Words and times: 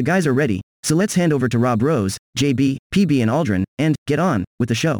The 0.00 0.04
guys 0.04 0.26
are 0.26 0.32
ready, 0.32 0.62
so 0.82 0.96
let's 0.96 1.14
hand 1.14 1.30
over 1.30 1.46
to 1.46 1.58
Rob 1.58 1.82
Rose, 1.82 2.16
JB, 2.38 2.78
PB 2.90 3.20
and 3.20 3.30
Aldrin, 3.30 3.64
and 3.78 3.94
get 4.06 4.18
on 4.18 4.46
with 4.58 4.70
the 4.70 4.74
show. 4.74 4.98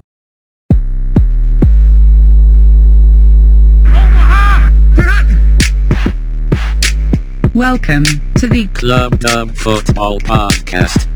Welcome 7.54 8.04
to 8.34 8.46
the 8.46 8.68
Club 8.74 9.18
Dub 9.20 9.52
Football 9.56 10.20
Podcast. 10.20 11.06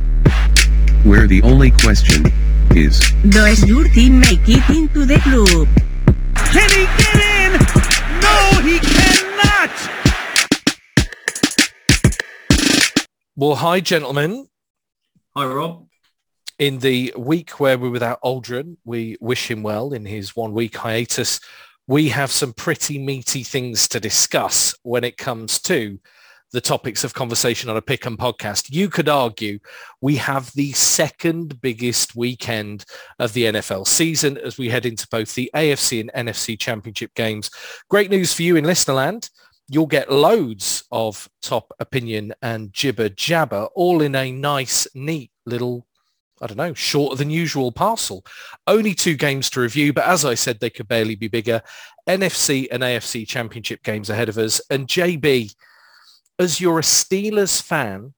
where 1.05 1.27
the 1.27 1.43
only 1.43 1.71
question 1.71 2.25
is 2.71 3.13
Does 3.29 3.69
your 3.69 3.85
team 3.89 4.19
make 4.19 4.49
it 4.49 4.67
into 4.71 5.05
the 5.05 5.19
club? 5.19 5.69
Can 6.35 6.71
he 6.71 6.87
get 6.87 7.15
in? 7.17 7.24
Well, 13.37 13.57
hi, 13.57 13.81
gentlemen. 13.81 14.47
Hi, 15.35 15.45
Rob. 15.45 15.89
In 16.61 16.79
the 16.79 17.13
week 17.19 17.59
where 17.59 17.77
we're 17.77 17.91
without 17.91 18.23
Aldrin, 18.23 18.77
we 18.85 19.17
wish 19.21 19.51
him 19.51 19.65
well 19.65 19.93
in 19.93 20.05
his 20.05 20.37
one-week 20.37 20.77
hiatus. 20.77 21.41
We 21.89 22.11
have 22.11 22.31
some 22.31 22.53
pretty 22.53 22.97
meaty 22.97 23.43
things 23.43 23.89
to 23.89 23.99
discuss 23.99 24.73
when 24.85 25.03
it 25.03 25.17
comes 25.17 25.59
to 25.63 25.99
the 26.53 26.61
topics 26.61 27.03
of 27.03 27.15
conversation 27.15 27.69
on 27.69 27.77
a 27.77 27.83
pick 27.83 28.07
and 28.07 28.17
podcast. 28.17 28.71
You 28.71 28.89
could 28.89 29.09
argue 29.09 29.59
we 30.01 30.15
have 30.15 30.53
the 30.53 30.71
second 30.71 31.61
biggest 31.61 32.15
weekend 32.15 32.85
of 33.19 33.33
the 33.33 33.47
NFL 33.47 33.89
season 33.89 34.39
as 34.39 34.59
we 34.59 34.69
head 34.69 34.87
into 34.87 35.09
both 35.11 35.35
the 35.35 35.51
AFC 35.57 36.01
and 36.01 36.29
NFC 36.29 36.57
championship 36.57 37.13
games. 37.15 37.51
Great 37.91 38.13
news 38.13 38.33
for 38.33 38.43
you 38.43 38.55
in 38.55 38.65
Listenerland. 38.65 39.29
You'll 39.69 39.87
get 39.87 40.13
loads 40.13 40.85
of 40.93 41.29
top 41.41 41.73
opinion 41.79 42.35
and 42.43 42.73
jibber 42.73 43.09
jabber 43.09 43.69
all 43.75 44.03
in 44.03 44.15
a 44.15 44.31
nice, 44.31 44.87
neat 44.95 45.31
little 45.47 45.87
I 46.43 46.47
don't 46.47 46.57
know, 46.57 46.75
shorter 46.75 47.17
than 47.17 47.31
usual 47.31 47.71
parcel. 47.73 48.25
Only 48.67 48.93
two 48.93 49.17
games 49.17 49.49
to 49.51 49.61
review, 49.61 49.93
but 49.93 50.05
as 50.05 50.25
I 50.25 50.35
said, 50.35 50.61
they 50.61 50.69
could 50.69 50.89
barely 50.89 51.15
be 51.15 51.29
bigger. 51.29 51.63
NFC 52.09 52.67
and 52.71 52.83
AFC 52.83 53.27
championship 53.27 53.83
games 53.83 54.11
ahead 54.11 54.29
of 54.29 54.37
us. 54.37 54.61
And 54.69 54.89
JB, 54.89 55.55
as 56.39 56.61
you're 56.61 56.81
a 56.81 56.83
Steelers 56.83 57.63
fan, 57.63 58.15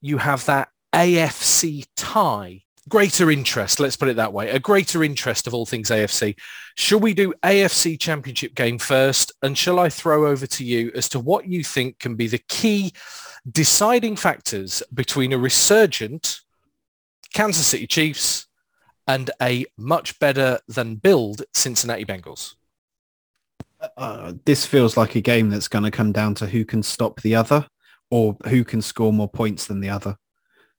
you 0.00 0.18
have 0.18 0.44
that 0.46 0.68
AFC 0.92 1.86
tie. 1.96 2.63
Greater 2.88 3.30
interest, 3.30 3.80
let's 3.80 3.96
put 3.96 4.08
it 4.08 4.16
that 4.16 4.32
way, 4.32 4.50
a 4.50 4.58
greater 4.58 5.02
interest 5.02 5.46
of 5.46 5.54
all 5.54 5.64
things 5.64 5.90
AFC. 5.90 6.36
Shall 6.76 7.00
we 7.00 7.14
do 7.14 7.32
AFC 7.42 7.98
championship 7.98 8.54
game 8.54 8.78
first? 8.78 9.32
And 9.42 9.56
shall 9.56 9.78
I 9.78 9.88
throw 9.88 10.26
over 10.26 10.46
to 10.46 10.64
you 10.64 10.90
as 10.94 11.08
to 11.10 11.20
what 11.20 11.46
you 11.46 11.64
think 11.64 11.98
can 11.98 12.14
be 12.14 12.26
the 12.26 12.42
key 12.48 12.92
deciding 13.50 14.16
factors 14.16 14.82
between 14.92 15.32
a 15.32 15.38
resurgent 15.38 16.40
Kansas 17.32 17.66
City 17.66 17.86
Chiefs 17.86 18.46
and 19.06 19.30
a 19.40 19.64
much 19.78 20.18
better 20.18 20.58
than 20.68 20.96
build 20.96 21.42
Cincinnati 21.52 22.04
Bengals? 22.04 22.54
uh, 23.96 24.32
this 24.44 24.66
feels 24.66 24.96
like 24.96 25.14
a 25.14 25.20
game 25.20 25.50
that's 25.50 25.68
going 25.68 25.84
to 25.84 25.90
come 25.90 26.12
down 26.12 26.34
to 26.36 26.46
who 26.46 26.64
can 26.64 26.82
stop 26.82 27.20
the 27.20 27.34
other 27.34 27.66
or 28.10 28.36
who 28.48 28.64
can 28.64 28.82
score 28.82 29.12
more 29.12 29.28
points 29.28 29.66
than 29.66 29.80
the 29.80 29.88
other. 29.88 30.16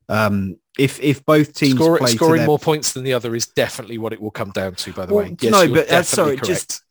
Um, 0.09 0.58
if 0.78 1.00
if 1.02 1.25
both 1.25 1.53
teams 1.53 1.75
Score, 1.75 2.06
scoring 2.08 2.39
their- 2.39 2.48
more 2.48 2.59
points 2.59 2.94
than 2.94 3.03
the 3.03 3.14
other 3.14 3.36
is 3.36 3.48
definitely 3.48 3.98
what 3.98 4.14
it 4.14 4.22
will 4.22 4.31
come 4.31 4.52
down 4.52 4.75
to, 4.75 4.94
by 4.94 5.06
the 5.06 5.14
Well, 5.14 5.25
way. 5.25 5.36
Yes, 5.39 5.52
no, 5.52 5.67
but 5.73 5.89
uh, 5.92 6.03
sorry, 6.03 6.36
correct. 6.38 6.45
just 6.45 6.84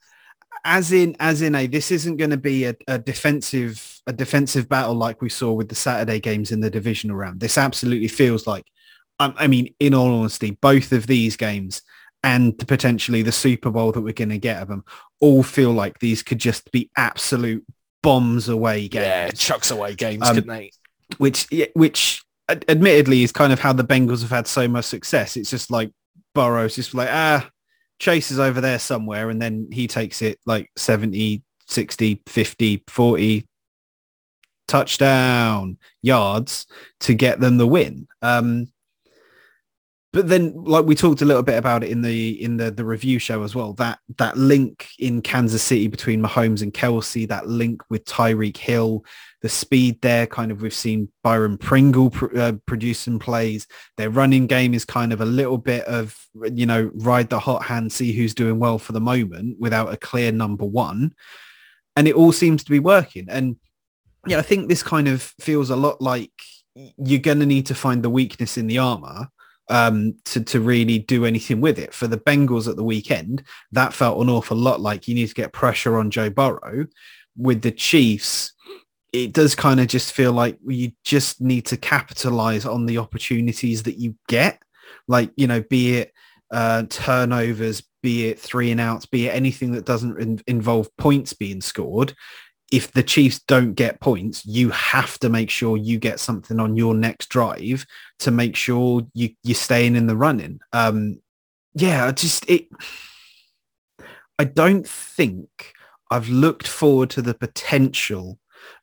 as 0.65 0.93
in 0.93 1.15
as 1.21 1.43
in 1.43 1.55
a 1.55 1.67
this 1.67 1.91
isn't 1.91 2.17
going 2.17 2.31
to 2.31 2.37
be 2.39 2.65
a, 2.65 2.75
a 2.89 2.99
defensive 2.99 4.01
a 4.07 4.13
defensive 4.13 4.69
battle 4.69 4.95
like 4.95 5.21
we 5.23 5.29
saw 5.29 5.53
with 5.53 5.69
the 5.69 5.75
Saturday 5.75 6.19
games 6.21 6.51
in 6.53 6.61
the 6.61 6.71
divisional 6.71 7.17
round. 7.17 7.41
This 7.41 7.57
absolutely 7.59 8.09
feels 8.09 8.47
like, 8.47 8.65
um, 9.21 9.35
I 9.39 9.47
mean, 9.47 9.75
in 9.81 9.95
all 9.95 10.13
honesty, 10.19 10.53
both 10.61 10.93
of 10.93 11.07
these 11.07 11.37
games 11.37 11.83
and 12.23 12.57
potentially 12.67 13.23
the 13.23 13.33
Super 13.33 13.71
Bowl 13.71 13.93
that 13.93 14.01
we're 14.01 14.13
going 14.15 14.31
to 14.31 14.39
get 14.39 14.61
of 14.63 14.69
them 14.69 14.85
all 15.21 15.43
feel 15.43 15.73
like 15.73 15.99
these 16.01 16.23
could 16.23 16.39
just 16.39 16.73
be 16.73 16.91
absolute 16.97 17.65
bombs 18.03 18.49
away 18.49 18.89
games. 18.89 19.05
yeah, 19.07 19.31
chucks 19.31 19.71
away 19.71 19.95
games, 19.95 20.27
Um, 20.27 20.35
couldn't 20.37 20.49
they? 20.51 20.71
which 21.19 21.47
which 21.75 22.24
admittedly 22.49 23.23
is 23.23 23.33
kind 23.33 23.53
of 23.53 23.61
how 23.61 23.73
the 23.73 23.85
Bengals 23.85 24.23
have 24.23 24.31
had 24.31 24.47
so 24.47 24.69
much 24.69 24.85
success. 24.85 25.37
It's 25.37 25.51
just 25.51 25.71
like 25.71 25.91
Burrow's 26.35 26.75
just 26.75 26.95
like, 26.95 27.09
ah, 27.11 27.49
Chase 27.99 28.31
is 28.31 28.39
over 28.39 28.61
there 28.61 28.79
somewhere. 28.79 29.31
And 29.31 29.41
then 29.41 29.69
he 29.73 29.87
takes 29.87 30.23
it 30.23 30.39
like 30.47 30.71
70, 30.77 31.43
60, 31.67 32.23
50, 32.27 32.85
40 32.89 33.49
touchdown 34.67 35.79
yards 36.03 36.67
to 37.01 37.15
get 37.15 37.41
them 37.41 37.57
the 37.57 37.67
win. 37.67 38.07
Um, 38.23 38.69
but 40.15 40.29
then 40.29 40.55
like 40.55 40.85
we 40.85 40.95
talked 40.95 41.23
a 41.23 41.25
little 41.25 41.43
bit 41.43 41.59
about 41.59 41.83
it 41.83 41.91
in 41.91 42.01
the 42.01 42.41
in 42.41 42.57
the 42.57 42.71
the 42.71 42.85
review 42.85 43.19
show 43.19 43.43
as 43.43 43.55
well 43.55 43.73
that 43.75 43.99
that 44.17 44.37
link 44.37 44.89
in 45.01 45.21
Kansas 45.21 45.63
City 45.63 45.89
between 45.89 46.23
Mahomes 46.23 46.63
and 46.63 46.73
Kelce 46.73 47.27
that 47.29 47.49
link 47.49 47.83
with 47.91 48.05
Tyreek 48.05 48.57
Hill 48.57 49.05
the 49.43 49.49
speed 49.49 50.01
there 50.03 50.27
kind 50.29 50.53
of 50.53 50.63
we've 50.63 50.73
seen 50.73 51.09
Byron 51.25 51.59
Pringle 51.59 52.11
pr- 52.11 52.39
uh, 52.39 52.53
produce 52.65 53.01
some 53.01 53.19
plays. 53.19 53.67
Their 53.97 54.09
running 54.09 54.47
game 54.47 54.73
is 54.73 54.85
kind 54.85 55.13
of 55.13 55.21
a 55.21 55.27
little 55.27 55.59
bit 55.59 55.85
of 55.87 56.17
you 56.45 56.65
know 56.65 56.91
ride 56.95 57.29
the 57.29 57.41
hot 57.41 57.65
hand 57.65 57.93
see 57.93 58.13
who's 58.13 58.35
doing 58.35 58.61
well 58.61 58.79
for 58.79 58.93
the 58.93 59.01
moment 59.01 59.57
without 59.59 59.93
a 59.93 59.97
clear 59.97 60.31
number 60.31 60.65
one. 60.65 61.13
And 61.97 62.07
it 62.07 62.15
all 62.15 62.33
seems 62.33 62.63
to 62.65 62.71
be 62.71 62.79
working. 62.79 63.27
And 63.29 63.57
yeah 64.29 64.39
I 64.39 64.43
think 64.43 64.69
this 64.69 64.85
kind 64.85 65.09
of 65.09 65.23
feels 65.41 65.71
a 65.71 65.77
lot 65.77 66.01
like 66.01 66.33
you're 66.75 67.21
going 67.21 67.41
to 67.41 67.47
need 67.47 67.67
to 67.67 67.75
find 67.75 68.03
the 68.03 68.11
weakness 68.11 68.57
in 68.57 68.69
the 68.69 68.79
armor 68.79 69.29
um, 69.69 70.15
to, 70.27 70.43
to 70.45 70.61
really 70.61 70.99
do 70.99 71.25
anything 71.25 71.61
with 71.61 71.79
it. 71.79 71.95
For 71.95 72.07
the 72.07 72.19
Bengals 72.19 72.69
at 72.69 72.77
the 72.77 72.85
weekend, 72.85 73.43
that 73.73 73.95
felt 73.95 74.21
an 74.21 74.31
awful 74.31 74.57
lot 74.57 74.81
like 74.81 75.09
you 75.09 75.15
need 75.15 75.29
to 75.29 75.35
get 75.35 75.53
pressure 75.53 75.97
on 75.99 76.11
Joe 76.11 76.31
Burrow. 76.31 76.87
With 77.37 77.63
the 77.63 77.73
Chiefs, 77.73 78.53
it 79.13 79.33
does 79.33 79.55
kind 79.55 79.81
of 79.81 79.87
just 79.87 80.13
feel 80.13 80.33
like 80.33 80.59
you 80.67 80.93
just 81.05 81.41
need 81.41 81.67
to 81.67 81.77
capitalize 81.77 82.67
on 82.67 82.87
the 82.87 82.99
opportunities 82.99 83.83
that 83.85 83.99
you 83.99 84.17
get. 84.29 84.61
Like, 85.09 85.31
you 85.37 85.47
know, 85.47 85.63
be 85.63 85.99
it 85.99 86.13
uh, 86.51 86.85
turnovers, 86.89 87.83
be 88.03 88.27
it 88.27 88.39
three 88.39 88.71
and 88.71 88.81
outs, 88.81 89.07
be 89.07 89.27
it 89.29 89.35
anything 89.35 89.73
that 89.73 89.87
doesn't 89.87 90.21
in- 90.21 90.43
involve 90.47 90.95
points 90.97 91.33
being 91.33 91.61
scored. 91.61 92.15
If 92.75 92.91
the 92.91 93.05
Chiefs 93.05 93.39
don't 93.47 93.75
get 93.75 94.01
points, 94.01 94.45
you 94.45 94.71
have 94.71 95.17
to 95.21 95.29
make 95.29 95.49
sure 95.49 95.77
you 95.77 95.97
get 96.01 96.19
something 96.19 96.59
on 96.59 96.77
your 96.77 96.93
next 96.93 97.29
drive 97.29 97.87
to 98.19 98.33
make 98.33 98.57
sure 98.57 99.07
you 99.15 99.31
you're 99.45 99.55
staying 99.55 99.95
in 99.95 100.09
the 100.09 100.17
running. 100.17 100.59
Um, 100.73 101.21
yeah, 101.75 102.11
just 102.11 102.51
it. 102.51 102.67
I 104.41 104.45
don't 104.45 104.89
think 104.89 105.73
I've 106.11 106.29
looked 106.29 106.67
forward 106.67 107.11
to 107.11 107.23
the 107.23 107.35
potential 107.35 108.41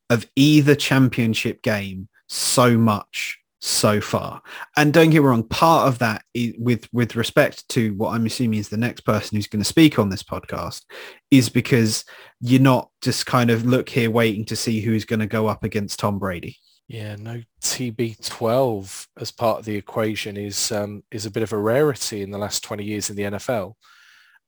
of 0.10 0.26
either 0.38 0.74
championship 0.74 1.62
game 1.62 2.08
so 2.30 2.78
much 2.78 3.41
so 3.62 4.02
far. 4.02 4.42
And 4.76 4.92
don't 4.92 5.12
get 5.12 5.22
me 5.22 5.28
wrong, 5.28 5.44
part 5.44 5.88
of 5.88 6.00
that 6.00 6.24
is 6.34 6.54
with 6.58 6.88
with 6.92 7.16
respect 7.16 7.68
to 7.70 7.94
what 7.94 8.14
I'm 8.14 8.26
assuming 8.26 8.60
is 8.60 8.70
the 8.70 8.78
next 8.78 9.02
person 9.02 9.36
who's 9.36 9.48
going 9.48 9.62
to 9.62 9.66
speak 9.66 10.00
on 10.00 10.10
this 10.10 10.24
podcast 10.24 10.84
is 11.30 11.48
because 11.48 12.04
you're 12.40 12.62
not 12.62 12.90
just 13.02 13.26
kind 13.26 13.52
of 13.52 13.66
look 13.66 13.88
here 13.88 14.10
waiting 14.10 14.46
to 14.46 14.56
see 14.56 14.82
who's 14.82 15.06
going 15.06 15.20
to 15.20 15.28
go 15.28 15.48
up 15.48 15.64
against 15.64 16.00
Tom 16.00 16.18
Brady. 16.20 16.58
Yeah, 16.88 17.16
no 17.16 17.42
TB12 17.62 19.08
as 19.18 19.32
part 19.32 19.60
of 19.60 19.66
the 19.66 19.76
equation 19.76 20.36
is 20.36 20.72
um, 20.72 21.04
is 21.12 21.26
a 21.26 21.32
bit 21.32 21.44
of 21.44 21.54
a 21.54 21.58
rarity 21.58 22.22
in 22.22 22.32
the 22.32 22.38
last 22.38 22.64
20 22.64 22.84
years 22.84 23.10
in 23.10 23.16
the 23.16 23.24
NFL. 23.24 23.76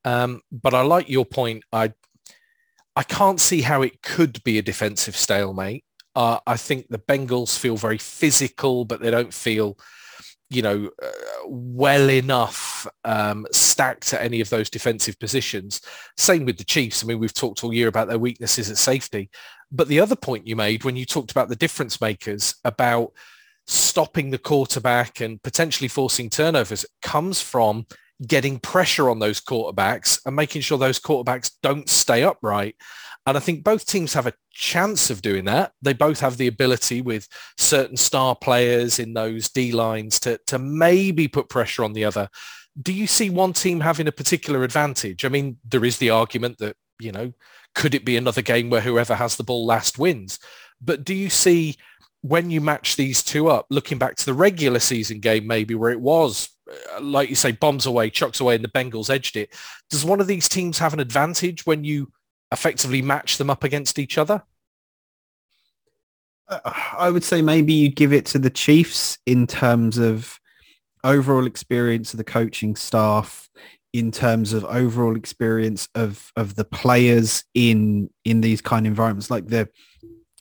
Um, 0.04 0.42
but 0.52 0.74
I 0.74 0.82
like 0.82 1.08
your 1.08 1.26
point. 1.26 1.64
I 1.72 1.94
I 2.96 3.04
can't 3.04 3.40
see 3.40 3.62
how 3.62 3.82
it 3.82 4.02
could 4.02 4.44
be 4.44 4.58
a 4.58 4.64
defensive 4.64 5.16
stalemate. 5.16 5.86
Uh, 6.16 6.40
I 6.46 6.58
think 6.58 6.88
the 6.90 7.00
Bengals 7.00 7.58
feel 7.58 7.78
very 7.78 7.98
physical, 7.98 8.86
but 8.86 9.02
they 9.02 9.12
don't 9.12 9.34
feel, 9.34 9.78
you 10.50 10.62
know, 10.62 10.90
uh, 11.02 11.10
well 11.48 12.10
enough 12.10 12.88
um, 13.04 13.48
stacked 13.52 14.14
at 14.14 14.22
any 14.22 14.40
of 14.42 14.50
those 14.50 14.70
defensive 14.70 15.18
positions. 15.20 15.82
Same 16.18 16.46
with 16.46 16.58
the 16.58 16.64
Chiefs. 16.64 17.04
I 17.04 17.08
mean, 17.08 17.20
we've 17.20 17.34
talked 17.34 17.64
all 17.64 17.74
year 17.74 17.88
about 17.88 18.08
their 18.08 18.20
weaknesses 18.20 18.70
at 18.70 18.78
safety. 18.78 19.30
But 19.72 19.88
the 19.88 20.00
other 20.00 20.16
point 20.16 20.48
you 20.48 20.56
made 20.56 20.84
when 20.84 20.96
you 20.96 21.06
talked 21.06 21.32
about 21.32 21.50
the 21.50 21.56
difference 21.56 22.00
makers 22.00 22.56
about 22.64 23.12
stopping 23.66 24.30
the 24.30 24.38
quarterback 24.38 25.20
and 25.20 25.42
potentially 25.42 25.88
forcing 25.88 26.30
turnovers 26.30 26.86
comes 27.02 27.42
from 27.42 27.88
getting 28.28 28.60
pressure 28.60 29.10
on 29.10 29.20
those 29.20 29.42
quarterbacks 29.42 30.20
and 30.26 30.36
making 30.36 30.62
sure 30.62 30.78
those 30.78 31.00
quarterbacks 31.00 31.52
don't 31.62 31.90
stay 31.90 32.24
upright. 32.24 32.76
And 33.26 33.38
I 33.38 33.40
think 33.40 33.64
both 33.64 33.86
teams 33.86 34.14
have 34.14 34.28
a 34.28 34.34
chance 34.52 35.10
of 35.10 35.22
doing 35.22 35.46
that. 35.46 35.72
They 35.82 35.94
both 35.94 36.20
have 36.20 36.38
the 36.38 36.48
ability 36.48 37.02
with 37.02 37.28
certain 37.58 37.96
star 37.96 38.36
players 38.36 39.00
in 39.00 39.14
those 39.14 39.50
D 39.50 39.72
lines 39.72 40.20
to, 40.22 40.40
to 40.48 40.60
maybe 40.60 41.28
put 41.28 41.50
pressure 41.50 41.84
on 41.84 41.94
the 41.94 42.06
other. 42.06 42.30
Do 42.82 42.92
you 42.92 43.08
see 43.08 43.30
one 43.30 43.54
team 43.54 43.80
having 43.80 44.08
a 44.08 44.12
particular 44.12 44.64
advantage? 44.64 45.24
I 45.24 45.30
mean, 45.30 45.58
there 45.64 45.86
is 45.86 45.98
the 45.98 46.10
argument 46.10 46.58
that, 46.58 46.76
you 47.00 47.12
know, 47.12 47.32
could 47.76 47.96
it 47.96 48.06
be 48.06 48.18
another 48.18 48.42
game 48.42 48.70
where 48.70 48.82
whoever 48.82 49.16
has 49.16 49.38
the 49.38 49.44
ball 49.44 49.66
last 49.66 49.98
wins? 49.98 50.40
But 50.82 51.04
do 51.06 51.14
you 51.14 51.30
see 51.30 51.78
when 52.22 52.50
you 52.50 52.62
match 52.62 52.96
these 52.96 53.24
two 53.24 53.48
up, 53.48 53.68
looking 53.70 53.98
back 53.98 54.16
to 54.16 54.26
the 54.26 54.34
regular 54.34 54.80
season 54.80 55.20
game, 55.20 55.46
maybe 55.48 55.76
where 55.76 55.92
it 55.92 56.00
was, 56.00 56.50
like 57.02 57.30
you 57.30 57.36
say, 57.36 57.52
bombs 57.52 57.86
away, 57.86 58.10
chucks 58.10 58.40
away, 58.40 58.56
and 58.56 58.64
the 58.64 58.70
Bengals 58.70 59.10
edged 59.10 59.36
it. 59.36 59.54
Does 59.90 60.06
one 60.06 60.22
of 60.22 60.28
these 60.28 60.50
teams 60.50 60.80
have 60.80 60.94
an 60.94 61.00
advantage 61.00 61.66
when 61.66 61.84
you 61.84 62.12
effectively 62.52 63.02
match 63.02 63.38
them 63.38 63.50
up 63.50 63.64
against 63.64 64.00
each 64.00 64.18
other? 64.18 64.44
Uh, 66.48 66.60
I 66.98 67.10
would 67.10 67.24
say 67.24 67.42
maybe 67.42 67.74
you 67.74 67.90
give 67.90 68.14
it 68.14 68.26
to 68.28 68.40
the 68.40 68.50
Chiefs 68.50 69.18
in 69.26 69.48
terms 69.48 69.98
of 69.98 70.40
overall 71.04 71.46
experience 71.46 72.14
of 72.14 72.18
the 72.18 72.24
coaching 72.24 72.76
staff, 72.76 73.50
in 73.94 74.12
terms 74.12 74.54
of 74.54 74.66
overall 74.66 75.16
experience 75.16 75.88
of 75.96 76.32
of 76.36 76.56
the 76.56 76.66
players 76.66 77.44
in 77.54 78.10
in 78.26 78.42
these 78.42 78.62
kind 78.62 78.86
of 78.86 78.92
environments, 78.92 79.30
like 79.30 79.48
the 79.48 79.70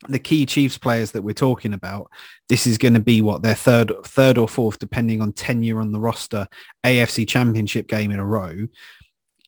the 0.08 0.18
key 0.18 0.46
Chiefs 0.46 0.78
players 0.78 1.12
that 1.12 1.22
we're 1.22 1.32
talking 1.32 1.72
about. 1.72 2.10
This 2.48 2.66
is 2.66 2.78
going 2.78 2.94
to 2.94 3.00
be 3.00 3.22
what 3.22 3.42
their 3.42 3.54
third 3.54 3.92
third 4.04 4.38
or 4.38 4.48
fourth, 4.48 4.78
depending 4.78 5.20
on 5.20 5.32
tenure 5.32 5.80
on 5.80 5.92
the 5.92 6.00
roster, 6.00 6.46
AFC 6.84 7.26
Championship 7.26 7.88
game 7.88 8.10
in 8.10 8.18
a 8.18 8.26
row. 8.26 8.66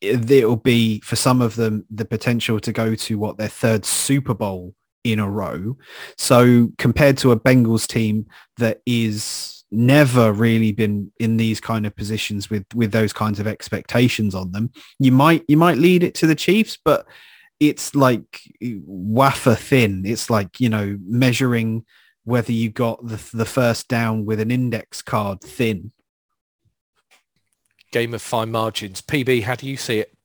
It'll 0.00 0.56
be 0.56 1.00
for 1.00 1.16
some 1.16 1.40
of 1.40 1.56
them 1.56 1.86
the 1.90 2.04
potential 2.04 2.60
to 2.60 2.72
go 2.72 2.94
to 2.94 3.18
what 3.18 3.38
their 3.38 3.48
third 3.48 3.84
Super 3.84 4.34
Bowl 4.34 4.74
in 5.02 5.18
a 5.18 5.30
row. 5.30 5.76
So 6.16 6.70
compared 6.78 7.18
to 7.18 7.32
a 7.32 7.40
Bengals 7.40 7.86
team 7.86 8.26
that 8.58 8.80
is 8.86 9.64
never 9.70 10.32
really 10.32 10.72
been 10.72 11.10
in 11.18 11.36
these 11.36 11.60
kind 11.60 11.84
of 11.84 11.96
positions 11.96 12.48
with 12.48 12.64
with 12.74 12.92
those 12.92 13.12
kinds 13.12 13.40
of 13.40 13.46
expectations 13.46 14.34
on 14.34 14.52
them, 14.52 14.70
you 14.98 15.12
might 15.12 15.44
you 15.48 15.56
might 15.56 15.78
lead 15.78 16.02
it 16.02 16.14
to 16.16 16.26
the 16.26 16.34
Chiefs, 16.34 16.78
but 16.84 17.06
it's 17.60 17.94
like 17.94 18.42
eh, 18.62 18.76
wafer 18.84 19.54
thin. 19.54 20.04
It's 20.04 20.30
like 20.30 20.60
you 20.60 20.68
know 20.68 20.98
measuring 21.04 21.84
whether 22.24 22.52
you 22.52 22.70
got 22.70 23.06
the 23.06 23.22
the 23.32 23.44
first 23.44 23.88
down 23.88 24.24
with 24.24 24.40
an 24.40 24.50
index 24.50 25.02
card 25.02 25.40
thin. 25.40 25.92
Game 27.92 28.14
of 28.14 28.22
fine 28.22 28.50
margins. 28.50 29.02
PB, 29.02 29.44
how 29.44 29.54
do 29.54 29.68
you 29.68 29.76
see 29.76 30.00
it? 30.00 30.16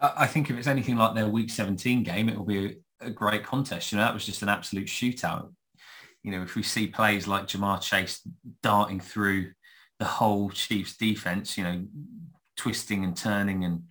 I 0.00 0.12
I 0.18 0.26
think 0.26 0.50
if 0.50 0.56
it's 0.56 0.66
anything 0.66 0.96
like 0.96 1.14
their 1.14 1.28
Week 1.28 1.50
17 1.50 2.02
game, 2.02 2.28
it 2.28 2.38
will 2.38 2.44
be 2.44 2.78
a, 3.00 3.06
a 3.06 3.10
great 3.10 3.44
contest. 3.44 3.92
You 3.92 3.98
know, 3.98 4.04
that 4.04 4.14
was 4.14 4.24
just 4.24 4.42
an 4.42 4.48
absolute 4.48 4.86
shootout. 4.86 5.52
You 6.22 6.32
know, 6.32 6.42
if 6.42 6.56
we 6.56 6.62
see 6.62 6.88
plays 6.88 7.28
like 7.28 7.46
Ja'Marr 7.46 7.80
Chase 7.80 8.26
darting 8.62 9.00
through 9.00 9.52
the 9.98 10.04
whole 10.04 10.50
Chiefs 10.50 10.96
defense, 10.96 11.56
you 11.56 11.64
know, 11.64 11.84
twisting 12.56 13.04
and 13.04 13.16
turning 13.16 13.64
and, 13.64 13.84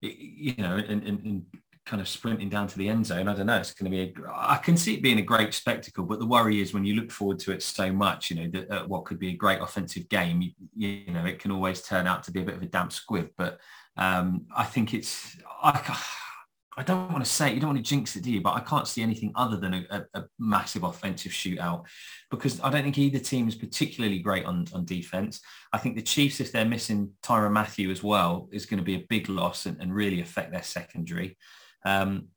you 0.00 0.54
know, 0.58 0.76
and, 0.76 1.02
and, 1.02 1.24
and 1.24 1.46
kind 1.84 2.02
of 2.02 2.08
sprinting 2.08 2.48
down 2.48 2.66
to 2.66 2.76
the 2.78 2.88
end 2.88 3.06
zone. 3.06 3.28
I 3.28 3.34
don't 3.34 3.46
know. 3.46 3.58
It's 3.58 3.72
going 3.72 3.90
to 3.90 3.96
be, 3.96 4.12
a, 4.20 4.30
I 4.34 4.56
can 4.56 4.76
see 4.76 4.94
it 4.94 5.02
being 5.02 5.20
a 5.20 5.22
great 5.22 5.54
spectacle, 5.54 6.04
but 6.04 6.18
the 6.18 6.26
worry 6.26 6.60
is 6.60 6.74
when 6.74 6.84
you 6.84 6.94
look 6.94 7.12
forward 7.12 7.38
to 7.40 7.52
it 7.52 7.62
so 7.62 7.92
much, 7.92 8.30
you 8.30 8.36
know, 8.36 8.50
that 8.50 8.70
uh, 8.70 8.86
what 8.86 9.04
could 9.04 9.18
be 9.18 9.28
a 9.28 9.36
great 9.36 9.60
offensive 9.60 10.08
game, 10.08 10.42
you, 10.42 10.88
you 11.06 11.12
know, 11.12 11.24
it 11.24 11.38
can 11.38 11.52
always 11.52 11.82
turn 11.82 12.06
out 12.06 12.24
to 12.24 12.32
be 12.32 12.42
a 12.42 12.44
bit 12.44 12.56
of 12.56 12.62
a 12.62 12.66
damp 12.66 12.92
squib. 12.92 13.30
But 13.38 13.60
um, 13.96 14.46
I 14.54 14.64
think 14.64 14.94
it's, 14.94 15.36
I, 15.62 15.96
I 16.78 16.82
don't 16.82 17.10
want 17.10 17.24
to 17.24 17.30
say, 17.30 17.54
you 17.54 17.60
don't 17.60 17.70
want 17.70 17.78
to 17.78 17.88
jinx 17.88 18.16
it, 18.16 18.22
do 18.22 18.30
you? 18.30 18.42
But 18.42 18.54
I 18.54 18.60
can't 18.60 18.86
see 18.86 19.02
anything 19.02 19.32
other 19.34 19.56
than 19.56 19.74
a, 19.74 19.86
a, 19.90 20.20
a 20.20 20.24
massive 20.38 20.82
offensive 20.82 21.32
shootout 21.32 21.84
because 22.30 22.60
I 22.60 22.68
don't 22.68 22.82
think 22.82 22.98
either 22.98 23.18
team 23.18 23.48
is 23.48 23.54
particularly 23.54 24.18
great 24.18 24.44
on, 24.44 24.66
on 24.74 24.84
defense. 24.84 25.40
I 25.72 25.78
think 25.78 25.96
the 25.96 26.02
Chiefs, 26.02 26.38
if 26.38 26.52
they're 26.52 26.66
missing 26.66 27.12
Tyrann 27.22 27.52
Mathieu 27.52 27.90
as 27.90 28.02
well, 28.02 28.48
is 28.52 28.66
going 28.66 28.78
to 28.78 28.84
be 28.84 28.96
a 28.96 29.06
big 29.08 29.30
loss 29.30 29.64
and, 29.64 29.80
and 29.80 29.94
really 29.94 30.20
affect 30.20 30.52
their 30.52 30.62
secondary. 30.62 31.38
Um, 31.86 32.28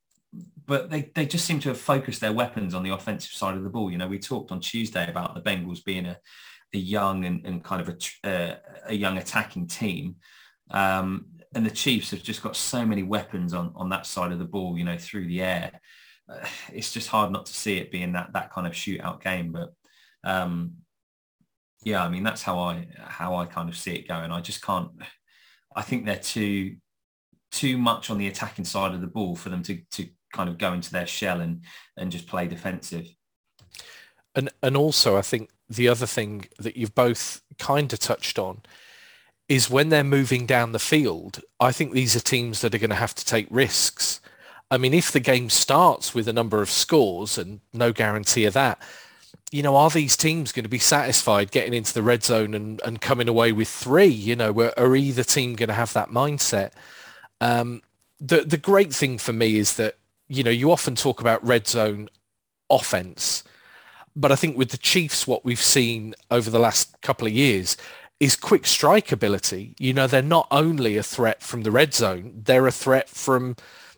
but 0.65 0.89
they, 0.89 1.11
they 1.15 1.25
just 1.25 1.45
seem 1.45 1.59
to 1.61 1.69
have 1.69 1.79
focused 1.79 2.21
their 2.21 2.33
weapons 2.33 2.73
on 2.73 2.83
the 2.83 2.93
offensive 2.93 3.31
side 3.31 3.57
of 3.57 3.63
the 3.63 3.69
ball. 3.69 3.91
You 3.91 3.97
know, 3.97 4.07
we 4.07 4.19
talked 4.19 4.51
on 4.51 4.61
Tuesday 4.61 5.09
about 5.09 5.35
the 5.35 5.41
Bengals 5.41 5.83
being 5.83 6.05
a, 6.05 6.17
a 6.73 6.77
young 6.77 7.25
and, 7.25 7.45
and 7.45 7.63
kind 7.63 7.81
of 7.81 7.89
a, 7.89 8.29
uh, 8.29 8.55
a 8.85 8.93
young 8.93 9.17
attacking 9.17 9.67
team. 9.67 10.15
Um, 10.71 11.25
and 11.55 11.65
the 11.65 11.71
Chiefs 11.71 12.11
have 12.11 12.23
just 12.23 12.43
got 12.43 12.55
so 12.55 12.85
many 12.85 13.03
weapons 13.03 13.53
on, 13.53 13.71
on 13.75 13.89
that 13.89 14.05
side 14.05 14.31
of 14.31 14.39
the 14.39 14.45
ball, 14.45 14.77
you 14.77 14.83
know, 14.83 14.97
through 14.97 15.27
the 15.27 15.41
air. 15.41 15.81
Uh, 16.29 16.45
it's 16.73 16.91
just 16.91 17.09
hard 17.09 17.31
not 17.31 17.45
to 17.47 17.53
see 17.53 17.77
it 17.77 17.91
being 17.91 18.13
that, 18.13 18.33
that 18.33 18.51
kind 18.51 18.67
of 18.67 18.73
shootout 18.73 19.23
game. 19.23 19.51
But 19.51 19.73
um, 20.23 20.73
yeah, 21.83 22.03
I 22.03 22.09
mean, 22.09 22.23
that's 22.23 22.43
how 22.43 22.59
I, 22.59 22.87
how 22.99 23.35
I 23.35 23.45
kind 23.45 23.69
of 23.69 23.77
see 23.77 23.95
it 23.95 24.07
going. 24.07 24.31
I 24.31 24.41
just 24.41 24.61
can't, 24.61 24.91
I 25.75 25.81
think 25.81 26.05
they're 26.05 26.17
too, 26.17 26.75
too 27.51 27.77
much 27.77 28.09
on 28.09 28.17
the 28.17 28.27
attacking 28.27 28.65
side 28.65 28.93
of 28.93 29.01
the 29.01 29.07
ball 29.07 29.35
for 29.35 29.49
them 29.49 29.63
to, 29.63 29.79
to 29.91 30.07
kind 30.33 30.49
of 30.49 30.57
go 30.57 30.73
into 30.73 30.91
their 30.91 31.07
shell 31.07 31.41
and, 31.41 31.63
and 31.97 32.11
just 32.11 32.27
play 32.27 32.47
defensive. 32.47 33.07
And 34.35 34.49
and 34.61 34.77
also, 34.77 35.17
I 35.17 35.21
think 35.21 35.49
the 35.69 35.87
other 35.87 36.05
thing 36.05 36.45
that 36.59 36.77
you've 36.77 36.95
both 36.95 37.41
kind 37.57 37.91
of 37.91 37.99
touched 37.99 38.37
on 38.37 38.61
is 39.49 39.69
when 39.69 39.89
they're 39.89 40.03
moving 40.03 40.45
down 40.45 40.71
the 40.71 40.79
field. 40.79 41.41
I 41.59 41.71
think 41.71 41.91
these 41.91 42.15
are 42.15 42.21
teams 42.21 42.61
that 42.61 42.73
are 42.75 42.77
going 42.79 42.91
to 42.91 42.95
have 42.95 43.15
to 43.15 43.25
take 43.25 43.47
risks. 43.49 44.21
I 44.71 44.77
mean, 44.77 44.93
if 44.93 45.11
the 45.11 45.19
game 45.19 45.49
starts 45.49 46.13
with 46.13 46.27
a 46.27 46.33
number 46.33 46.61
of 46.61 46.69
scores 46.69 47.39
and 47.39 47.59
no 47.73 47.91
guarantee 47.91 48.45
of 48.45 48.53
that, 48.53 48.79
you 49.51 49.63
know, 49.63 49.75
are 49.75 49.89
these 49.89 50.15
teams 50.15 50.51
going 50.51 50.63
to 50.63 50.69
be 50.69 50.77
satisfied 50.77 51.49
getting 51.49 51.73
into 51.73 51.91
the 51.91 52.03
red 52.03 52.23
zone 52.23 52.53
and, 52.53 52.79
and 52.85 53.01
coming 53.01 53.27
away 53.27 53.51
with 53.51 53.67
three? 53.67 54.05
You 54.05 54.35
know, 54.35 54.51
are, 54.61 54.77
are 54.77 54.95
either 54.95 55.23
team 55.23 55.55
going 55.55 55.69
to 55.69 55.73
have 55.73 55.93
that 55.93 56.09
mindset? 56.09 56.71
Um, 57.41 57.81
the 58.19 58.41
the 58.41 58.57
great 58.57 58.93
thing 58.93 59.17
for 59.17 59.33
me 59.33 59.57
is 59.57 59.75
that 59.77 59.95
you 60.27 60.43
know 60.43 60.51
you 60.51 60.71
often 60.71 60.93
talk 60.93 61.19
about 61.19 61.43
red 61.43 61.67
zone 61.67 62.09
offense, 62.69 63.43
but 64.15 64.31
I 64.31 64.35
think 64.35 64.55
with 64.55 64.69
the 64.69 64.77
Chiefs, 64.77 65.25
what 65.25 65.43
we've 65.43 65.59
seen 65.61 66.13
over 66.29 66.51
the 66.51 66.59
last 66.59 67.01
couple 67.01 67.25
of 67.25 67.33
years 67.33 67.75
is 68.19 68.35
quick 68.35 68.65
strike 68.65 69.11
ability. 69.11 69.75
You 69.79 69.93
know, 69.93 70.07
they're 70.07 70.21
not 70.21 70.47
only 70.51 70.97
a 70.97 71.03
threat 71.03 71.41
from 71.41 71.63
the 71.63 71.71
red 71.71 71.93
zone, 71.93 72.41
they're 72.43 72.67
a 72.67 72.71
threat 72.71 73.09
from 73.09 73.55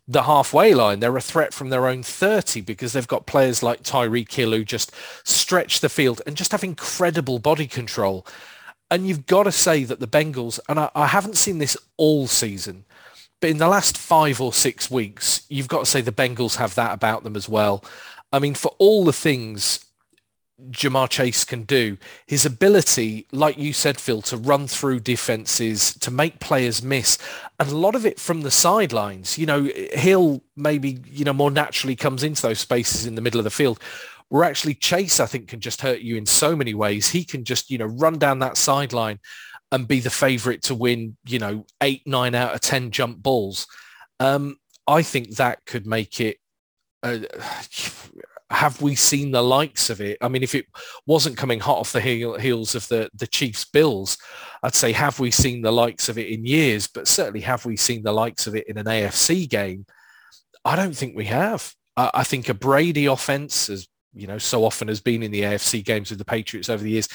the 0.07 0.23
halfway 0.23 0.73
line. 0.73 0.99
They're 0.99 1.17
a 1.17 1.21
threat 1.21 1.53
from 1.53 1.69
their 1.69 1.87
own 1.87 2.03
30 2.03 2.61
because 2.61 2.93
they've 2.93 3.07
got 3.07 3.25
players 3.25 3.63
like 3.63 3.83
Tyreek 3.83 4.31
Hill 4.31 4.51
who 4.51 4.63
just 4.63 4.91
stretch 5.23 5.79
the 5.79 5.89
field 5.89 6.21
and 6.27 6.35
just 6.35 6.51
have 6.51 6.63
incredible 6.63 7.39
body 7.39 7.67
control. 7.67 8.25
And 8.89 9.07
you've 9.07 9.25
got 9.25 9.43
to 9.43 9.51
say 9.51 9.85
that 9.85 9.99
the 9.99 10.07
Bengals, 10.07 10.59
and 10.67 10.79
I, 10.79 10.89
I 10.93 11.07
haven't 11.07 11.37
seen 11.37 11.59
this 11.59 11.77
all 11.97 12.27
season, 12.27 12.85
but 13.39 13.49
in 13.49 13.57
the 13.57 13.69
last 13.69 13.97
five 13.97 14.41
or 14.41 14.53
six 14.53 14.91
weeks, 14.91 15.43
you've 15.49 15.69
got 15.69 15.79
to 15.79 15.85
say 15.85 16.01
the 16.01 16.11
Bengals 16.11 16.57
have 16.57 16.75
that 16.75 16.93
about 16.93 17.23
them 17.23 17.35
as 17.35 17.47
well. 17.47 17.83
I 18.33 18.39
mean, 18.39 18.53
for 18.53 18.75
all 18.77 19.05
the 19.05 19.13
things 19.13 19.85
Ja'Marr 20.69 21.09
Chase 21.09 21.43
can 21.43 21.63
do, 21.63 21.97
his 22.27 22.45
ability, 22.45 23.27
like 23.31 23.57
you 23.57 23.73
said, 23.73 23.99
Phil, 23.99 24.21
to 24.23 24.37
run 24.37 24.67
through 24.67 24.99
defenses, 24.99 25.93
to 25.95 26.11
make 26.11 26.39
players 26.39 26.83
miss, 26.83 27.17
and 27.59 27.69
a 27.69 27.77
lot 27.77 27.95
of 27.95 28.05
it 28.05 28.19
from 28.19 28.41
the 28.41 28.51
sidelines. 28.51 29.37
You 29.37 29.45
know, 29.45 29.69
Hill 29.93 30.43
maybe, 30.55 30.99
you 31.05 31.25
know, 31.25 31.33
more 31.33 31.51
naturally 31.51 31.95
comes 31.95 32.23
into 32.23 32.41
those 32.41 32.59
spaces 32.59 33.05
in 33.05 33.15
the 33.15 33.21
middle 33.21 33.39
of 33.39 33.43
the 33.43 33.49
field. 33.49 33.79
Where 34.29 34.43
actually 34.43 34.75
Chase, 34.75 35.19
I 35.19 35.25
think, 35.25 35.49
can 35.49 35.59
just 35.59 35.81
hurt 35.81 35.99
you 35.99 36.15
in 36.15 36.25
so 36.25 36.55
many 36.55 36.73
ways. 36.73 37.09
He 37.09 37.25
can 37.25 37.43
just, 37.43 37.69
you 37.69 37.77
know, 37.77 37.85
run 37.85 38.17
down 38.17 38.39
that 38.39 38.55
sideline 38.55 39.19
and 39.71 39.87
be 39.87 39.99
the 39.99 40.09
favourite 40.09 40.61
to 40.63 40.75
win, 40.75 41.17
you 41.25 41.39
know, 41.39 41.65
eight, 41.81 42.05
nine 42.05 42.35
out 42.35 42.53
of 42.53 42.61
10 42.61 42.91
jump 42.91 43.17
balls. 43.17 43.67
Um, 44.19 44.57
I 44.87 45.01
think 45.01 45.35
that 45.35 45.65
could 45.65 45.85
make 45.85 46.21
it, 46.21 46.37
uh, 47.03 47.19
have 48.51 48.81
we 48.81 48.95
seen 48.95 49.31
the 49.31 49.41
likes 49.41 49.89
of 49.89 50.01
it? 50.01 50.17
I 50.21 50.27
mean, 50.27 50.43
if 50.43 50.53
it 50.53 50.65
wasn't 51.05 51.37
coming 51.37 51.59
hot 51.59 51.79
off 51.79 51.93
the 51.93 52.01
heel, 52.01 52.37
heels 52.37 52.75
of 52.75 52.87
the, 52.89 53.09
the 53.15 53.27
Chiefs 53.27 53.65
Bills, 53.65 54.17
I'd 54.61 54.75
say, 54.75 54.91
have 54.91 55.19
we 55.19 55.31
seen 55.31 55.61
the 55.61 55.71
likes 55.71 56.09
of 56.09 56.17
it 56.17 56.27
in 56.27 56.45
years? 56.45 56.87
But 56.87 57.07
certainly 57.07 57.41
have 57.41 57.65
we 57.65 57.77
seen 57.77 58.03
the 58.03 58.11
likes 58.11 58.47
of 58.47 58.55
it 58.55 58.67
in 58.67 58.77
an 58.77 58.85
AFC 58.85 59.49
game? 59.49 59.85
I 60.65 60.75
don't 60.75 60.95
think 60.95 61.15
we 61.15 61.25
have. 61.25 61.73
I, 61.95 62.11
I 62.13 62.23
think 62.23 62.49
a 62.49 62.53
Brady 62.53 63.05
offense, 63.05 63.69
as 63.69 63.87
you 64.13 64.27
know, 64.27 64.37
so 64.37 64.65
often 64.65 64.89
has 64.89 64.99
been 64.99 65.23
in 65.23 65.31
the 65.31 65.43
AFC 65.43 65.83
games 65.83 66.09
with 66.09 66.19
the 66.19 66.25
Patriots 66.25 66.69
over 66.69 66.83
the 66.83 66.91
years, 66.91 67.07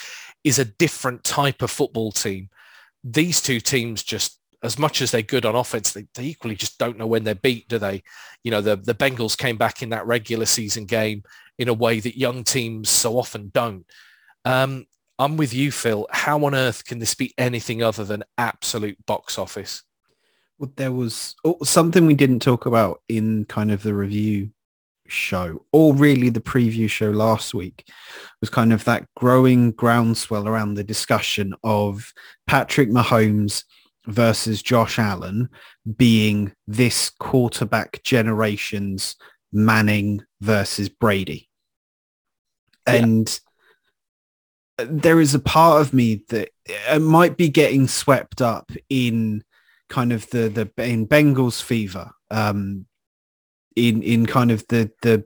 is 0.42 0.58
a 0.58 0.64
different 0.64 1.22
type 1.22 1.60
of 1.60 1.70
football 1.70 2.12
team. 2.12 2.48
These 3.04 3.42
two 3.42 3.60
teams 3.60 4.02
just 4.02 4.40
as 4.62 4.78
much 4.78 5.02
as 5.02 5.10
they're 5.10 5.22
good 5.22 5.44
on 5.44 5.54
offense, 5.54 5.92
they, 5.92 6.06
they 6.14 6.24
equally 6.24 6.56
just 6.56 6.78
don't 6.78 6.98
know 6.98 7.06
when 7.06 7.24
they're 7.24 7.34
beat, 7.34 7.68
do 7.68 7.78
they? 7.78 8.02
You 8.42 8.50
know, 8.50 8.60
the, 8.60 8.76
the 8.76 8.94
Bengals 8.94 9.36
came 9.36 9.56
back 9.56 9.82
in 9.82 9.90
that 9.90 10.06
regular 10.06 10.46
season 10.46 10.86
game 10.86 11.22
in 11.58 11.68
a 11.68 11.74
way 11.74 12.00
that 12.00 12.18
young 12.18 12.44
teams 12.44 12.90
so 12.90 13.18
often 13.18 13.50
don't. 13.52 13.86
Um, 14.44 14.86
I'm 15.18 15.36
with 15.36 15.54
you, 15.54 15.72
Phil. 15.72 16.06
How 16.10 16.44
on 16.44 16.54
earth 16.54 16.84
can 16.84 16.98
this 16.98 17.14
be 17.14 17.34
anything 17.38 17.82
other 17.82 18.04
than 18.04 18.24
absolute 18.36 19.04
box 19.06 19.38
office? 19.38 19.82
Well, 20.58 20.72
there 20.76 20.92
was 20.92 21.34
oh, 21.44 21.58
something 21.62 22.06
we 22.06 22.14
didn't 22.14 22.40
talk 22.40 22.66
about 22.66 23.02
in 23.08 23.44
kind 23.46 23.70
of 23.70 23.82
the 23.82 23.94
review 23.94 24.50
show 25.08 25.64
or 25.72 25.94
really 25.94 26.30
the 26.30 26.40
preview 26.40 26.90
show 26.90 27.10
last 27.10 27.54
week 27.54 27.88
was 28.40 28.50
kind 28.50 28.72
of 28.72 28.84
that 28.84 29.06
growing 29.14 29.70
groundswell 29.72 30.48
around 30.48 30.74
the 30.74 30.84
discussion 30.84 31.54
of 31.62 32.12
Patrick 32.46 32.90
Mahomes 32.90 33.64
versus 34.06 34.62
Josh 34.62 34.98
Allen 34.98 35.48
being 35.96 36.52
this 36.66 37.10
quarterback 37.10 38.02
generation's 38.02 39.16
Manning 39.52 40.22
versus 40.40 40.88
Brady. 40.88 41.48
And 42.86 43.40
there 44.78 45.20
is 45.20 45.34
a 45.34 45.40
part 45.40 45.80
of 45.80 45.94
me 45.94 46.24
that 46.28 46.50
it 46.66 47.00
might 47.00 47.36
be 47.36 47.48
getting 47.48 47.88
swept 47.88 48.42
up 48.42 48.70
in 48.88 49.42
kind 49.88 50.12
of 50.12 50.28
the 50.30 50.48
the 50.48 50.84
in 50.84 51.06
Bengals 51.06 51.62
fever, 51.62 52.10
um, 52.30 52.86
in 53.74 54.02
in 54.02 54.26
kind 54.26 54.50
of 54.50 54.66
the 54.68 54.90
the 55.02 55.24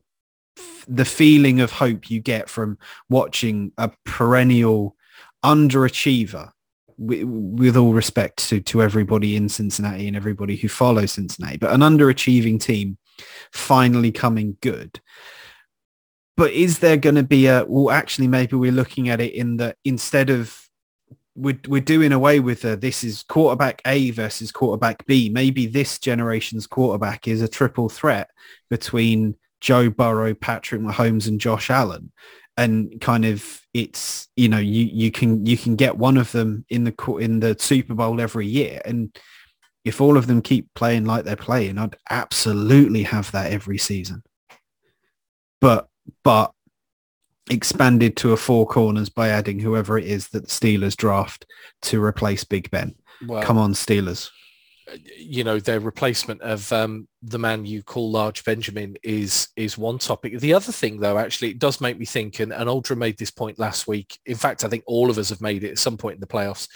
the 0.87 1.05
feeling 1.05 1.61
of 1.61 1.73
hope 1.73 2.11
you 2.11 2.21
get 2.21 2.49
from 2.49 2.79
watching 3.09 3.73
a 3.79 3.91
perennial 4.05 4.97
underachiever 5.45 6.51
with, 7.01 7.77
all 7.79 7.95
respect 7.95 8.47
to, 8.51 8.61
to 8.61 8.83
everybody 8.83 9.35
in 9.35 9.49
Cincinnati 9.49 10.07
and 10.07 10.17
everybody 10.17 10.55
who 10.55 10.69
follows 10.69 11.13
Cincinnati, 11.13 11.57
but 11.57 11.73
an 11.73 11.81
underachieving 11.81 12.61
team 12.61 12.99
finally 13.53 14.13
coming 14.13 14.59
good. 14.61 15.01
But 16.37 16.53
is 16.53 16.79
there 16.81 16.99
going 16.99 17.15
to 17.15 17.23
be 17.23 17.47
a, 17.47 17.65
well, 17.67 17.91
actually, 17.91 18.29
maybe 18.29 18.57
we're 18.57 18.71
looking 18.71 19.09
at 19.09 19.21
it 19.21 19.33
in 19.33 19.57
the, 19.57 19.75
instead 19.85 20.29
of, 20.29 20.57
we're, 21.35 21.59
we're 21.69 21.81
doing 21.81 22.13
away 22.13 22.39
with 22.39 22.65
a, 22.67 22.77
this 22.77 23.03
is 23.03 23.23
quarterback 23.23 23.81
A 23.87 24.11
versus 24.11 24.53
quarterback 24.53 25.07
B. 25.07 25.31
Maybe 25.31 25.67
this 25.67 25.99
generation's 25.99 26.67
quarterback 26.67 27.27
is 27.27 27.41
a 27.41 27.49
triple 27.49 27.89
threat 27.89 28.29
between 28.69 29.37
Joe 29.63 29.89
Burrow, 29.89 30.35
Patrick 30.35 30.83
Mahomes 30.83 31.29
and 31.29 31.41
Josh 31.41 31.71
Allen 31.71 32.13
and 32.57 33.01
kind 33.01 33.25
of 33.25 33.61
it's 33.73 34.29
you 34.37 34.49
know 34.49 34.59
you 34.59 34.85
you 34.85 35.11
can 35.11 35.47
you 35.47 35.57
can 35.57 35.77
get 35.77 35.97
one 35.97 36.17
of 36.17 36.33
them 36.33 36.65
in 36.69 36.85
the 36.85 37.17
in 37.21 37.41
the 37.41 37.57
Super 37.59 37.95
Bowl 37.95 38.21
every 38.21 38.47
year. 38.47 38.81
And 38.85 39.17
if 39.85 40.01
all 40.01 40.17
of 40.17 40.27
them 40.27 40.43
keep 40.43 40.69
playing 40.75 41.07
like 41.07 41.25
they're 41.25 41.37
playing 41.37 41.79
I'd 41.79 41.97
absolutely 42.11 43.03
have 43.05 43.31
that 43.33 43.53
every 43.53 43.79
season. 43.79 44.23
But 45.61 45.89
but 46.23 46.53
expanded 47.51 48.17
to 48.17 48.33
a 48.33 48.37
four 48.37 48.67
corners 48.67 49.09
by 49.09 49.29
adding 49.29 49.59
whoever 49.59 49.99
it 49.99 50.05
is 50.05 50.29
that 50.29 50.45
the 50.45 50.49
Steelers 50.49 50.97
draft 50.97 51.47
to 51.83 52.03
replace 52.03 52.45
Big 52.45 52.71
Ben. 52.71 52.95
Well, 53.27 53.43
come 53.43 53.59
on 53.59 53.75
Steelers 53.75 54.31
you 55.17 55.45
know 55.45 55.59
their 55.59 55.81
replacement 55.81 56.41
of 56.43 56.73
um, 56.73 57.09
the 57.23 57.39
man 57.39 57.65
you 57.65 57.83
call 57.83 58.11
large 58.11 58.45
benjamin 58.45 58.97
is 59.03 59.49
is 59.57 59.79
one 59.79 59.99
topic. 59.99 60.39
The 60.39 60.55
other 60.55 60.73
thing 60.73 61.01
though 61.01 61.19
actually 61.19 61.51
it 61.51 61.59
does 61.59 61.81
make 61.81 61.99
me 61.99 62.07
think 62.07 62.41
and, 62.41 62.53
and 62.53 62.69
Aldra 62.69 62.97
made 62.97 63.19
this 63.19 63.31
point 63.31 63.59
last 63.59 63.87
week. 63.87 64.19
In 64.27 64.37
fact 64.37 64.65
i 64.65 64.69
think 64.69 64.85
all 64.87 65.11
of 65.11 65.19
us 65.19 65.29
have 65.31 65.41
made 65.41 65.65
it 65.65 65.71
at 65.71 65.79
some 65.79 65.97
point 65.97 66.15
in 66.15 66.21
the 66.21 66.27
playoffs. 66.27 66.69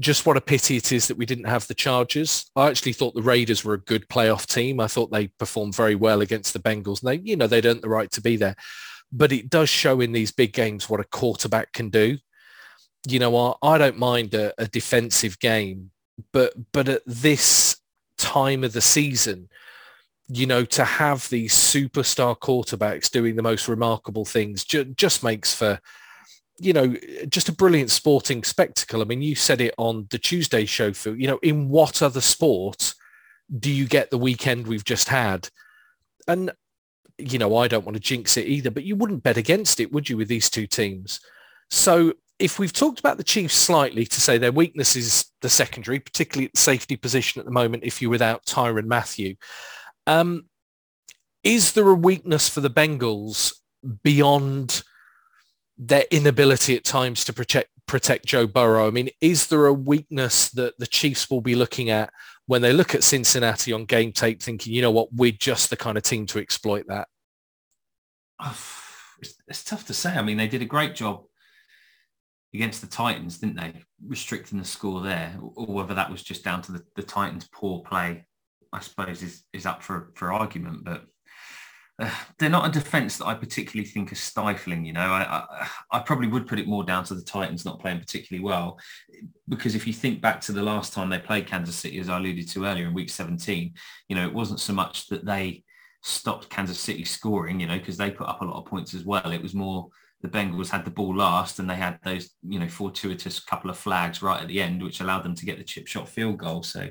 Just 0.00 0.26
what 0.26 0.36
a 0.36 0.40
pity 0.40 0.76
it 0.76 0.92
is 0.92 1.08
that 1.08 1.16
we 1.16 1.26
didn't 1.26 1.46
have 1.46 1.66
the 1.66 1.74
chargers. 1.74 2.48
I 2.54 2.68
actually 2.68 2.92
thought 2.92 3.14
the 3.14 3.22
raiders 3.22 3.64
were 3.64 3.74
a 3.74 3.80
good 3.80 4.08
playoff 4.08 4.46
team. 4.46 4.78
I 4.78 4.86
thought 4.86 5.10
they 5.10 5.26
performed 5.26 5.74
very 5.74 5.96
well 5.96 6.20
against 6.20 6.52
the 6.52 6.60
bengals. 6.60 7.02
And 7.02 7.08
they 7.08 7.30
you 7.30 7.36
know 7.36 7.46
they'd 7.46 7.66
earned 7.66 7.82
the 7.82 7.88
right 7.88 8.10
to 8.12 8.20
be 8.20 8.36
there. 8.36 8.56
But 9.10 9.32
it 9.32 9.50
does 9.50 9.68
show 9.68 10.00
in 10.00 10.12
these 10.12 10.32
big 10.32 10.52
games 10.52 10.88
what 10.88 11.00
a 11.00 11.04
quarterback 11.04 11.72
can 11.72 11.90
do. 11.90 12.18
You 13.08 13.18
know 13.18 13.36
i, 13.36 13.74
I 13.74 13.78
don't 13.78 13.98
mind 13.98 14.34
a, 14.34 14.52
a 14.60 14.66
defensive 14.66 15.38
game 15.38 15.90
but 16.32 16.52
but 16.72 16.88
at 16.88 17.02
this 17.06 17.76
time 18.16 18.64
of 18.64 18.72
the 18.72 18.80
season, 18.80 19.48
you 20.28 20.46
know, 20.46 20.64
to 20.64 20.84
have 20.84 21.28
these 21.28 21.54
superstar 21.54 22.36
quarterbacks 22.38 23.10
doing 23.10 23.36
the 23.36 23.42
most 23.42 23.68
remarkable 23.68 24.24
things 24.24 24.64
ju- 24.64 24.84
just 24.84 25.22
makes 25.22 25.54
for, 25.54 25.80
you 26.58 26.72
know, 26.72 26.96
just 27.28 27.48
a 27.48 27.54
brilliant 27.54 27.90
sporting 27.90 28.44
spectacle. 28.44 29.00
I 29.00 29.04
mean, 29.04 29.22
you 29.22 29.34
said 29.34 29.60
it 29.60 29.74
on 29.78 30.06
the 30.10 30.18
Tuesday 30.18 30.66
show, 30.66 30.92
Phil. 30.92 31.16
You 31.16 31.28
know, 31.28 31.38
in 31.42 31.68
what 31.68 32.02
other 32.02 32.20
sport 32.20 32.94
do 33.58 33.70
you 33.70 33.86
get 33.86 34.10
the 34.10 34.18
weekend 34.18 34.66
we've 34.66 34.84
just 34.84 35.08
had? 35.08 35.48
And 36.26 36.50
you 37.18 37.38
know, 37.38 37.56
I 37.56 37.66
don't 37.66 37.84
want 37.84 37.96
to 37.96 38.00
jinx 38.00 38.36
it 38.36 38.46
either, 38.46 38.70
but 38.70 38.84
you 38.84 38.94
wouldn't 38.94 39.24
bet 39.24 39.36
against 39.36 39.80
it, 39.80 39.92
would 39.92 40.08
you, 40.08 40.16
with 40.16 40.28
these 40.28 40.48
two 40.48 40.66
teams? 40.66 41.20
So 41.70 42.14
if 42.38 42.58
we've 42.58 42.72
talked 42.72 43.00
about 43.00 43.16
the 43.16 43.24
Chiefs 43.24 43.54
slightly 43.54 44.06
to 44.06 44.20
say 44.20 44.38
their 44.38 44.52
weakness 44.52 44.94
is 44.94 45.26
the 45.42 45.48
secondary, 45.48 45.98
particularly 45.98 46.46
at 46.46 46.52
the 46.52 46.60
safety 46.60 46.96
position 46.96 47.40
at 47.40 47.46
the 47.46 47.52
moment, 47.52 47.82
if 47.84 48.00
you're 48.00 48.10
without 48.10 48.46
Tyrann 48.46 48.86
Mathieu, 48.86 49.34
um, 50.06 50.46
is 51.42 51.72
there 51.72 51.88
a 51.88 51.94
weakness 51.94 52.48
for 52.48 52.60
the 52.60 52.70
Bengals 52.70 53.54
beyond 54.02 54.82
their 55.76 56.04
inability 56.10 56.76
at 56.76 56.84
times 56.84 57.24
to 57.24 57.32
protect 57.32 57.70
protect 57.86 58.26
Joe 58.26 58.46
Burrow? 58.46 58.86
I 58.86 58.90
mean, 58.90 59.10
is 59.20 59.48
there 59.48 59.66
a 59.66 59.72
weakness 59.72 60.50
that 60.50 60.78
the 60.78 60.86
Chiefs 60.86 61.28
will 61.30 61.40
be 61.40 61.54
looking 61.54 61.90
at 61.90 62.12
when 62.46 62.62
they 62.62 62.72
look 62.72 62.94
at 62.94 63.02
Cincinnati 63.02 63.72
on 63.72 63.84
game 63.84 64.12
tape, 64.12 64.42
thinking, 64.42 64.72
you 64.72 64.82
know 64.82 64.90
what, 64.90 65.12
we're 65.12 65.32
just 65.32 65.70
the 65.70 65.76
kind 65.76 65.96
of 65.96 66.04
team 66.04 66.26
to 66.26 66.38
exploit 66.38 66.86
that? 66.86 67.08
It's, 69.20 69.34
it's 69.48 69.64
tough 69.64 69.84
to 69.88 69.94
say. 69.94 70.12
I 70.12 70.22
mean, 70.22 70.36
they 70.36 70.46
did 70.46 70.62
a 70.62 70.64
great 70.64 70.94
job 70.94 71.24
against 72.54 72.80
the 72.80 72.86
Titans, 72.86 73.38
didn't 73.38 73.56
they? 73.56 73.74
Restricting 74.06 74.58
the 74.58 74.64
score 74.64 75.02
there, 75.02 75.36
or 75.40 75.66
whether 75.66 75.94
that 75.94 76.10
was 76.10 76.22
just 76.22 76.44
down 76.44 76.62
to 76.62 76.72
the, 76.72 76.84
the 76.96 77.02
Titans' 77.02 77.48
poor 77.52 77.80
play, 77.82 78.24
I 78.72 78.80
suppose 78.80 79.22
is 79.22 79.44
is 79.52 79.66
up 79.66 79.82
for 79.82 80.12
for 80.14 80.32
argument. 80.32 80.84
But 80.84 81.04
uh, 82.00 82.10
they're 82.38 82.48
not 82.48 82.68
a 82.68 82.72
defence 82.72 83.18
that 83.18 83.26
I 83.26 83.34
particularly 83.34 83.88
think 83.88 84.12
is 84.12 84.20
stifling. 84.20 84.84
You 84.84 84.94
know, 84.94 85.00
I, 85.00 85.22
I 85.22 85.68
I 85.90 85.98
probably 86.00 86.28
would 86.28 86.46
put 86.46 86.58
it 86.58 86.68
more 86.68 86.84
down 86.84 87.04
to 87.04 87.14
the 87.14 87.24
Titans 87.24 87.64
not 87.64 87.80
playing 87.80 88.00
particularly 88.00 88.44
well, 88.44 88.78
because 89.48 89.74
if 89.74 89.86
you 89.86 89.92
think 89.92 90.20
back 90.20 90.40
to 90.42 90.52
the 90.52 90.62
last 90.62 90.92
time 90.92 91.10
they 91.10 91.18
played 91.18 91.46
Kansas 91.46 91.76
City, 91.76 91.98
as 91.98 92.08
I 92.08 92.16
alluded 92.16 92.48
to 92.50 92.64
earlier 92.64 92.86
in 92.86 92.94
Week 92.94 93.10
17, 93.10 93.74
you 94.08 94.16
know, 94.16 94.26
it 94.26 94.34
wasn't 94.34 94.60
so 94.60 94.72
much 94.72 95.08
that 95.08 95.26
they 95.26 95.64
stopped 96.02 96.48
Kansas 96.48 96.78
City 96.78 97.04
scoring, 97.04 97.60
you 97.60 97.66
know, 97.66 97.78
because 97.78 97.96
they 97.96 98.10
put 98.10 98.28
up 98.28 98.40
a 98.40 98.44
lot 98.44 98.58
of 98.58 98.66
points 98.66 98.94
as 98.94 99.04
well. 99.04 99.30
It 99.30 99.42
was 99.42 99.54
more 99.54 99.88
the 100.22 100.28
Bengals 100.28 100.70
had 100.70 100.84
the 100.84 100.90
ball 100.90 101.16
last 101.16 101.58
and 101.58 101.70
they 101.70 101.76
had 101.76 101.98
those, 102.04 102.30
you 102.42 102.58
know, 102.58 102.68
fortuitous 102.68 103.38
couple 103.38 103.70
of 103.70 103.78
flags 103.78 104.20
right 104.20 104.42
at 104.42 104.48
the 104.48 104.60
end, 104.60 104.82
which 104.82 105.00
allowed 105.00 105.22
them 105.22 105.34
to 105.34 105.46
get 105.46 105.58
the 105.58 105.64
chip 105.64 105.86
shot 105.86 106.08
field 106.08 106.38
goal. 106.38 106.62
So, 106.62 106.88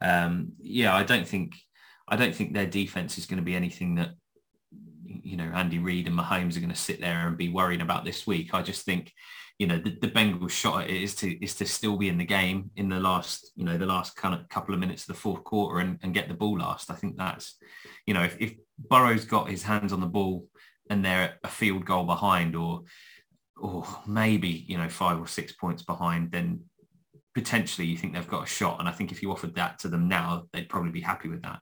um, 0.00 0.52
yeah, 0.60 0.94
I 0.94 1.02
don't 1.02 1.26
think, 1.26 1.54
I 2.06 2.16
don't 2.16 2.34
think 2.34 2.52
their 2.52 2.66
defense 2.66 3.18
is 3.18 3.26
going 3.26 3.38
to 3.38 3.44
be 3.44 3.56
anything 3.56 3.96
that, 3.96 4.10
you 5.04 5.36
know, 5.36 5.50
Andy 5.52 5.78
Reid 5.78 6.06
and 6.06 6.18
Mahomes 6.18 6.56
are 6.56 6.60
going 6.60 6.70
to 6.70 6.76
sit 6.76 7.00
there 7.00 7.26
and 7.26 7.36
be 7.36 7.48
worrying 7.48 7.80
about 7.80 8.04
this 8.04 8.26
week. 8.26 8.54
I 8.54 8.62
just 8.62 8.84
think, 8.84 9.12
you 9.58 9.66
know, 9.66 9.78
the, 9.78 9.90
the 10.00 10.08
Bengals 10.08 10.50
shot 10.50 10.84
at 10.84 10.90
it 10.90 11.02
is 11.02 11.14
to 11.16 11.44
is 11.44 11.54
to 11.56 11.66
still 11.66 11.98
be 11.98 12.08
in 12.08 12.16
the 12.16 12.24
game 12.24 12.70
in 12.76 12.88
the 12.88 12.98
last, 12.98 13.50
you 13.56 13.64
know, 13.64 13.76
the 13.76 13.84
last 13.84 14.16
kind 14.16 14.34
of 14.34 14.48
couple 14.48 14.72
of 14.72 14.80
minutes 14.80 15.02
of 15.02 15.08
the 15.08 15.20
fourth 15.20 15.44
quarter 15.44 15.80
and, 15.80 15.98
and 16.02 16.14
get 16.14 16.28
the 16.28 16.34
ball 16.34 16.58
last. 16.58 16.90
I 16.90 16.94
think 16.94 17.18
that's, 17.18 17.56
you 18.06 18.14
know, 18.14 18.22
if, 18.22 18.40
if 18.40 18.54
Burrow's 18.78 19.26
got 19.26 19.50
his 19.50 19.62
hands 19.62 19.92
on 19.92 20.00
the 20.00 20.06
ball 20.06 20.46
and 20.90 21.04
they're 21.04 21.38
a 21.44 21.48
field 21.48 21.86
goal 21.86 22.04
behind 22.04 22.54
or 22.54 22.82
or 23.56 23.86
maybe 24.06 24.64
you 24.68 24.76
know 24.76 24.88
five 24.88 25.18
or 25.18 25.26
six 25.26 25.52
points 25.52 25.82
behind 25.82 26.30
then 26.32 26.60
potentially 27.34 27.86
you 27.86 27.96
think 27.96 28.12
they've 28.12 28.28
got 28.28 28.42
a 28.42 28.46
shot 28.46 28.78
and 28.80 28.88
i 28.88 28.92
think 28.92 29.12
if 29.12 29.22
you 29.22 29.30
offered 29.30 29.54
that 29.54 29.78
to 29.78 29.88
them 29.88 30.08
now 30.08 30.44
they'd 30.52 30.68
probably 30.68 30.90
be 30.90 31.00
happy 31.00 31.28
with 31.28 31.42
that 31.42 31.60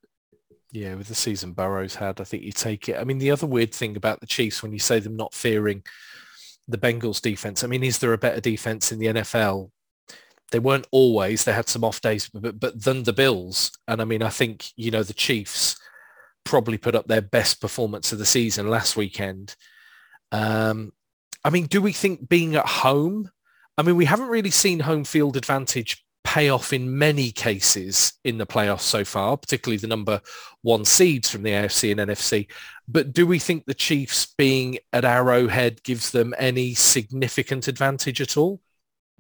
Yeah, 0.71 0.97
with 0.97 1.09
the 1.09 1.15
season 1.15 1.53
Burrow's 1.53 1.95
had, 1.95 2.21
I 2.21 2.25
think 2.25 2.43
you 2.43 2.53
take 2.53 2.89
it. 2.91 2.99
I 2.99 3.05
mean, 3.05 3.19
the 3.19 3.31
other 3.31 3.47
weird 3.47 3.73
thing 3.73 3.97
about 3.97 4.21
the 4.21 4.27
Chiefs, 4.27 4.63
when 4.63 4.73
you 4.73 4.79
say 4.79 5.01
them 5.01 5.17
not 5.17 5.33
fearing 5.33 5.83
the 6.67 6.77
Bengals 6.77 7.23
defense, 7.23 7.65
I 7.65 7.69
mean, 7.69 7.83
is 7.83 7.99
there 7.99 8.13
a 8.13 8.19
better 8.19 8.41
defense 8.41 8.93
in 8.93 8.99
the 8.99 9.07
NFL? 9.07 9.71
They 10.51 10.59
weren't 10.59 10.87
always. 10.91 11.45
They 11.45 11.55
had 11.55 11.69
some 11.69 11.85
off 11.85 12.03
days, 12.03 12.29
but, 12.29 12.61
but 12.61 12.85
than 12.85 13.05
the 13.05 13.15
Bills. 13.15 13.73
And 13.87 14.03
I 14.03 14.05
mean, 14.05 14.23
I 14.23 14.29
think, 14.29 14.73
you 14.77 14.91
know, 14.91 15.03
the 15.03 15.15
Chiefs 15.15 15.77
probably 16.49 16.79
put 16.79 16.95
up 16.95 17.07
their 17.07 17.21
best 17.21 17.61
performance 17.61 18.11
of 18.13 18.19
the 18.19 18.27
season 18.27 18.71
last 18.71 18.97
weekend. 18.97 19.55
Um, 20.33 20.93
I 21.45 21.51
mean, 21.51 21.67
do 21.67 21.83
we 21.83 21.93
think 21.93 22.29
being 22.29 22.57
at 22.57 22.67
home? 22.67 23.31
I 23.77 23.83
mean, 23.83 23.97
we 23.97 24.07
haven't 24.07 24.29
really 24.29 24.51
seen 24.51 24.81
home 24.81 25.05
field 25.05 25.37
advantage 25.37 26.05
pay 26.25 26.49
off 26.49 26.73
in 26.73 26.99
many 26.99 27.31
cases 27.31 28.15
in 28.25 28.39
the 28.39 28.47
playoffs 28.47 28.81
so 28.81 29.05
far, 29.05 29.37
particularly 29.37 29.77
the 29.77 29.87
number 29.87 30.21
one 30.63 30.85
seeds 30.85 31.31
from 31.31 31.43
the 31.43 31.51
AFC 31.51 31.93
and 31.93 32.01
NFC. 32.11 32.49
But 32.87 33.13
do 33.13 33.27
we 33.27 33.39
think 33.39 33.65
the 33.67 33.75
Chiefs 33.75 34.35
being 34.37 34.79
at 34.93 35.05
Arrowhead 35.05 35.83
gives 35.83 36.11
them 36.11 36.35
any 36.39 36.75
significant 36.75 37.69
advantage 37.69 38.21
at 38.21 38.37
all? 38.37 38.61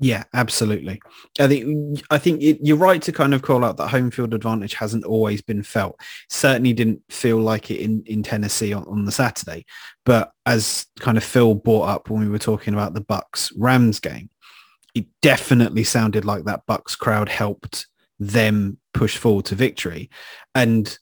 Yeah, 0.00 0.24
absolutely. 0.32 1.00
I 1.40 1.48
think 1.48 2.02
I 2.10 2.18
think 2.18 2.40
it, 2.40 2.58
you're 2.62 2.76
right 2.76 3.02
to 3.02 3.12
kind 3.12 3.34
of 3.34 3.42
call 3.42 3.64
out 3.64 3.76
that 3.78 3.88
home 3.88 4.12
field 4.12 4.32
advantage 4.32 4.74
hasn't 4.74 5.04
always 5.04 5.42
been 5.42 5.64
felt. 5.64 6.00
Certainly 6.28 6.74
didn't 6.74 7.02
feel 7.10 7.38
like 7.38 7.70
it 7.70 7.80
in, 7.80 8.04
in 8.06 8.22
Tennessee 8.22 8.72
on, 8.72 8.84
on 8.84 9.04
the 9.06 9.12
Saturday. 9.12 9.64
But 10.04 10.30
as 10.46 10.86
kind 11.00 11.18
of 11.18 11.24
Phil 11.24 11.54
brought 11.54 11.88
up 11.88 12.10
when 12.10 12.20
we 12.20 12.28
were 12.28 12.38
talking 12.38 12.74
about 12.74 12.94
the 12.94 13.00
Bucks 13.00 13.50
Rams 13.56 13.98
game, 13.98 14.30
it 14.94 15.06
definitely 15.20 15.82
sounded 15.84 16.24
like 16.24 16.44
that 16.44 16.66
Bucks 16.66 16.94
crowd 16.94 17.28
helped 17.28 17.88
them 18.20 18.78
push 18.94 19.16
forward 19.16 19.46
to 19.46 19.56
victory. 19.56 20.10
And 20.54 20.96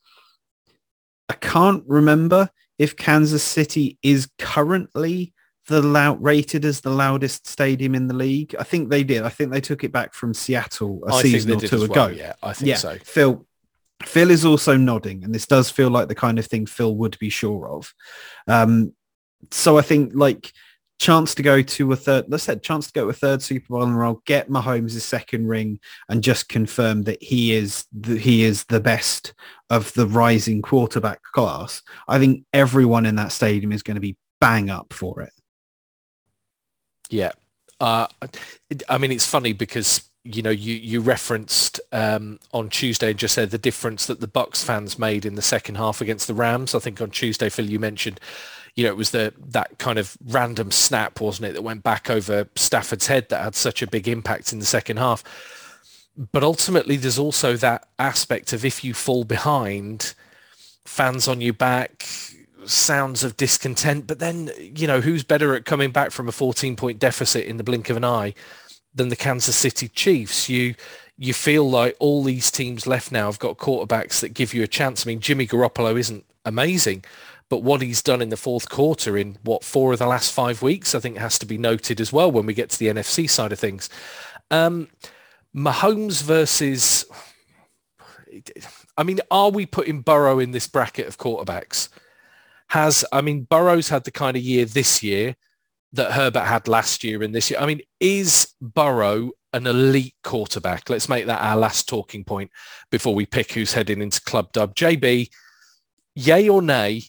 I 1.29 1.35
can't 1.35 1.85
remember 1.87 2.49
if 2.79 2.97
Kansas 2.97 3.43
City 3.43 3.99
is 4.03 4.29
currently 4.39 5.35
the 5.67 5.83
loud 5.83 6.23
rated 6.23 6.65
as 6.65 6.81
the 6.81 6.91
loudest 6.91 7.47
stadium 7.47 7.95
in 7.95 8.07
the 8.07 8.15
league. 8.15 8.55
I 8.59 8.63
think 8.63 8.89
they 8.89 9.05
did. 9.05 9.23
I 9.23 9.29
think 9.29 9.51
they 9.51 9.61
took 9.61 9.85
it 9.85 9.93
back 9.93 10.15
from 10.15 10.33
Seattle 10.33 11.03
a 11.07 11.15
I 11.15 11.23
season 11.23 11.53
or 11.53 11.61
two 11.61 11.83
ago. 11.83 11.93
well. 11.95 12.13
Yeah, 12.13 12.35
I 12.43 12.53
think 12.53 12.69
yeah, 12.69 12.77
so. 12.77 12.97
Phil, 13.03 13.45
Phil 14.05 14.31
is 14.31 14.45
also 14.45 14.77
nodding, 14.77 15.25
and 15.25 15.35
this 15.35 15.47
does 15.47 15.71
feel 15.71 15.91
like 15.91 16.09
the 16.09 16.15
kind 16.15 16.39
of 16.39 16.47
thing 16.47 16.67
Phil 16.67 16.95
would 16.97 17.19
be 17.19 17.31
sure 17.31 17.69
of. 17.69 17.93
Um, 18.47 18.93
so 19.51 19.79
I 19.79 19.83
think 19.83 20.13
like 20.15 20.53
chance 20.99 21.35
to 21.35 21.43
go 21.43 21.63
to 21.63 21.93
a 21.93 21.97
third, 21.97 22.27
let's 22.29 22.45
say 22.45 22.57
chance 22.57 22.87
to 22.87 22.93
go 22.93 23.05
to 23.05 23.11
a 23.11 23.13
third 23.13 23.43
Super 23.43 23.67
Bowl 23.69 23.83
in 23.83 23.91
a 23.91 23.97
row, 23.97 24.23
get 24.25 24.49
Mahomes' 24.49 25.01
second 25.01 25.49
ring, 25.49 25.81
and 26.09 26.23
just 26.23 26.49
confirm 26.49 27.03
that 27.03 27.23
he 27.23 27.53
is 27.53 27.87
the, 27.93 28.17
he 28.17 28.45
is 28.45 28.65
the 28.65 28.81
best 28.81 29.35
of 29.69 29.93
the 29.95 30.07
rising 30.07 30.63
quarterback 30.63 31.23
class. 31.23 31.83
I 32.09 32.19
think 32.19 32.45
everyone 32.53 33.05
in 33.05 33.17
that 33.17 33.33
stadium 33.33 33.73
is 33.73 33.83
going 33.83 33.97
to 33.97 34.01
be 34.01 34.17
bang 34.41 34.71
up 34.71 34.93
for 34.93 35.23
it. 35.23 35.33
Yeah. 37.11 37.33
Uh, 37.81 38.07
I 38.89 38.99
mean, 38.99 39.13
it's 39.13 39.27
funny 39.27 39.53
because 39.53 40.03
you 40.25 40.43
know 40.43 40.51
you 40.51 40.75
you 40.75 41.01
referenced 41.01 41.81
um, 41.93 42.41
on 42.53 42.69
Tuesday 42.69 43.11
and 43.11 43.19
just 43.19 43.35
said 43.35 43.51
the 43.51 43.59
difference 43.59 44.07
that 44.07 44.21
the 44.21 44.27
Bucks 44.27 44.65
fans 44.65 44.99
made 44.99 45.25
in 45.25 45.35
the 45.35 45.43
second 45.43 45.77
half 45.77 46.01
against 46.01 46.27
the 46.27 46.35
Rams. 46.35 46.75
I 46.75 46.79
think 46.79 47.01
on 47.01 47.11
Tuesday, 47.11 47.49
Phil, 47.49 47.67
you 47.67 47.79
mentioned 47.79 48.19
you 48.75 48.85
know 48.85 48.91
it 48.91 48.97
was 48.97 49.11
the 49.11 49.35
that 49.39 49.79
kind 49.79 49.99
of 49.99 50.17
random 50.27 50.71
snap, 50.71 51.21
wasn't 51.21 51.49
it, 51.49 51.53
that 51.53 51.63
went 51.63 51.83
back 51.83 52.11
over 52.11 52.49
Stafford's 52.57 53.07
head 53.07 53.29
that 53.29 53.43
had 53.43 53.55
such 53.55 53.83
a 53.83 53.87
big 53.87 54.09
impact 54.09 54.53
in 54.53 54.59
the 54.59 54.67
second 54.67 54.97
half. 54.97 55.23
But 56.33 56.43
ultimately, 56.43 56.97
there's 56.97 57.19
also 57.19 57.57
that 57.59 57.89
aspect 57.99 58.53
of 58.53 58.65
if 58.65 58.83
you 58.83 58.95
fall 58.95 59.25
behind, 59.25 60.15
fans 60.87 61.29
on 61.29 61.43
your 61.43 61.53
back, 61.53 62.07
sounds 62.67 63.25
of 63.25 63.37
discontent. 63.37 64.07
But 64.07 64.19
then, 64.19 64.51
you 64.59 64.87
know, 64.87 65.01
who's 65.01 65.25
better 65.25 65.55
at 65.55 65.65
coming 65.65 65.91
back 65.91 66.11
from 66.11 66.29
a 66.29 66.33
14 66.33 66.77
point 66.77 66.99
deficit 66.99 67.47
in 67.47 67.57
the 67.57 67.65
blink 67.65 67.91
of 67.91 67.97
an 67.97 68.05
eye 68.05 68.35
than 68.95 69.09
the 69.09 69.17
Kansas 69.17 69.57
City 69.57 69.89
Chiefs? 69.89 70.49
You 70.49 70.75
you 71.19 71.33
feel 71.33 71.69
like 71.69 71.97
all 71.99 72.23
these 72.23 72.51
teams 72.51 72.87
left 72.87 73.11
now 73.11 73.27
have 73.27 73.39
got 73.39 73.57
quarterbacks 73.57 74.21
that 74.21 74.35
give 74.35 74.53
you 74.53 74.63
a 74.63 74.69
chance. 74.69 75.07
I 75.07 75.09
mean, 75.09 75.21
Jimmy 75.21 75.47
Garoppolo 75.47 75.99
isn't 75.99 76.25
amazing, 76.45 77.05
but 77.49 77.63
what 77.63 77.81
he's 77.81 78.03
done 78.03 78.21
in 78.21 78.29
the 78.29 78.37
fourth 78.37 78.69
quarter 78.69 79.17
in 79.17 79.39
what 79.43 79.65
four 79.65 79.93
of 79.95 79.99
the 79.99 80.07
last 80.07 80.33
five 80.33 80.61
weeks, 80.61 80.95
I 80.95 81.01
think 81.01 81.17
has 81.17 81.39
to 81.39 81.47
be 81.47 81.57
noted 81.57 82.01
as 82.01 82.13
well 82.13 82.31
when 82.31 82.45
we 82.45 82.53
get 82.53 82.71
to 82.71 82.79
the 82.79 82.89
NFC 82.89 83.31
side 83.31 83.53
of 83.53 83.59
things. 83.59 83.89
Um, 84.51 84.89
Mahomes 85.55 86.23
versus, 86.23 87.07
I 88.99 89.03
mean, 89.03 89.21
are 89.31 89.51
we 89.51 89.65
putting 89.65 90.03
Burrow 90.03 90.39
in 90.39 90.51
this 90.51 90.67
bracket 90.67 91.07
of 91.07 91.17
quarterbacks? 91.17 91.89
Has, 92.69 93.05
I 93.13 93.21
mean, 93.21 93.43
Burrow's 93.43 93.89
had 93.89 94.05
the 94.05 94.11
kind 94.11 94.37
of 94.37 94.43
year 94.43 94.65
this 94.65 95.03
year 95.03 95.37
that 95.93 96.13
Herbert 96.13 96.45
had 96.45 96.69
last 96.69 97.05
year 97.05 97.23
and 97.23 97.35
this 97.35 97.51
year. 97.51 97.61
I 97.61 97.67
mean, 97.67 97.81
is 98.01 98.49
Burrow 98.61 99.31
an 99.53 99.67
elite 99.67 100.15
quarterback? 100.23 100.91
Let's 100.91 101.09
make 101.09 101.27
that 101.27 101.41
our 101.41 101.57
last 101.57 101.89
talking 101.89 102.25
point 102.25 102.51
before 102.91 103.15
we 103.15 103.27
pick 103.27 103.53
who's 103.53 103.73
heading 103.73 104.03
into 104.03 104.21
Club 104.21 104.53
Dub. 104.53 104.75
JB, 104.75 105.29
yay 106.15 106.49
or 106.49 106.63
nay, 106.63 107.03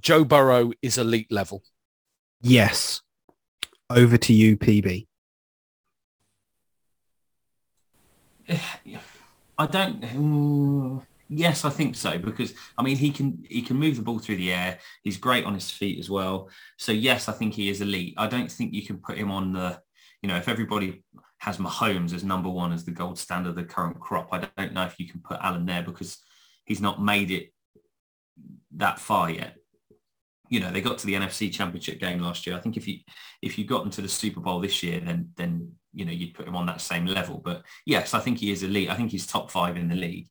Joe 0.00 0.24
Burrow 0.24 0.72
is 0.82 0.98
elite 0.98 1.30
level? 1.30 1.62
Yes. 2.40 3.02
Over 3.88 4.16
to 4.18 4.32
you, 4.32 4.56
PB. 4.56 5.06
I 9.58 9.66
don't. 9.66 11.06
Yes, 11.28 11.64
I 11.64 11.70
think 11.70 11.96
so 11.96 12.18
because 12.18 12.54
I 12.78 12.82
mean 12.82 12.96
he 12.96 13.10
can 13.10 13.44
he 13.48 13.62
can 13.62 13.76
move 13.76 13.96
the 13.96 14.02
ball 14.02 14.18
through 14.18 14.36
the 14.36 14.52
air. 14.52 14.78
He's 15.02 15.16
great 15.16 15.44
on 15.44 15.54
his 15.54 15.70
feet 15.70 15.98
as 15.98 16.10
well. 16.10 16.48
So 16.78 16.92
yes, 16.92 17.28
I 17.28 17.32
think 17.32 17.54
he 17.54 17.68
is 17.68 17.80
elite. 17.80 18.14
I 18.16 18.26
don't 18.26 18.50
think 18.50 18.72
you 18.72 18.84
can 18.84 18.98
put 18.98 19.18
him 19.18 19.30
on 19.30 19.52
the. 19.52 19.80
You 20.22 20.28
know, 20.28 20.36
if 20.36 20.48
everybody 20.48 21.04
has 21.38 21.58
Mahomes 21.58 22.14
as 22.14 22.24
number 22.24 22.48
one 22.48 22.72
as 22.72 22.84
the 22.84 22.90
gold 22.90 23.18
standard 23.18 23.50
of 23.50 23.56
the 23.56 23.64
current 23.64 24.00
crop, 24.00 24.28
I 24.32 24.48
don't 24.56 24.72
know 24.72 24.84
if 24.84 24.98
you 24.98 25.08
can 25.08 25.20
put 25.20 25.38
Allen 25.40 25.66
there 25.66 25.82
because 25.82 26.18
he's 26.64 26.80
not 26.80 27.02
made 27.02 27.30
it 27.30 27.52
that 28.76 28.98
far 28.98 29.30
yet. 29.30 29.54
You 30.48 30.60
know, 30.60 30.70
they 30.70 30.80
got 30.80 30.98
to 30.98 31.06
the 31.06 31.14
NFC 31.14 31.52
Championship 31.52 32.00
game 32.00 32.20
last 32.20 32.46
year. 32.46 32.56
I 32.56 32.60
think 32.60 32.76
if 32.76 32.86
you 32.88 33.00
if 33.42 33.58
you 33.58 33.64
got 33.64 33.84
into 33.84 34.00
the 34.00 34.08
Super 34.08 34.40
Bowl 34.40 34.60
this 34.60 34.82
year, 34.82 35.00
then 35.00 35.30
then 35.36 35.72
you 35.92 36.04
know 36.04 36.12
you'd 36.12 36.34
put 36.34 36.46
him 36.46 36.56
on 36.56 36.66
that 36.66 36.80
same 36.80 37.06
level. 37.06 37.38
But 37.44 37.62
yes, 37.84 38.14
I 38.14 38.20
think 38.20 38.38
he 38.38 38.52
is 38.52 38.62
elite. 38.62 38.90
I 38.90 38.94
think 38.94 39.10
he's 39.10 39.26
top 39.26 39.50
five 39.50 39.76
in 39.76 39.88
the 39.88 39.96
league. 39.96 40.28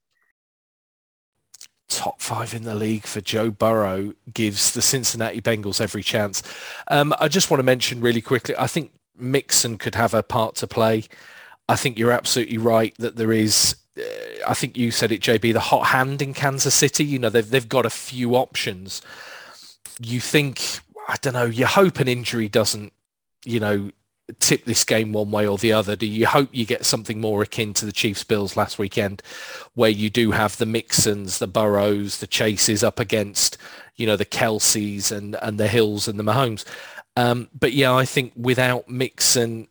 Top 1.96 2.22
five 2.22 2.54
in 2.54 2.64
the 2.64 2.76
league 2.76 3.06
for 3.06 3.22
Joe 3.22 3.50
Burrow 3.50 4.14
gives 4.34 4.74
the 4.74 4.82
Cincinnati 4.82 5.42
Bengals 5.42 5.80
every 5.80 6.04
chance. 6.04 6.44
Um, 6.90 7.14
I 7.20 7.28
just 7.28 7.50
want 7.50 7.60
to 7.60 7.64
mention 7.64 8.02
really 8.02 8.22
quickly, 8.22 8.56
I 8.58 8.68
think 8.68 8.92
Mixon 9.18 9.78
could 9.78 9.96
have 9.96 10.14
a 10.14 10.24
part 10.24 10.56
to 10.56 10.68
play. 10.68 11.06
I 11.70 11.76
think 11.76 11.98
you're 11.98 12.12
absolutely 12.12 12.58
right 12.58 12.94
that 13.00 13.16
there 13.16 13.32
is, 13.32 13.76
uh, 13.98 14.02
I 14.48 14.54
think 14.54 14.78
you 14.78 14.92
said 14.92 15.12
it, 15.12 15.22
JB, 15.22 15.54
the 15.54 15.60
hot 15.60 15.88
hand 15.88 16.22
in 16.22 16.34
Kansas 16.34 16.76
City. 16.76 17.06
You 17.06 17.20
know, 17.20 17.30
they've, 17.30 17.50
they've 17.50 17.68
got 17.68 17.86
a 17.86 17.90
few 17.90 18.36
options. 18.36 19.02
You 20.02 20.20
think, 20.20 20.80
I 21.08 21.16
don't 21.22 21.34
know, 21.34 21.46
you 21.46 21.66
hope 21.66 22.00
an 22.00 22.08
injury 22.08 22.50
doesn't, 22.50 22.94
you 23.46 23.60
know, 23.60 23.92
tip 24.40 24.66
this 24.66 24.84
game 24.84 25.14
one 25.14 25.32
way 25.32 25.48
or 25.48 25.58
the 25.58 25.74
other? 25.74 25.96
Do 25.96 26.06
you 26.06 26.26
hope 26.26 26.50
you 26.52 26.66
get 26.66 26.86
something 26.86 27.22
more 27.22 27.42
akin 27.42 27.74
to 27.76 27.86
the 27.86 27.92
Chiefs 27.92 28.24
Bills 28.24 28.58
last 28.58 28.80
weekend 28.80 29.22
where 29.74 29.90
you 29.90 30.10
do 30.10 30.32
have 30.32 30.58
the 30.58 30.66
Mixons, 30.66 31.40
the 31.40 31.48
Burrows, 31.48 32.20
the 32.20 32.28
Chases 32.28 32.84
up 32.84 33.00
against, 33.00 33.58
you 33.96 34.06
know, 34.06 34.16
the 34.16 34.26
Kelces 34.26 35.12
and, 35.12 35.36
and 35.42 35.60
the 35.60 35.68
Hills 35.68 36.08
and 36.08 36.20
the 36.20 36.24
Mahomes? 36.24 36.66
Um, 37.16 37.50
but 37.58 37.74
yeah, 37.74 37.94
I 37.94 38.06
think 38.06 38.34
without 38.36 38.90
Mixon, 38.90 39.68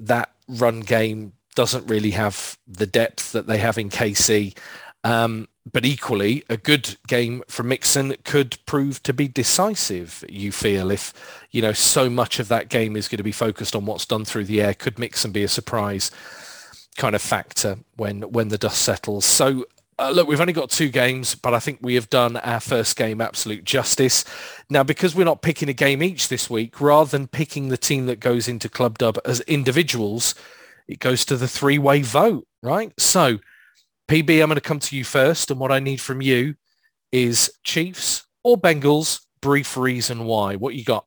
that 0.00 0.30
run 0.48 0.80
game 0.80 1.34
doesn't 1.54 1.86
really 1.86 2.12
have 2.12 2.58
the 2.66 2.86
depth 2.86 3.32
that 3.32 3.46
they 3.46 3.58
have 3.58 3.78
in 3.78 3.90
KC. 3.90 4.56
Um, 5.04 5.48
but 5.70 5.84
equally, 5.84 6.42
a 6.48 6.56
good 6.56 6.96
game 7.06 7.42
from 7.48 7.68
Mixon 7.68 8.16
could 8.24 8.58
prove 8.66 9.02
to 9.02 9.12
be 9.12 9.28
decisive. 9.28 10.24
You 10.28 10.52
feel 10.52 10.90
if 10.90 11.12
you 11.50 11.60
know 11.62 11.72
so 11.72 12.08
much 12.08 12.38
of 12.38 12.48
that 12.48 12.68
game 12.68 12.96
is 12.96 13.08
going 13.08 13.18
to 13.18 13.24
be 13.24 13.32
focused 13.32 13.76
on 13.76 13.86
what's 13.86 14.06
done 14.06 14.24
through 14.24 14.44
the 14.44 14.62
air, 14.62 14.74
could 14.74 14.98
Mixon 14.98 15.32
be 15.32 15.42
a 15.42 15.48
surprise 15.48 16.10
kind 16.96 17.14
of 17.14 17.22
factor 17.22 17.78
when 17.96 18.22
when 18.22 18.48
the 18.48 18.58
dust 18.58 18.82
settles? 18.82 19.24
So 19.24 19.66
uh, 20.00 20.10
look, 20.10 20.26
we've 20.26 20.40
only 20.40 20.54
got 20.54 20.70
two 20.70 20.88
games, 20.88 21.34
but 21.34 21.52
I 21.52 21.58
think 21.58 21.80
we 21.82 21.94
have 21.94 22.08
done 22.08 22.38
our 22.38 22.60
first 22.60 22.96
game 22.96 23.20
absolute 23.20 23.64
justice. 23.64 24.24
Now, 24.70 24.82
because 24.82 25.14
we're 25.14 25.24
not 25.24 25.42
picking 25.42 25.68
a 25.68 25.74
game 25.74 26.02
each 26.02 26.28
this 26.28 26.48
week, 26.48 26.80
rather 26.80 27.10
than 27.10 27.26
picking 27.26 27.68
the 27.68 27.76
team 27.76 28.06
that 28.06 28.18
goes 28.18 28.48
into 28.48 28.70
Club 28.70 28.96
Dub 28.96 29.18
as 29.26 29.40
individuals, 29.42 30.34
it 30.88 31.00
goes 31.00 31.26
to 31.26 31.36
the 31.36 31.46
three-way 31.46 32.00
vote, 32.00 32.48
right? 32.62 32.98
So 32.98 33.40
PB, 34.10 34.42
I'm 34.42 34.48
going 34.48 34.56
to 34.56 34.60
come 34.60 34.80
to 34.80 34.96
you 34.96 35.04
first, 35.04 35.52
and 35.52 35.60
what 35.60 35.70
I 35.70 35.78
need 35.78 36.00
from 36.00 36.20
you 36.20 36.56
is 37.12 37.52
Chiefs 37.62 38.26
or 38.42 38.60
Bengals, 38.60 39.20
brief 39.40 39.76
reason 39.76 40.24
why. 40.24 40.56
What 40.56 40.74
you 40.74 40.82
got? 40.82 41.06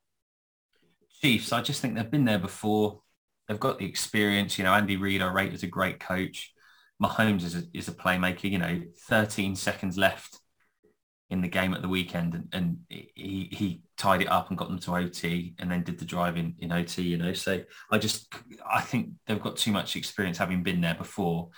Chiefs, 1.20 1.52
I 1.52 1.60
just 1.60 1.82
think 1.82 1.96
they've 1.96 2.10
been 2.10 2.24
there 2.24 2.38
before. 2.38 3.02
They've 3.46 3.60
got 3.60 3.78
the 3.78 3.84
experience. 3.84 4.56
You 4.56 4.64
know, 4.64 4.72
Andy 4.72 4.96
Reid, 4.96 5.20
I 5.20 5.30
rate 5.30 5.52
as 5.52 5.62
a 5.62 5.66
great 5.66 6.00
coach. 6.00 6.54
Mahomes 7.02 7.42
is 7.42 7.54
a, 7.54 7.64
is 7.74 7.88
a 7.88 7.92
playmaker. 7.92 8.50
You 8.50 8.58
know, 8.58 8.80
13 9.06 9.54
seconds 9.54 9.98
left 9.98 10.40
in 11.28 11.42
the 11.42 11.48
game 11.48 11.74
at 11.74 11.82
the 11.82 11.88
weekend, 11.88 12.32
and, 12.32 12.48
and 12.54 12.78
he 12.88 13.50
he 13.52 13.82
tied 13.98 14.22
it 14.22 14.30
up 14.30 14.48
and 14.48 14.56
got 14.56 14.68
them 14.68 14.78
to 14.78 14.96
OT, 14.96 15.54
and 15.58 15.70
then 15.70 15.82
did 15.82 15.98
the 15.98 16.06
drive 16.06 16.38
in, 16.38 16.54
in 16.58 16.72
OT. 16.72 17.02
You 17.02 17.18
know, 17.18 17.34
so 17.34 17.64
I 17.90 17.98
just 17.98 18.32
I 18.66 18.80
think 18.80 19.10
they've 19.26 19.42
got 19.42 19.58
too 19.58 19.72
much 19.72 19.94
experience 19.94 20.38
having 20.38 20.62
been 20.62 20.80
there 20.80 20.94
before. 20.94 21.50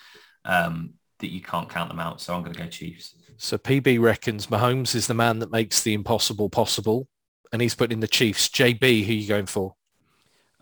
Um, 0.45 0.95
that 1.19 1.31
you 1.31 1.41
can't 1.41 1.69
count 1.69 1.89
them 1.89 2.01
out. 2.01 2.21
So 2.21 2.35
I'm 2.35 2.43
going 2.43 2.55
to 2.55 2.63
go 2.63 2.69
Chiefs. 2.69 3.15
So 3.39 3.59
PB 3.59 4.01
reckons 4.01 4.47
Mahomes 4.47 4.95
is 4.95 5.07
the 5.07 5.15
man 5.15 5.39
that 5.41 5.51
makes 5.51 5.83
the 5.83 5.95
impossible 5.95 6.49
possible, 6.49 7.09
and 7.53 7.61
he's 7.61 7.75
putting 7.75 8.01
the 8.01 8.09
Chiefs. 8.09 8.49
JB, 8.49 9.05
who 9.05 9.13
are 9.13 9.17
you 9.17 9.29
going 9.29 9.47
for? 9.47 9.75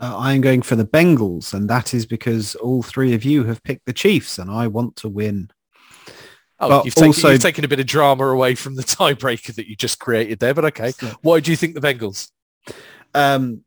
Uh, 0.01 0.17
I'm 0.19 0.41
going 0.41 0.63
for 0.63 0.75
the 0.75 0.85
Bengals, 0.85 1.55
and 1.55 1.71
that 1.71 1.95
is 1.95 2.05
because 2.05 2.57
all 2.57 2.83
three 2.83 3.15
of 3.15 3.25
you 3.25 3.45
have 3.45 3.63
picked 3.63 3.87
the 3.87 3.93
Chiefs, 3.93 4.39
and 4.39 4.51
I 4.51 4.67
want 4.67 4.97
to 4.97 5.09
win. 5.09 5.51
Oh, 6.59 6.69
But 6.69 6.85
you've, 6.85 6.95
taken, 6.95 7.09
also- 7.09 7.31
you've 7.31 7.43
taken 7.43 7.65
a 7.65 7.69
bit 7.69 7.81
of 7.81 7.87
drama 7.87 8.27
away 8.27 8.55
from 8.55 8.75
the 8.75 8.83
tiebreaker 8.83 9.55
that 9.55 9.69
you 9.69 9.77
just 9.77 10.01
created 10.01 10.41
there, 10.41 10.55
but 10.55 10.65
okay. 10.67 10.93
Why 11.23 11.41
do 11.41 11.51
you 11.51 11.57
think 11.57 11.75
the 11.75 11.81
Bengals? 11.81 12.31
Um, 13.15 13.63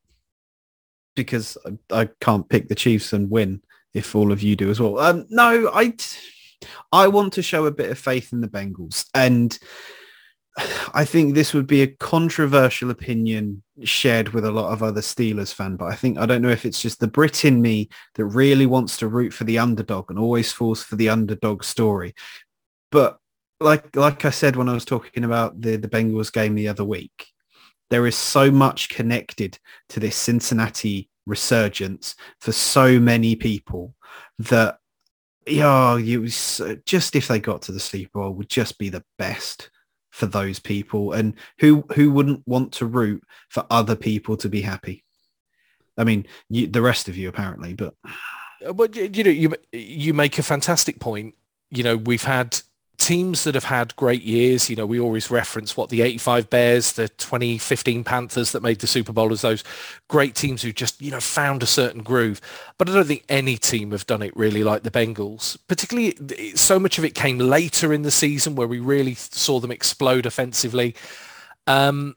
because 1.15 1.57
I, 1.65 2.01
I 2.01 2.09
can't 2.19 2.47
pick 2.47 2.67
the 2.67 2.75
Chiefs 2.75 3.13
and 3.13 3.29
win 3.31 3.61
if 3.93 4.15
all 4.15 4.31
of 4.31 4.43
you 4.43 4.55
do 4.55 4.69
as 4.69 4.79
well. 4.79 4.99
Um, 4.99 5.25
no, 5.29 5.71
I, 5.73 5.93
I 6.91 7.07
want 7.07 7.33
to 7.33 7.41
show 7.41 7.65
a 7.65 7.71
bit 7.71 7.91
of 7.91 7.99
faith 7.99 8.33
in 8.33 8.41
the 8.41 8.47
Bengals, 8.47 9.05
and 9.13 9.57
I 10.93 11.05
think 11.05 11.33
this 11.33 11.53
would 11.53 11.67
be 11.67 11.83
a 11.83 11.87
controversial 11.87 12.89
opinion 12.89 13.61
shared 13.83 14.29
with 14.29 14.43
a 14.43 14.51
lot 14.51 14.71
of 14.71 14.81
other 14.81 15.01
Steelers 15.01 15.53
fan. 15.53 15.75
But 15.75 15.85
I 15.85 15.95
think 15.95 16.17
I 16.17 16.25
don't 16.25 16.41
know 16.41 16.49
if 16.49 16.65
it's 16.65 16.81
just 16.81 16.99
the 16.99 17.07
Brit 17.07 17.45
in 17.45 17.61
me 17.61 17.89
that 18.15 18.25
really 18.25 18.65
wants 18.65 18.97
to 18.97 19.07
root 19.07 19.33
for 19.33 19.43
the 19.43 19.59
underdog 19.59 20.09
and 20.09 20.17
always 20.17 20.51
falls 20.51 20.83
for 20.83 20.95
the 20.95 21.09
underdog 21.09 21.63
story. 21.63 22.15
But 22.91 23.19
like 23.59 23.95
like 23.95 24.25
I 24.25 24.31
said 24.31 24.55
when 24.55 24.69
I 24.69 24.73
was 24.73 24.85
talking 24.85 25.23
about 25.23 25.61
the 25.61 25.75
the 25.75 25.89
Bengals 25.89 26.31
game 26.31 26.55
the 26.55 26.69
other 26.69 26.85
week, 26.85 27.27
there 27.89 28.07
is 28.07 28.15
so 28.15 28.49
much 28.49 28.89
connected 28.89 29.59
to 29.89 29.99
this 29.99 30.15
Cincinnati 30.15 31.09
resurgence 31.27 32.15
for 32.39 32.51
so 32.51 32.99
many 32.99 33.35
people 33.35 33.93
that 34.39 34.79
yeah, 35.47 35.97
it 35.97 36.17
was 36.17 36.61
just 36.85 37.15
if 37.15 37.27
they 37.27 37.39
got 37.39 37.61
to 37.63 37.71
the 37.71 37.79
Super 37.79 38.19
Bowl 38.19 38.33
would 38.33 38.49
just 38.49 38.77
be 38.77 38.89
the 38.89 39.03
best 39.17 39.69
for 40.11 40.25
those 40.25 40.59
people. 40.59 41.13
And 41.13 41.33
who 41.59 41.83
who 41.93 42.11
wouldn't 42.11 42.47
want 42.47 42.73
to 42.73 42.85
root 42.85 43.23
for 43.49 43.65
other 43.69 43.95
people 43.95 44.37
to 44.37 44.49
be 44.49 44.61
happy? 44.61 45.03
I 45.97 46.03
mean, 46.03 46.27
you, 46.49 46.67
the 46.67 46.81
rest 46.81 47.07
of 47.07 47.17
you 47.17 47.29
apparently, 47.29 47.73
but 47.73 47.93
Uh, 48.65 48.73
But 48.73 48.95
you 48.95 49.23
know, 49.23 49.31
you 49.31 49.53
you 49.71 50.13
make 50.13 50.37
a 50.39 50.43
fantastic 50.43 50.99
point. 50.99 51.35
You 51.69 51.83
know, 51.83 51.97
we've 51.97 52.23
had 52.23 52.61
teams 52.97 53.43
that 53.43 53.55
have 53.55 53.65
had 53.65 53.95
great 53.95 54.23
years. 54.23 54.69
You 54.69 54.75
know, 54.75 54.85
we 54.85 54.99
always 54.99 55.29
reference 55.29 55.77
what 55.77 55.89
the 55.89 56.01
85 56.01 56.49
Bears, 56.49 56.93
the 56.93 57.07
2015 57.09 58.03
Panthers 58.03 58.51
that 58.51 58.63
made 58.63 58.79
the 58.79 58.87
Super 58.87 59.13
Bowl 59.13 59.31
as 59.31 59.41
those 59.41 59.63
great 60.07 60.35
teams 60.35 60.61
who 60.61 60.73
just, 60.73 61.01
you 61.01 61.11
know, 61.11 61.19
found 61.19 61.61
a 61.61 61.67
certain 61.67 62.03
groove. 62.03 62.41
But 62.77 62.89
I 62.89 62.93
don't 62.93 63.05
think 63.07 63.23
any 63.29 63.57
team 63.57 63.91
have 63.91 64.07
done 64.07 64.21
it 64.21 64.35
really 64.35 64.63
like 64.63 64.83
the 64.83 64.91
Bengals. 64.91 65.57
Particularly, 65.67 66.15
so 66.55 66.79
much 66.79 66.97
of 66.97 67.05
it 67.05 67.15
came 67.15 67.37
later 67.37 67.93
in 67.93 68.01
the 68.01 68.11
season 68.11 68.55
where 68.55 68.67
we 68.67 68.79
really 68.79 69.13
saw 69.13 69.59
them 69.59 69.71
explode 69.71 70.25
offensively. 70.25 70.95
Um, 71.67 72.15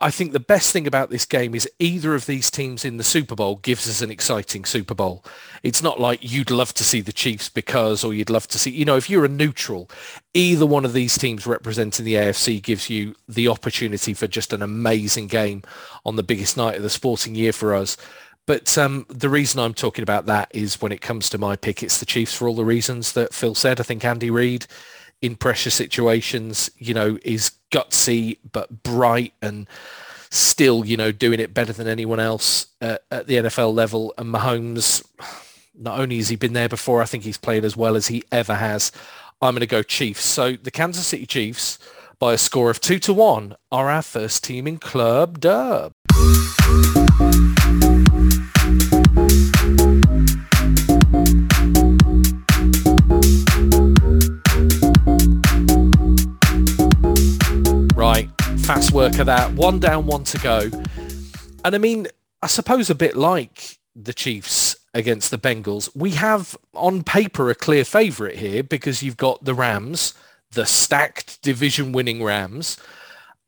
I 0.00 0.10
think 0.10 0.32
the 0.32 0.40
best 0.40 0.72
thing 0.72 0.86
about 0.86 1.10
this 1.10 1.26
game 1.26 1.54
is 1.54 1.68
either 1.78 2.14
of 2.14 2.24
these 2.24 2.50
teams 2.50 2.84
in 2.84 2.96
the 2.96 3.04
Super 3.04 3.34
Bowl 3.34 3.56
gives 3.56 3.88
us 3.88 4.00
an 4.00 4.10
exciting 4.10 4.64
Super 4.64 4.94
Bowl. 4.94 5.24
It's 5.62 5.82
not 5.82 6.00
like 6.00 6.20
you'd 6.22 6.50
love 6.50 6.72
to 6.74 6.84
see 6.84 7.02
the 7.02 7.12
Chiefs 7.12 7.50
because, 7.50 8.02
or 8.02 8.14
you'd 8.14 8.30
love 8.30 8.48
to 8.48 8.58
see, 8.58 8.70
you 8.70 8.84
know, 8.84 8.96
if 8.96 9.10
you're 9.10 9.26
a 9.26 9.28
neutral, 9.28 9.90
either 10.32 10.64
one 10.64 10.86
of 10.86 10.94
these 10.94 11.18
teams 11.18 11.46
representing 11.46 12.04
the 12.04 12.14
AFC 12.14 12.62
gives 12.62 12.88
you 12.88 13.14
the 13.28 13.48
opportunity 13.48 14.14
for 14.14 14.26
just 14.26 14.54
an 14.54 14.62
amazing 14.62 15.26
game 15.26 15.62
on 16.06 16.16
the 16.16 16.22
biggest 16.22 16.56
night 16.56 16.76
of 16.76 16.82
the 16.82 16.90
sporting 16.90 17.34
year 17.34 17.52
for 17.52 17.74
us. 17.74 17.98
But 18.46 18.78
um, 18.78 19.04
the 19.08 19.28
reason 19.28 19.60
I'm 19.60 19.74
talking 19.74 20.02
about 20.02 20.26
that 20.26 20.50
is 20.52 20.80
when 20.80 20.92
it 20.92 21.00
comes 21.00 21.28
to 21.30 21.38
my 21.38 21.56
pick, 21.56 21.82
it's 21.82 21.98
the 21.98 22.06
Chiefs 22.06 22.34
for 22.34 22.48
all 22.48 22.56
the 22.56 22.64
reasons 22.64 23.12
that 23.12 23.34
Phil 23.34 23.54
said. 23.54 23.80
I 23.80 23.82
think 23.82 24.04
Andy 24.04 24.30
Reid 24.30 24.66
in 25.22 25.36
pressure 25.36 25.70
situations, 25.70 26.70
you 26.76 26.92
know, 26.92 27.18
is 27.24 27.52
gutsy 27.74 28.38
but 28.52 28.84
bright 28.84 29.34
and 29.42 29.66
still, 30.30 30.84
you 30.84 30.96
know, 30.96 31.10
doing 31.10 31.40
it 31.40 31.52
better 31.52 31.72
than 31.72 31.88
anyone 31.88 32.20
else 32.20 32.68
uh, 32.80 32.98
at 33.10 33.26
the 33.26 33.34
NFL 33.34 33.74
level. 33.74 34.14
And 34.16 34.32
Mahomes, 34.32 35.04
not 35.74 35.98
only 35.98 36.16
has 36.18 36.28
he 36.28 36.36
been 36.36 36.52
there 36.52 36.68
before, 36.68 37.02
I 37.02 37.04
think 37.04 37.24
he's 37.24 37.38
played 37.38 37.64
as 37.64 37.76
well 37.76 37.96
as 37.96 38.06
he 38.06 38.22
ever 38.30 38.54
has. 38.54 38.92
I'm 39.42 39.54
going 39.54 39.60
to 39.60 39.66
go 39.66 39.82
Chiefs. 39.82 40.24
So 40.24 40.52
the 40.52 40.70
Kansas 40.70 41.06
City 41.06 41.26
Chiefs, 41.26 41.78
by 42.18 42.32
a 42.32 42.38
score 42.38 42.70
of 42.70 42.80
two 42.80 42.98
to 43.00 43.12
one, 43.12 43.56
are 43.72 43.90
our 43.90 44.02
first 44.02 44.44
team 44.44 44.66
in 44.66 44.78
Club 44.78 45.40
Dub. 45.40 45.92
Work 58.94 59.18
of 59.18 59.26
that. 59.26 59.52
One 59.54 59.80
down, 59.80 60.06
one 60.06 60.22
to 60.22 60.38
go. 60.38 60.70
And 61.64 61.74
I 61.74 61.78
mean, 61.78 62.06
I 62.40 62.46
suppose 62.46 62.90
a 62.90 62.94
bit 62.94 63.16
like 63.16 63.78
the 63.96 64.14
Chiefs 64.14 64.76
against 64.94 65.32
the 65.32 65.38
Bengals, 65.38 65.90
we 65.96 66.12
have 66.12 66.56
on 66.74 67.02
paper 67.02 67.50
a 67.50 67.56
clear 67.56 67.84
favourite 67.84 68.36
here 68.36 68.62
because 68.62 69.02
you've 69.02 69.16
got 69.16 69.44
the 69.44 69.52
Rams, 69.52 70.14
the 70.52 70.64
stacked 70.64 71.42
division 71.42 71.90
winning 71.90 72.22
Rams, 72.22 72.76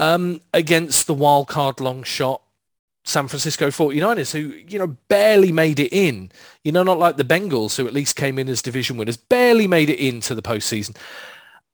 um, 0.01 0.41
against 0.53 1.07
the 1.07 1.15
wild 1.15 1.47
card 1.47 1.79
long 1.79 2.03
shot 2.03 2.43
San 3.05 3.29
Francisco 3.29 3.69
49ers 3.69 4.33
who, 4.33 4.53
you 4.67 4.81
know, 4.81 4.97
barely 5.07 5.53
made 5.53 5.79
it 5.79 5.93
in. 5.93 6.33
You 6.65 6.73
know, 6.73 6.83
not 6.83 6.99
like 6.99 7.19
the 7.19 7.25
Bengals 7.25 7.77
who 7.77 7.87
at 7.87 7.95
least 7.95 8.17
came 8.17 8.37
in 8.37 8.49
as 8.49 8.63
division 8.63 8.97
winners, 8.97 9.17
barely 9.17 9.69
made 9.69 9.91
it 9.91 10.01
into 10.01 10.35
the 10.35 10.43
postseason. 10.43 10.97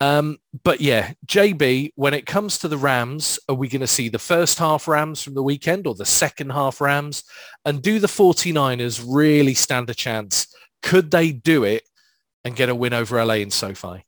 Um, 0.02 0.38
but 0.64 0.80
yeah, 0.80 1.12
JB, 1.26 1.92
when 1.94 2.12
it 2.12 2.26
comes 2.26 2.58
to 2.58 2.66
the 2.66 2.76
Rams, 2.76 3.38
are 3.48 3.54
we 3.54 3.68
going 3.68 3.82
to 3.82 3.86
see 3.86 4.08
the 4.08 4.18
first 4.18 4.58
half 4.58 4.88
Rams 4.88 5.22
from 5.22 5.34
the 5.34 5.44
weekend 5.44 5.86
or 5.86 5.94
the 5.94 6.04
second 6.04 6.50
half 6.50 6.80
Rams? 6.80 7.22
And 7.64 7.80
do 7.80 8.00
the 8.00 8.08
49ers 8.08 9.04
really 9.06 9.54
stand 9.54 9.88
a 9.90 9.94
chance? 9.94 10.52
Could 10.82 11.12
they 11.12 11.30
do 11.30 11.62
it 11.62 11.84
and 12.44 12.56
get 12.56 12.68
a 12.68 12.74
win 12.74 12.92
over 12.92 13.24
LA 13.24 13.34
in 13.34 13.52
SoFi? 13.52 14.04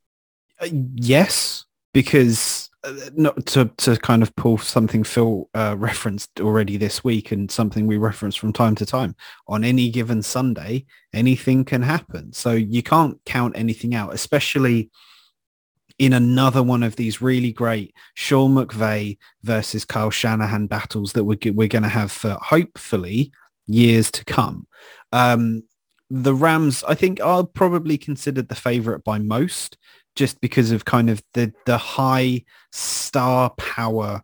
Uh, 0.59 0.67
yes, 0.95 1.63
because 1.93 2.69
uh, 2.83 2.93
not 3.15 3.45
to 3.45 3.71
to 3.77 3.95
kind 3.95 4.21
of 4.21 4.35
pull 4.35 4.57
something 4.57 5.05
Phil 5.05 5.49
uh, 5.53 5.75
referenced 5.77 6.41
already 6.41 6.75
this 6.75 7.05
week 7.05 7.31
and 7.31 7.49
something 7.49 7.87
we 7.87 7.95
reference 7.95 8.35
from 8.35 8.51
time 8.51 8.75
to 8.75 8.85
time. 8.85 9.15
On 9.47 9.63
any 9.63 9.89
given 9.89 10.21
Sunday, 10.21 10.85
anything 11.13 11.63
can 11.63 11.83
happen. 11.83 12.33
So 12.33 12.51
you 12.51 12.83
can't 12.83 13.17
count 13.25 13.57
anything 13.57 13.95
out, 13.95 14.13
especially 14.13 14.89
in 15.97 16.13
another 16.13 16.61
one 16.61 16.83
of 16.83 16.95
these 16.95 17.21
really 17.21 17.51
great 17.51 17.93
Sean 18.15 18.55
McVay 18.55 19.17
versus 19.43 19.85
Kyle 19.85 20.09
Shanahan 20.09 20.67
battles 20.67 21.13
that 21.13 21.23
we're, 21.23 21.37
we're 21.53 21.67
going 21.67 21.83
to 21.83 21.89
have 21.89 22.11
for 22.11 22.37
hopefully 22.41 23.31
years 23.67 24.11
to 24.11 24.25
come. 24.25 24.67
Um, 25.11 25.63
the 26.09 26.35
Rams, 26.35 26.83
I 26.87 26.95
think, 26.95 27.19
are 27.23 27.45
probably 27.45 27.97
considered 27.97 28.49
the 28.49 28.55
favorite 28.55 29.03
by 29.03 29.19
most 29.19 29.77
just 30.15 30.39
because 30.39 30.71
of 30.71 30.85
kind 30.85 31.09
of 31.09 31.21
the 31.33 31.53
the 31.65 31.77
high 31.77 32.43
star 32.71 33.49
power 33.57 34.21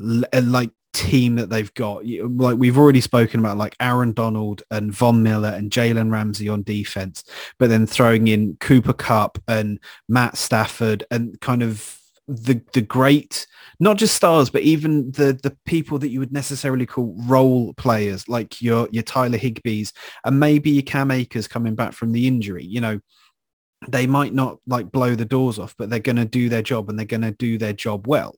uh, 0.00 0.42
like 0.42 0.70
team 0.92 1.36
that 1.36 1.50
they've 1.50 1.72
got. 1.74 2.04
Like 2.06 2.58
we've 2.58 2.78
already 2.78 3.00
spoken 3.00 3.40
about 3.40 3.58
like 3.58 3.76
Aaron 3.80 4.12
Donald 4.12 4.62
and 4.70 4.92
Von 4.92 5.22
Miller 5.22 5.50
and 5.50 5.70
Jalen 5.70 6.12
Ramsey 6.12 6.48
on 6.48 6.62
defense, 6.62 7.24
but 7.58 7.68
then 7.70 7.86
throwing 7.86 8.28
in 8.28 8.56
Cooper 8.60 8.92
Kupp 8.92 9.38
and 9.48 9.78
Matt 10.08 10.36
Stafford 10.36 11.04
and 11.10 11.40
kind 11.40 11.62
of 11.62 11.98
the 12.28 12.62
the 12.72 12.80
great 12.80 13.48
not 13.80 13.98
just 13.98 14.14
stars 14.14 14.48
but 14.48 14.62
even 14.62 15.10
the 15.10 15.38
the 15.42 15.54
people 15.66 15.98
that 15.98 16.08
you 16.08 16.20
would 16.20 16.32
necessarily 16.32 16.86
call 16.86 17.16
role 17.26 17.74
players 17.74 18.28
like 18.28 18.62
your 18.62 18.88
your 18.92 19.02
Tyler 19.02 19.36
Higbees 19.36 19.92
and 20.24 20.38
maybe 20.38 20.70
your 20.70 20.84
Cam 20.84 21.10
Akers 21.10 21.48
coming 21.48 21.74
back 21.74 21.92
from 21.92 22.12
the 22.12 22.28
injury 22.28 22.64
you 22.64 22.80
know 22.80 23.00
they 23.88 24.06
might 24.06 24.34
not 24.34 24.58
like 24.66 24.92
blow 24.92 25.14
the 25.14 25.24
doors 25.24 25.58
off, 25.58 25.74
but 25.76 25.90
they're 25.90 25.98
going 25.98 26.16
to 26.16 26.24
do 26.24 26.48
their 26.48 26.62
job 26.62 26.88
and 26.88 26.98
they're 26.98 27.06
going 27.06 27.22
to 27.22 27.32
do 27.32 27.58
their 27.58 27.72
job 27.72 28.06
well 28.06 28.36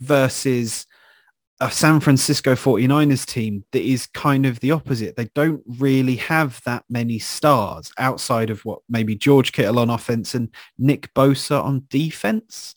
versus 0.00 0.86
a 1.60 1.70
San 1.70 1.98
Francisco 1.98 2.54
49ers 2.54 3.26
team 3.26 3.64
that 3.72 3.82
is 3.82 4.06
kind 4.06 4.46
of 4.46 4.60
the 4.60 4.70
opposite. 4.70 5.16
They 5.16 5.28
don't 5.34 5.62
really 5.78 6.16
have 6.16 6.62
that 6.64 6.84
many 6.88 7.18
stars 7.18 7.90
outside 7.98 8.50
of 8.50 8.64
what 8.64 8.80
maybe 8.88 9.16
George 9.16 9.52
Kittle 9.52 9.80
on 9.80 9.90
offense 9.90 10.34
and 10.34 10.50
Nick 10.78 11.12
Bosa 11.14 11.62
on 11.62 11.84
defense. 11.90 12.76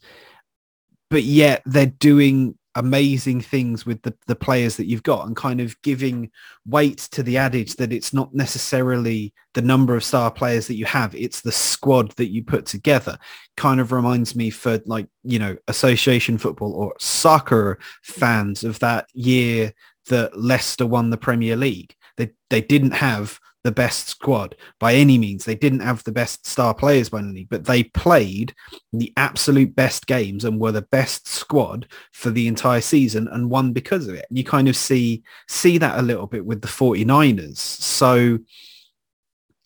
But 1.11 1.23
yet 1.23 1.61
they're 1.65 1.85
doing 1.85 2.57
amazing 2.75 3.41
things 3.41 3.85
with 3.85 4.01
the, 4.03 4.13
the 4.27 4.35
players 4.35 4.77
that 4.77 4.85
you've 4.85 5.03
got 5.03 5.27
and 5.27 5.35
kind 5.35 5.59
of 5.59 5.79
giving 5.81 6.31
weight 6.65 6.99
to 6.99 7.21
the 7.21 7.37
adage 7.37 7.75
that 7.75 7.91
it's 7.91 8.13
not 8.13 8.33
necessarily 8.33 9.33
the 9.53 9.61
number 9.61 9.95
of 9.95 10.03
star 10.03 10.31
players 10.31 10.67
that 10.67 10.75
you 10.75 10.85
have 10.85 11.13
it's 11.13 11.41
the 11.41 11.51
squad 11.51 12.11
that 12.11 12.31
you 12.31 12.43
put 12.43 12.65
together. 12.65 13.17
Kind 13.57 13.79
of 13.79 13.91
reminds 13.91 14.35
me 14.35 14.49
for 14.49 14.79
like 14.85 15.07
you 15.23 15.39
know 15.39 15.57
association 15.67 16.37
football 16.37 16.73
or 16.73 16.93
soccer 16.99 17.79
fans 18.03 18.63
of 18.63 18.79
that 18.79 19.07
year 19.13 19.73
that 20.07 20.37
Leicester 20.37 20.85
won 20.85 21.09
the 21.09 21.17
Premier 21.17 21.55
League 21.55 21.95
they 22.17 22.31
they 22.49 22.61
didn't 22.61 22.91
have 22.91 23.39
the 23.63 23.71
best 23.71 24.07
squad 24.07 24.55
by 24.79 24.95
any 24.95 25.17
means 25.17 25.45
they 25.45 25.55
didn't 25.55 25.81
have 25.81 26.03
the 26.03 26.11
best 26.11 26.47
star 26.47 26.73
players 26.73 27.09
by 27.09 27.19
any 27.19 27.45
but 27.45 27.65
they 27.65 27.83
played 27.83 28.53
the 28.91 29.13
absolute 29.17 29.75
best 29.75 30.07
games 30.07 30.43
and 30.43 30.59
were 30.59 30.71
the 30.71 30.81
best 30.81 31.27
squad 31.27 31.87
for 32.11 32.31
the 32.31 32.47
entire 32.47 32.81
season 32.81 33.27
and 33.31 33.49
won 33.49 33.73
because 33.73 34.07
of 34.07 34.15
it. 34.15 34.25
And 34.29 34.37
You 34.37 34.43
kind 34.43 34.67
of 34.67 34.75
see 34.75 35.23
see 35.47 35.77
that 35.77 35.99
a 35.99 36.01
little 36.01 36.27
bit 36.27 36.45
with 36.45 36.61
the 36.61 36.67
49ers. 36.67 37.57
So 37.57 38.39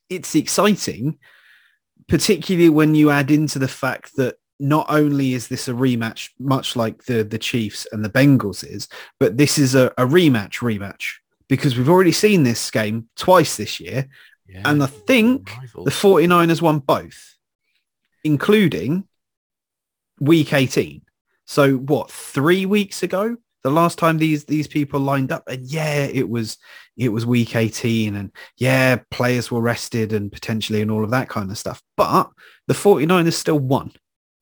it's 0.09 0.35
exciting, 0.35 1.17
particularly 2.07 2.69
when 2.69 2.95
you 2.95 3.11
add 3.11 3.31
into 3.31 3.59
the 3.59 3.67
fact 3.67 4.15
that 4.17 4.35
not 4.59 4.85
only 4.89 5.33
is 5.33 5.47
this 5.47 5.67
a 5.67 5.73
rematch, 5.73 6.29
much 6.39 6.75
like 6.75 7.03
the, 7.05 7.23
the 7.23 7.37
Chiefs 7.37 7.85
and 7.91 8.05
the 8.05 8.09
Bengals 8.09 8.63
is, 8.63 8.87
but 9.19 9.37
this 9.37 9.57
is 9.57 9.75
a, 9.75 9.87
a 9.97 10.05
rematch 10.05 10.59
rematch 10.59 11.15
because 11.47 11.77
we've 11.77 11.89
already 11.89 12.11
seen 12.11 12.43
this 12.43 12.71
game 12.71 13.07
twice 13.15 13.57
this 13.57 13.79
year. 13.79 14.07
Yeah. 14.47 14.61
And 14.65 14.81
I 14.83 14.87
think 14.87 15.51
Rivals. 15.57 15.85
the 15.85 15.91
49ers 15.91 16.61
won 16.61 16.79
both, 16.79 17.35
including 18.23 19.05
week 20.19 20.53
18. 20.53 21.01
So 21.45 21.75
what, 21.77 22.09
three 22.11 22.65
weeks 22.65 23.03
ago? 23.03 23.37
The 23.63 23.71
last 23.71 23.97
time 23.97 24.19
these 24.19 24.45
these 24.45 24.67
people 24.67 24.99
lined 24.99 25.31
up, 25.31 25.43
and 25.47 25.65
yeah, 25.65 26.03
it 26.03 26.29
was 26.29 26.57
it 26.97 27.09
was 27.09 27.25
week 27.25 27.55
18, 27.55 28.15
and 28.15 28.31
yeah, 28.57 28.97
players 29.09 29.49
were 29.49 29.59
rested 29.59 30.13
and 30.13 30.31
potentially 30.31 30.83
and 30.83 30.91
all 30.91 31.03
of 31.03 31.09
that 31.09 31.29
kind 31.29 31.49
of 31.49 31.57
stuff. 31.57 31.81
But 31.97 32.29
the 32.67 32.75
49ers 32.75 33.33
still 33.33 33.57
won. 33.57 33.91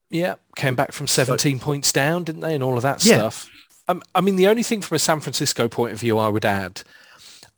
Yeah, 0.10 0.36
came 0.58 0.76
back 0.76 0.92
from 0.92 1.08
17 1.08 1.60
points 1.60 1.94
down, 1.94 2.26
didn't 2.26 2.42
they, 2.42 2.54
and 2.54 2.62
all 2.63 2.76
of 2.76 2.84
that 2.84 3.04
Yeah. 3.06 3.30
stuff. 3.30 3.50
Um, 3.88 4.02
I 4.15 4.22
mean, 4.22 4.38
the 4.38 4.48
only 4.48 4.63
thing 4.63 4.82
from 4.82 4.96
a 4.96 5.00
San 5.00 5.19
Francisco 5.19 5.67
point 5.67 5.93
of 5.93 6.00
view 6.00 6.17
I 6.17 6.30
would 6.30 6.46
add, 6.46 6.84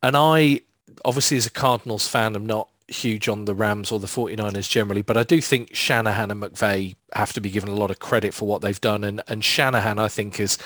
and 0.02 0.16
I 0.18 0.62
obviously 1.04 1.38
as 1.38 1.46
a 1.46 1.52
Cardinals 1.52 2.08
fan 2.08 2.36
I'm 2.36 2.46
not 2.46 2.70
huge 2.88 3.28
on 3.28 3.46
the 3.46 3.56
Rams 3.56 3.92
or 3.92 4.00
the 4.00 4.08
49ers 4.08 4.70
generally, 4.70 5.02
but 5.02 5.18
I 5.18 5.24
do 5.24 5.42
think 5.42 5.76
Shanahan 5.76 6.32
and 6.32 6.42
McVay 6.42 6.96
have 7.14 7.34
to 7.34 7.42
be 7.42 7.50
given 7.50 7.70
a 7.70 7.76
lot 7.76 7.92
of 7.92 8.00
credit 8.00 8.34
for 8.34 8.48
what 8.48 8.62
they've 8.62 8.80
done. 8.82 9.04
And, 9.04 9.22
and 9.28 9.44
Shanahan, 9.44 10.00
I 10.00 10.08
think, 10.08 10.40
is 10.40 10.58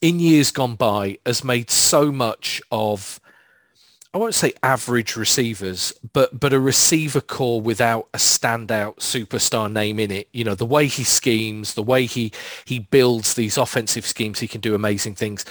in 0.00 0.20
years 0.20 0.50
gone 0.50 0.76
by, 0.76 1.18
has 1.26 1.42
made 1.42 1.70
so 1.70 2.12
much 2.12 2.62
of, 2.70 3.20
I 4.14 4.18
won't 4.18 4.34
say 4.34 4.54
average 4.62 5.16
receivers, 5.16 5.92
but 6.12 6.38
but 6.38 6.52
a 6.52 6.60
receiver 6.60 7.20
corps 7.20 7.60
without 7.60 8.08
a 8.14 8.18
standout 8.18 8.96
superstar 8.96 9.70
name 9.70 9.98
in 9.98 10.10
it. 10.10 10.28
You 10.32 10.44
know, 10.44 10.54
the 10.54 10.64
way 10.64 10.86
he 10.86 11.04
schemes, 11.04 11.74
the 11.74 11.82
way 11.82 12.06
he 12.06 12.32
he 12.64 12.78
builds 12.78 13.34
these 13.34 13.58
offensive 13.58 14.06
schemes, 14.06 14.40
he 14.40 14.48
can 14.48 14.60
do 14.60 14.74
amazing 14.74 15.16
things. 15.16 15.44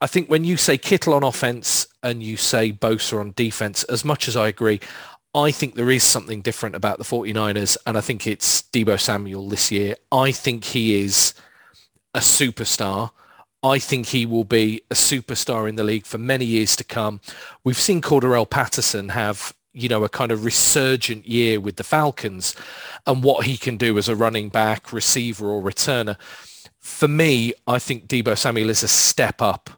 I 0.00 0.08
think 0.08 0.28
when 0.28 0.44
you 0.44 0.56
say 0.56 0.78
Kittle 0.78 1.14
on 1.14 1.22
offense 1.22 1.86
and 2.02 2.22
you 2.22 2.36
say 2.36 2.72
Bosa 2.72 3.20
on 3.20 3.32
defense, 3.36 3.84
as 3.84 4.04
much 4.04 4.26
as 4.26 4.36
I 4.36 4.48
agree, 4.48 4.80
I 5.34 5.50
think 5.50 5.76
there 5.76 5.90
is 5.90 6.02
something 6.02 6.42
different 6.42 6.74
about 6.74 6.98
the 6.98 7.04
49ers, 7.04 7.78
and 7.86 7.96
I 7.96 8.00
think 8.00 8.26
it's 8.26 8.62
Deebo 8.62 9.00
Samuel 9.00 9.48
this 9.48 9.70
year. 9.70 9.94
I 10.10 10.32
think 10.32 10.64
he 10.64 11.00
is 11.00 11.34
a 12.14 12.18
superstar. 12.18 13.12
I 13.62 13.78
think 13.78 14.06
he 14.06 14.26
will 14.26 14.44
be 14.44 14.82
a 14.90 14.94
superstar 14.94 15.68
in 15.68 15.76
the 15.76 15.84
league 15.84 16.06
for 16.06 16.18
many 16.18 16.44
years 16.44 16.74
to 16.76 16.84
come. 16.84 17.20
We've 17.62 17.78
seen 17.78 18.02
Cordarrelle 18.02 18.50
Patterson 18.50 19.10
have, 19.10 19.54
you 19.72 19.88
know, 19.88 20.02
a 20.02 20.08
kind 20.08 20.32
of 20.32 20.44
resurgent 20.44 21.26
year 21.26 21.60
with 21.60 21.76
the 21.76 21.84
Falcons 21.84 22.56
and 23.06 23.22
what 23.22 23.46
he 23.46 23.56
can 23.56 23.76
do 23.76 23.98
as 23.98 24.08
a 24.08 24.16
running 24.16 24.48
back, 24.48 24.92
receiver 24.92 25.46
or 25.46 25.62
returner. 25.62 26.16
For 26.80 27.06
me, 27.06 27.54
I 27.66 27.78
think 27.78 28.08
Deebo 28.08 28.36
Samuel 28.36 28.70
is 28.70 28.82
a 28.82 28.88
step 28.88 29.40
up. 29.40 29.70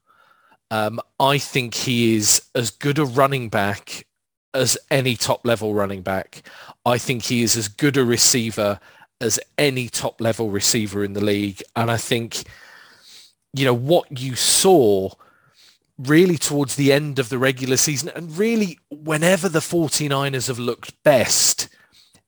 Um, 0.70 0.98
I 1.20 1.36
think 1.36 1.74
he 1.74 2.16
is 2.16 2.42
as 2.54 2.70
good 2.70 2.98
a 2.98 3.04
running 3.04 3.50
back 3.50 4.06
as 4.54 4.78
any 4.90 5.14
top 5.14 5.44
level 5.44 5.74
running 5.74 6.00
back. 6.00 6.42
I 6.86 6.96
think 6.96 7.24
he 7.24 7.42
is 7.42 7.56
as 7.56 7.68
good 7.68 7.96
a 7.98 8.04
receiver 8.04 8.80
as 9.20 9.38
any 9.58 9.88
top 9.88 10.20
level 10.20 10.48
receiver 10.50 11.04
in 11.04 11.12
the 11.12 11.24
league. 11.24 11.62
And 11.76 11.90
I 11.90 11.96
think, 11.96 12.44
you 13.54 13.64
know, 13.64 13.74
what 13.74 14.20
you 14.20 14.34
saw 14.34 15.10
really 15.96 16.36
towards 16.36 16.74
the 16.74 16.92
end 16.92 17.18
of 17.18 17.28
the 17.28 17.38
regular 17.38 17.76
season 17.76 18.10
and 18.16 18.36
really 18.36 18.78
whenever 18.90 19.48
the 19.48 19.60
49ers 19.60 20.48
have 20.48 20.58
looked 20.58 21.00
best, 21.04 21.68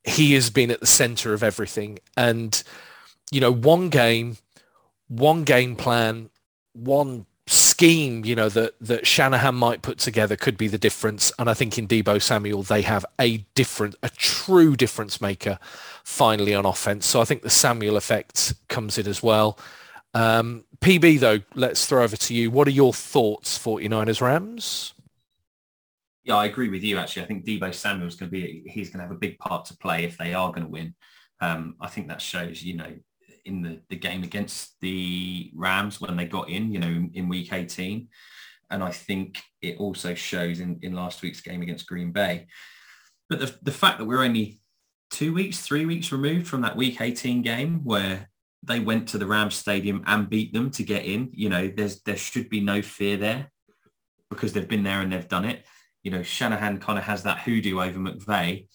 he 0.05 0.35
has 0.35 0.51
been 0.51 0.71
at 0.71 0.81
the 0.81 0.87
center 0.87 1.35
of 1.35 1.43
everything. 1.43 1.99
And, 2.17 2.63
you 3.33 3.41
know, 3.41 3.53
one 3.53 3.89
game, 3.89 4.37
one 5.09 5.43
game 5.43 5.75
plan, 5.75 6.31
one 6.75 7.27
scheme, 7.49 8.25
you 8.25 8.37
know, 8.37 8.49
that, 8.49 8.75
that 8.81 9.07
Shanahan 9.07 9.57
might 9.57 9.83
put 9.83 9.99
together 9.99 10.37
could 10.37 10.57
be 10.57 10.69
the 10.69 10.79
difference. 10.79 11.33
And 11.39 11.51
I 11.51 11.55
think 11.55 11.77
in 11.77 11.89
Deebo 11.89 12.23
Samuel, 12.23 12.63
they 12.63 12.83
have 12.83 13.05
a 13.21 13.39
different, 13.55 13.97
a 14.03 14.11
true 14.11 14.77
difference 14.77 15.21
maker 15.21 15.59
finally 16.05 16.55
on 16.55 16.67
offense. 16.67 17.07
So 17.07 17.21
I 17.21 17.25
think 17.25 17.43
the 17.43 17.51
Samuel 17.51 17.97
effect 17.97 18.55
comes 18.69 18.97
in 18.97 19.09
as 19.09 19.25
well. 19.25 19.59
Um, 20.17 20.65
PB, 20.81 21.21
though, 21.21 21.41
let's 21.55 21.85
throw 21.85 22.03
over 22.03 22.17
to 22.17 22.35
you. 22.35 22.51
What 22.51 22.67
are 22.67 22.73
your 22.73 22.95
thoughts, 22.95 23.59
49ers 23.59 24.23
Rams? 24.23 24.95
Yeah, 26.25 26.37
I 26.37 26.47
agree 26.47 26.71
with 26.71 26.83
you. 26.83 26.97
Actually, 26.97 27.25
I 27.25 27.27
think 27.27 27.45
Deebo 27.45 27.75
Samuel 27.75 28.09
is 28.09 28.15
going 28.15 28.31
to 28.31 28.33
be 28.33 28.65
he's 28.67 28.89
going 28.89 29.01
to 29.01 29.05
have 29.05 29.15
a 29.15 29.19
big 29.19 29.39
part 29.39 29.67
to 29.67 29.77
play 29.77 30.05
if 30.05 30.17
they 30.17 30.33
are 30.33 30.51
going 30.51 30.65
to 30.65 30.73
win. 30.73 30.95
Um, 31.43 31.77
I 31.83 31.89
think 31.89 32.09
that 32.09 32.23
shows, 32.23 32.63
you 32.63 32.79
know, 32.79 32.95
in 33.45 33.61
the, 33.61 33.81
the 33.91 33.97
game 33.97 34.23
against 34.23 34.81
the 34.81 35.53
Rams 35.55 36.01
when 36.01 36.17
they 36.17 36.25
got 36.25 36.49
in, 36.49 36.73
you 36.73 36.81
know, 36.81 37.09
in 37.13 37.29
week 37.29 37.53
18. 37.53 38.09
And 38.71 38.83
I 38.83 38.93
think 38.93 39.43
it 39.61 39.77
also 39.79 40.15
shows 40.15 40.61
in, 40.61 40.79
in 40.81 40.95
last 40.95 41.21
week's 41.21 41.43
game 41.43 41.61
against 41.61 41.87
Green 41.87 42.11
Bay. 42.11 42.47
But 43.29 43.41
the, 43.41 43.55
the 43.63 43.71
fact 43.71 43.99
that 43.99 44.07
we're 44.07 44.25
only 44.25 44.61
two 45.11 45.35
weeks, 45.35 45.61
three 45.61 45.85
weeks 45.85 46.11
removed 46.11 46.49
from 46.49 46.63
that 46.63 46.75
week 46.75 47.03
18 47.03 47.43
game 47.43 47.85
where 47.85 48.31
they 48.67 48.81
went 48.81 49.09
to 49.09 49.19
the 49.19 49.27
Rams 49.27 49.55
stadium 49.55 50.03
and 50.07 50.29
beat 50.29 50.53
them 50.53 50.71
to 50.73 50.83
get 50.83 51.05
in, 51.05 51.31
you 51.33 51.49
know, 51.49 51.69
there's 51.69 52.01
there 52.03 52.17
should 52.17 52.49
be 52.49 52.61
no 52.61 52.83
fear 52.83 53.17
there 53.17 53.51
because 54.31 54.53
they've 54.53 54.69
been 54.69 54.83
there 54.83 55.01
and 55.01 55.13
they've 55.13 55.29
done 55.29 55.45
it. 55.45 55.65
You 56.03 56.11
know, 56.11 56.23
Shanahan 56.23 56.79
kind 56.79 56.99
of 56.99 57.05
has 57.05 57.23
that 57.25 57.41
hoodoo 57.41 57.81
over 57.81 57.99
McVay, 57.99 58.67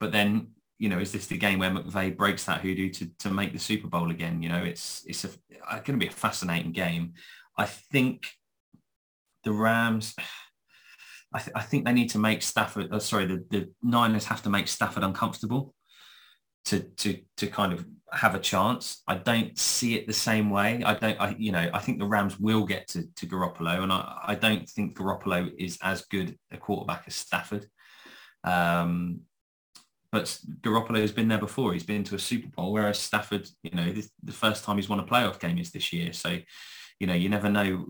but 0.00 0.12
then 0.12 0.48
you 0.78 0.88
know, 0.88 0.98
is 0.98 1.10
this 1.10 1.26
the 1.26 1.36
game 1.36 1.58
where 1.58 1.70
McVay 1.70 2.16
breaks 2.16 2.44
that 2.44 2.60
hoodoo 2.60 2.88
to, 2.90 3.10
to 3.18 3.30
make 3.30 3.52
the 3.52 3.58
Super 3.58 3.88
Bowl 3.88 4.10
again? 4.10 4.42
You 4.42 4.48
know, 4.48 4.62
it's 4.62 5.02
it's 5.06 5.24
a, 5.24 5.28
going 5.70 5.98
to 5.98 6.04
be 6.04 6.06
a 6.06 6.10
fascinating 6.10 6.72
game. 6.72 7.14
I 7.56 7.66
think 7.66 8.28
the 9.44 9.52
Rams, 9.52 10.14
I, 11.32 11.40
th- 11.40 11.56
I 11.56 11.62
think 11.62 11.84
they 11.84 11.92
need 11.92 12.10
to 12.10 12.18
make 12.18 12.42
Stafford, 12.42 12.92
uh, 12.92 13.00
sorry, 13.00 13.26
the, 13.26 13.44
the 13.50 13.70
Niners 13.82 14.24
have 14.26 14.42
to 14.42 14.50
make 14.50 14.68
Stafford 14.68 15.02
uncomfortable 15.02 15.74
to, 16.66 16.80
to, 16.80 17.20
to 17.36 17.46
kind 17.48 17.72
of 17.72 17.84
have 18.12 18.34
a 18.34 18.38
chance. 18.38 19.02
I 19.06 19.16
don't 19.16 19.58
see 19.58 19.94
it 19.94 20.06
the 20.06 20.12
same 20.12 20.50
way. 20.50 20.82
I 20.84 20.94
don't, 20.94 21.20
I, 21.20 21.36
you 21.38 21.52
know, 21.52 21.70
I 21.72 21.78
think 21.78 21.98
the 21.98 22.06
Rams 22.06 22.38
will 22.38 22.64
get 22.64 22.88
to, 22.88 23.04
to 23.16 23.26
Garoppolo 23.26 23.82
and 23.82 23.92
I, 23.92 24.20
I 24.28 24.34
don't 24.34 24.68
think 24.68 24.96
Garoppolo 24.96 25.52
is 25.58 25.78
as 25.82 26.02
good 26.06 26.38
a 26.50 26.56
quarterback 26.56 27.04
as 27.06 27.14
Stafford. 27.14 27.66
Um, 28.44 29.20
but 30.10 30.38
Garoppolo 30.62 31.00
has 31.00 31.12
been 31.12 31.28
there 31.28 31.38
before. 31.38 31.74
He's 31.74 31.84
been 31.84 32.04
to 32.04 32.14
a 32.14 32.18
Super 32.18 32.48
Bowl, 32.48 32.72
whereas 32.72 32.98
Stafford, 32.98 33.46
you 33.62 33.72
know, 33.72 33.92
this, 33.92 34.10
the 34.22 34.32
first 34.32 34.64
time 34.64 34.76
he's 34.76 34.88
won 34.88 35.00
a 35.00 35.04
playoff 35.04 35.38
game 35.38 35.58
is 35.58 35.70
this 35.70 35.92
year. 35.92 36.14
So, 36.14 36.38
you 36.98 37.06
know, 37.06 37.14
you 37.14 37.28
never 37.28 37.50
know 37.50 37.86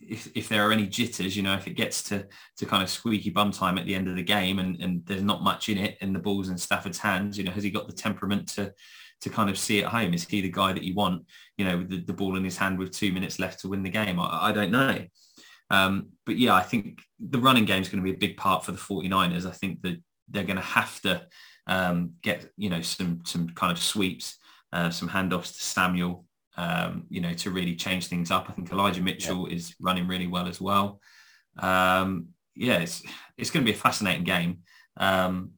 if, 0.00 0.30
if 0.34 0.48
there 0.48 0.66
are 0.66 0.72
any 0.72 0.86
jitters, 0.86 1.36
you 1.36 1.42
know, 1.42 1.54
if 1.54 1.66
it 1.66 1.74
gets 1.74 2.02
to, 2.04 2.26
to 2.56 2.66
kind 2.66 2.82
of 2.82 2.88
squeaky 2.88 3.30
bum 3.30 3.50
time 3.50 3.76
at 3.76 3.84
the 3.84 3.94
end 3.94 4.08
of 4.08 4.16
the 4.16 4.22
game 4.22 4.58
and, 4.58 4.80
and 4.80 5.04
there's 5.04 5.22
not 5.22 5.42
much 5.42 5.68
in 5.68 5.76
it 5.76 5.98
and 6.00 6.14
the 6.14 6.18
ball's 6.18 6.48
in 6.48 6.56
Stafford's 6.56 6.98
hands, 6.98 7.36
you 7.36 7.44
know, 7.44 7.52
has 7.52 7.64
he 7.64 7.70
got 7.70 7.86
the 7.86 7.92
temperament 7.92 8.48
to, 8.48 8.72
to 9.22 9.30
kind 9.30 9.50
of 9.50 9.58
see 9.58 9.82
at 9.82 9.90
home? 9.90 10.14
Is 10.14 10.24
he 10.24 10.40
the 10.40 10.50
guy 10.50 10.72
that 10.72 10.82
you 10.82 10.94
want, 10.94 11.26
you 11.56 11.64
know, 11.64 11.78
with 11.78 11.90
the, 11.90 12.00
the 12.00 12.12
ball 12.12 12.36
in 12.36 12.44
his 12.44 12.56
hand 12.56 12.78
with 12.78 12.92
two 12.92 13.12
minutes 13.12 13.38
left 13.38 13.60
to 13.60 13.68
win 13.68 13.82
the 13.82 13.90
game? 13.90 14.18
I, 14.18 14.48
I 14.48 14.52
don't 14.52 14.70
know. 14.70 15.04
Um, 15.70 16.08
but 16.26 16.36
yeah, 16.36 16.54
I 16.54 16.62
think 16.62 17.02
the 17.18 17.38
running 17.38 17.64
game 17.64 17.82
is 17.82 17.88
going 17.88 18.02
to 18.02 18.10
be 18.10 18.16
a 18.16 18.18
big 18.18 18.36
part 18.36 18.64
for 18.64 18.72
the 18.72 18.78
49ers. 18.78 19.46
I 19.46 19.52
think 19.52 19.82
that 19.82 20.02
they're 20.28 20.44
going 20.44 20.56
to 20.56 20.62
have 20.62 21.00
to 21.02 21.26
um, 21.66 22.12
get 22.22 22.50
you 22.56 22.68
know 22.68 22.80
some 22.80 23.20
some 23.24 23.50
kind 23.50 23.70
of 23.72 23.78
sweeps, 23.78 24.36
uh, 24.72 24.90
some 24.90 25.08
handoffs 25.08 25.54
to 25.54 25.62
Samuel, 25.62 26.24
um, 26.56 27.04
you 27.08 27.20
know, 27.20 27.32
to 27.34 27.50
really 27.50 27.76
change 27.76 28.08
things 28.08 28.30
up. 28.30 28.46
I 28.48 28.52
think 28.52 28.70
Elijah 28.72 29.00
Mitchell 29.00 29.48
yeah. 29.48 29.54
is 29.54 29.74
running 29.80 30.08
really 30.08 30.26
well 30.26 30.48
as 30.48 30.60
well. 30.60 31.00
Um, 31.58 32.28
yeah, 32.54 32.78
it's 32.78 33.02
it's 33.38 33.50
going 33.50 33.64
to 33.64 33.70
be 33.70 33.76
a 33.76 33.80
fascinating 33.80 34.24
game, 34.24 34.58
um, 34.96 35.52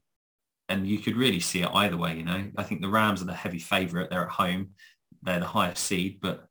and 0.73 0.87
you 0.87 0.99
could 0.99 1.17
really 1.17 1.41
see 1.41 1.61
it 1.61 1.69
either 1.75 1.99
way. 1.99 2.17
You 2.17 2.25
know, 2.25 2.45
I 2.57 2.63
think 2.63 2.81
the 2.81 2.89
Rams 2.89 3.21
are 3.21 3.27
the 3.27 3.35
heavy 3.35 3.59
favourite. 3.59 4.09
They're 4.09 4.25
at 4.25 4.31
home, 4.31 4.71
they're 5.23 5.41
the 5.41 5.47
highest 5.47 5.85
seed, 5.85 6.19
but 6.21 6.49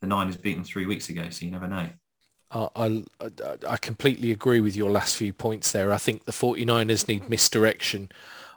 the 0.00 0.06
Niners 0.06 0.36
beat 0.36 0.54
them 0.54 0.64
three 0.64 0.86
weeks 0.86 1.08
ago, 1.08 1.28
so 1.30 1.44
you 1.44 1.50
never 1.50 1.66
know. 1.66 1.88
I, 2.52 3.02
I 3.68 3.76
completely 3.78 4.30
agree 4.30 4.60
with 4.60 4.76
your 4.76 4.92
last 4.92 5.16
few 5.16 5.32
points 5.32 5.72
there. 5.72 5.92
I 5.92 5.98
think 5.98 6.24
the 6.24 6.30
49ers 6.30 7.08
need 7.08 7.28
misdirection, 7.28 8.10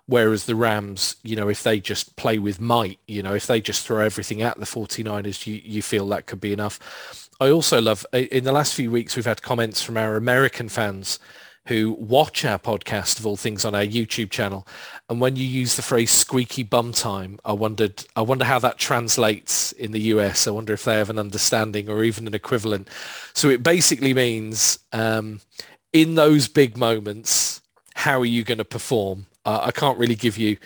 whereas 0.05 0.45
the 0.45 0.55
Rams, 0.55 1.15
you 1.23 1.35
know, 1.35 1.49
if 1.49 1.63
they 1.63 1.79
just 1.79 2.15
play 2.15 2.37
with 2.37 2.61
might, 2.61 2.99
you 3.07 3.23
know, 3.23 3.33
if 3.33 3.47
they 3.47 3.59
just 3.59 3.87
throw 3.87 4.01
everything 4.01 4.43
at 4.43 4.59
the 4.59 4.67
49ers, 4.67 5.47
you, 5.47 5.59
you 5.65 5.81
feel 5.81 6.07
that 6.09 6.27
could 6.27 6.39
be 6.39 6.53
enough. 6.53 7.27
I 7.39 7.49
also 7.49 7.81
love, 7.81 8.05
in 8.13 8.43
the 8.43 8.51
last 8.51 8.75
few 8.75 8.91
weeks, 8.91 9.15
we've 9.15 9.25
had 9.25 9.41
comments 9.41 9.81
from 9.81 9.97
our 9.97 10.15
American 10.15 10.69
fans 10.69 11.17
who 11.67 11.91
watch 11.99 12.45
our 12.45 12.57
podcast 12.57 13.19
of 13.19 13.25
all 13.25 13.35
things 13.35 13.65
on 13.65 13.75
our 13.75 13.83
YouTube 13.83 14.29
channel. 14.29 14.65
And 15.09 15.19
when 15.19 15.35
you 15.35 15.45
use 15.45 15.75
the 15.75 15.81
phrase 15.81 16.11
squeaky 16.11 16.63
bum 16.63 16.93
time, 16.93 17.39
I 17.43 17.53
wondered, 17.53 18.05
I 18.15 18.21
wonder 18.21 18.45
how 18.45 18.59
that 18.59 18.77
translates 18.77 19.73
in 19.73 19.91
the 19.91 19.99
US. 19.99 20.47
I 20.47 20.51
wonder 20.51 20.73
if 20.73 20.85
they 20.85 20.95
have 20.95 21.09
an 21.09 21.19
understanding 21.19 21.89
or 21.89 22.03
even 22.03 22.25
an 22.25 22.33
equivalent. 22.33 22.87
So 23.33 23.49
it 23.49 23.63
basically 23.63 24.13
means 24.13 24.79
um, 24.93 25.41
in 25.91 26.15
those 26.15 26.47
big 26.47 26.77
moments, 26.77 27.61
how 27.95 28.19
are 28.21 28.25
you 28.25 28.45
going 28.45 28.59
to 28.59 28.65
perform? 28.65 29.25
Uh, 29.45 29.59
I 29.63 29.71
can't 29.71 29.97
really 29.97 30.15
give 30.15 30.37
you 30.37 30.57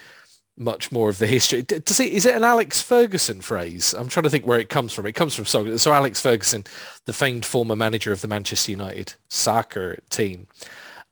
much 0.56 0.92
more 0.92 1.10
of 1.10 1.18
the 1.18 1.26
history. 1.26 1.64
Does 1.64 2.00
it, 2.00 2.12
is 2.12 2.28
it 2.28 2.36
an 2.36 2.44
Alex 2.44 2.80
Ferguson 2.80 3.42
phrase? 3.42 3.96
I'm 3.98 4.08
trying 4.08 4.26
to 4.26 4.30
think 4.30 4.46
where 4.46 4.60
it 4.60 4.70
comes 4.70 4.94
from. 4.94 5.08
It 5.08 5.14
comes 5.14 5.34
from 5.34 5.46
so, 5.46 5.78
so 5.78 5.94
Alex 5.94 6.22
Ferguson, 6.22 6.64
the 7.06 7.14
famed 7.14 7.46
former 7.46 7.76
manager 7.76 8.12
of 8.12 8.22
the 8.22 8.28
Manchester 8.28 8.72
United 8.72 9.16
soccer 9.30 9.98
team 10.12 10.48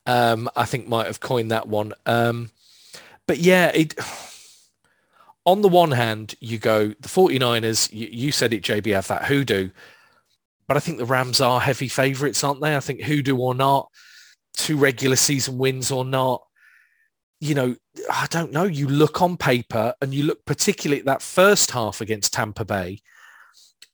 um, 0.10 0.50
I 0.56 0.65
think 0.65 0.88
might 0.88 1.06
have 1.06 1.19
coined 1.19 1.52
that 1.52 1.67
one. 1.67 1.93
Um, 2.08 2.50
but 3.28 3.38
yeah, 3.38 3.67
it, 3.67 3.93
on 5.45 5.62
the 5.62 5.69
one 5.69 5.91
hand, 5.91 6.34
you 6.39 6.58
go, 6.58 6.88
the 6.88 7.08
49ers, 7.08 7.93
you, 7.93 8.08
you 8.12 8.32
said 8.32 8.52
it, 8.52 8.63
JB, 8.63 8.93
have 8.93 9.08
that 9.08 9.26
hoodoo. 9.26 9.69
But 10.67 10.78
I 10.78 10.80
think 10.80 10.98
the 10.98 11.06
Rams 11.06 11.39
are 11.41 11.60
heavy 11.60 11.88
favourites, 11.88 12.43
aren't 12.43 12.62
they? 12.62 12.76
I 12.76 12.80
think 12.80 13.04
hoodoo 13.04 13.38
or 13.38 13.54
not, 13.54 13.89
two 14.56 14.78
regular 14.78 15.15
season 15.15 15.60
wins 15.60 15.91
or 15.91 16.04
not, 16.04 16.41
you 17.39 17.54
know, 17.54 17.76
I 18.12 18.26
don't 18.32 18.52
know. 18.52 18.63
You 18.63 18.88
look 18.88 19.22
on 19.22 19.38
paper 19.38 19.93
and 20.02 20.13
you 20.13 20.24
look 20.24 20.43
particularly 20.45 21.00
at 21.00 21.06
that 21.06 21.22
first 21.22 21.72
half 21.72 22.02
against 22.02 22.34
Tampa 22.34 22.65
Bay 22.65 23.00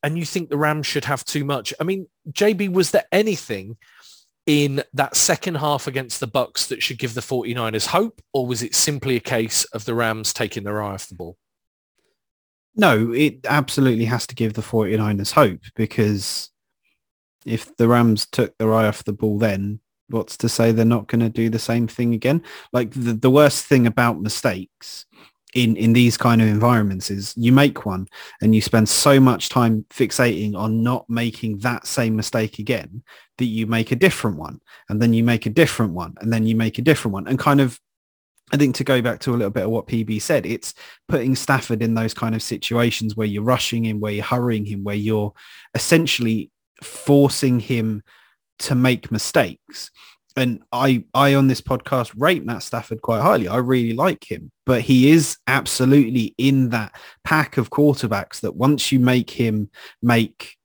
and 0.01 0.17
you 0.17 0.25
think 0.25 0.49
the 0.49 0.57
Rams 0.57 0.87
should 0.87 1.05
have 1.05 1.25
too 1.25 1.43
much. 1.43 1.73
I 1.79 1.83
mean, 1.83 2.07
JB, 2.31 2.71
was 2.71 2.91
there 2.91 3.05
anything 3.11 3.77
in 4.45 4.83
that 4.93 5.15
second 5.15 5.55
half 5.55 5.87
against 5.87 6.19
the 6.19 6.27
Bucks 6.27 6.67
that 6.67 6.83
should 6.83 6.99
give 6.99 7.13
the 7.13 7.21
49ers 7.21 7.87
hope, 7.87 8.21
or 8.33 8.45
was 8.45 8.61
it 8.61 8.75
simply 8.75 9.15
a 9.15 9.21
case 9.21 9.63
of 9.65 9.85
the 9.85 9.95
Rams 9.95 10.33
taking 10.33 10.63
their 10.63 10.81
eye 10.81 10.93
off 10.93 11.07
the 11.07 11.15
ball? 11.15 11.37
No, 12.75 13.11
it 13.11 13.45
absolutely 13.45 14.05
has 14.05 14.27
to 14.27 14.35
give 14.35 14.53
the 14.53 14.61
49ers 14.61 15.31
hope 15.31 15.61
because 15.75 16.51
if 17.45 17.75
the 17.77 17.87
Rams 17.87 18.27
took 18.31 18.57
their 18.57 18.73
eye 18.73 18.87
off 18.87 19.03
the 19.03 19.13
ball 19.13 19.37
then, 19.37 19.79
what's 20.09 20.37
to 20.37 20.49
say 20.49 20.71
they're 20.71 20.85
not 20.85 21.07
going 21.07 21.21
to 21.21 21.29
do 21.29 21.49
the 21.49 21.59
same 21.59 21.87
thing 21.87 22.13
again? 22.13 22.43
Like 22.73 22.91
the, 22.91 23.13
the 23.13 23.31
worst 23.31 23.65
thing 23.65 23.87
about 23.87 24.21
mistakes 24.21 25.05
in, 25.55 25.77
in 25.77 25.93
these 25.93 26.17
kind 26.17 26.41
of 26.41 26.49
environments 26.49 27.09
is 27.09 27.33
you 27.37 27.51
make 27.51 27.85
one 27.85 28.07
and 28.41 28.53
you 28.53 28.61
spend 28.61 28.87
so 28.87 29.21
much 29.21 29.47
time 29.47 29.85
fixating 29.89 30.53
on 30.53 30.83
not 30.83 31.09
making 31.09 31.57
that 31.59 31.87
same 31.87 32.15
mistake 32.15 32.59
again 32.59 33.01
that 33.37 33.45
you 33.45 33.65
make 33.65 33.91
a 33.91 33.95
different 33.95 34.37
one 34.37 34.59
and 34.89 35.01
then 35.01 35.13
you 35.13 35.23
make 35.23 35.45
a 35.45 35.49
different 35.49 35.93
one 35.93 36.13
and 36.19 36.31
then 36.31 36.45
you 36.45 36.57
make 36.57 36.77
a 36.77 36.81
different 36.81 37.13
one 37.13 37.25
and 37.27 37.39
kind 37.39 37.61
of 37.61 37.79
I 38.51 38.57
think 38.57 38.75
to 38.75 38.83
go 38.83 39.01
back 39.01 39.21
to 39.21 39.31
a 39.31 39.37
little 39.37 39.49
bit 39.49 39.63
of 39.63 39.71
what 39.71 39.87
PB 39.87 40.21
said, 40.21 40.45
it's 40.45 40.75
putting 41.07 41.35
Stafford 41.35 41.81
in 41.81 41.95
those 41.95 42.13
kind 42.13 42.35
of 42.35 42.43
situations 42.43 43.15
where 43.15 43.25
you're 43.25 43.41
rushing 43.41 43.83
him, 43.83 43.99
where 43.99 44.11
you're 44.11 44.23
hurrying 44.23 44.65
him, 44.65 44.83
where 44.83 44.93
you're 44.93 45.33
essentially 45.73 46.51
forcing 46.83 47.59
him 47.59 48.03
to 48.59 48.75
make 48.75 49.11
mistakes. 49.11 49.89
And 50.35 50.63
I, 50.71 51.05
I 51.13 51.35
on 51.35 51.47
this 51.47 51.61
podcast 51.61 52.11
rate 52.17 52.45
Matt 52.45 52.63
Stafford 52.63 53.01
quite 53.01 53.21
highly. 53.21 53.47
I 53.47 53.57
really 53.57 53.93
like 53.93 54.29
him, 54.29 54.51
but 54.65 54.81
he 54.81 55.11
is 55.11 55.37
absolutely 55.47 56.35
in 56.37 56.69
that 56.69 56.95
pack 57.23 57.57
of 57.57 57.69
quarterbacks 57.69 58.41
that 58.41 58.55
once 58.55 58.91
you 58.91 58.99
make 58.99 59.29
him 59.29 59.69
make, 60.01 60.57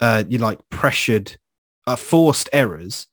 uh, 0.00 0.24
you 0.28 0.38
like 0.38 0.58
pressured, 0.68 1.36
uh, 1.86 1.96
forced 1.96 2.50
errors, 2.52 3.06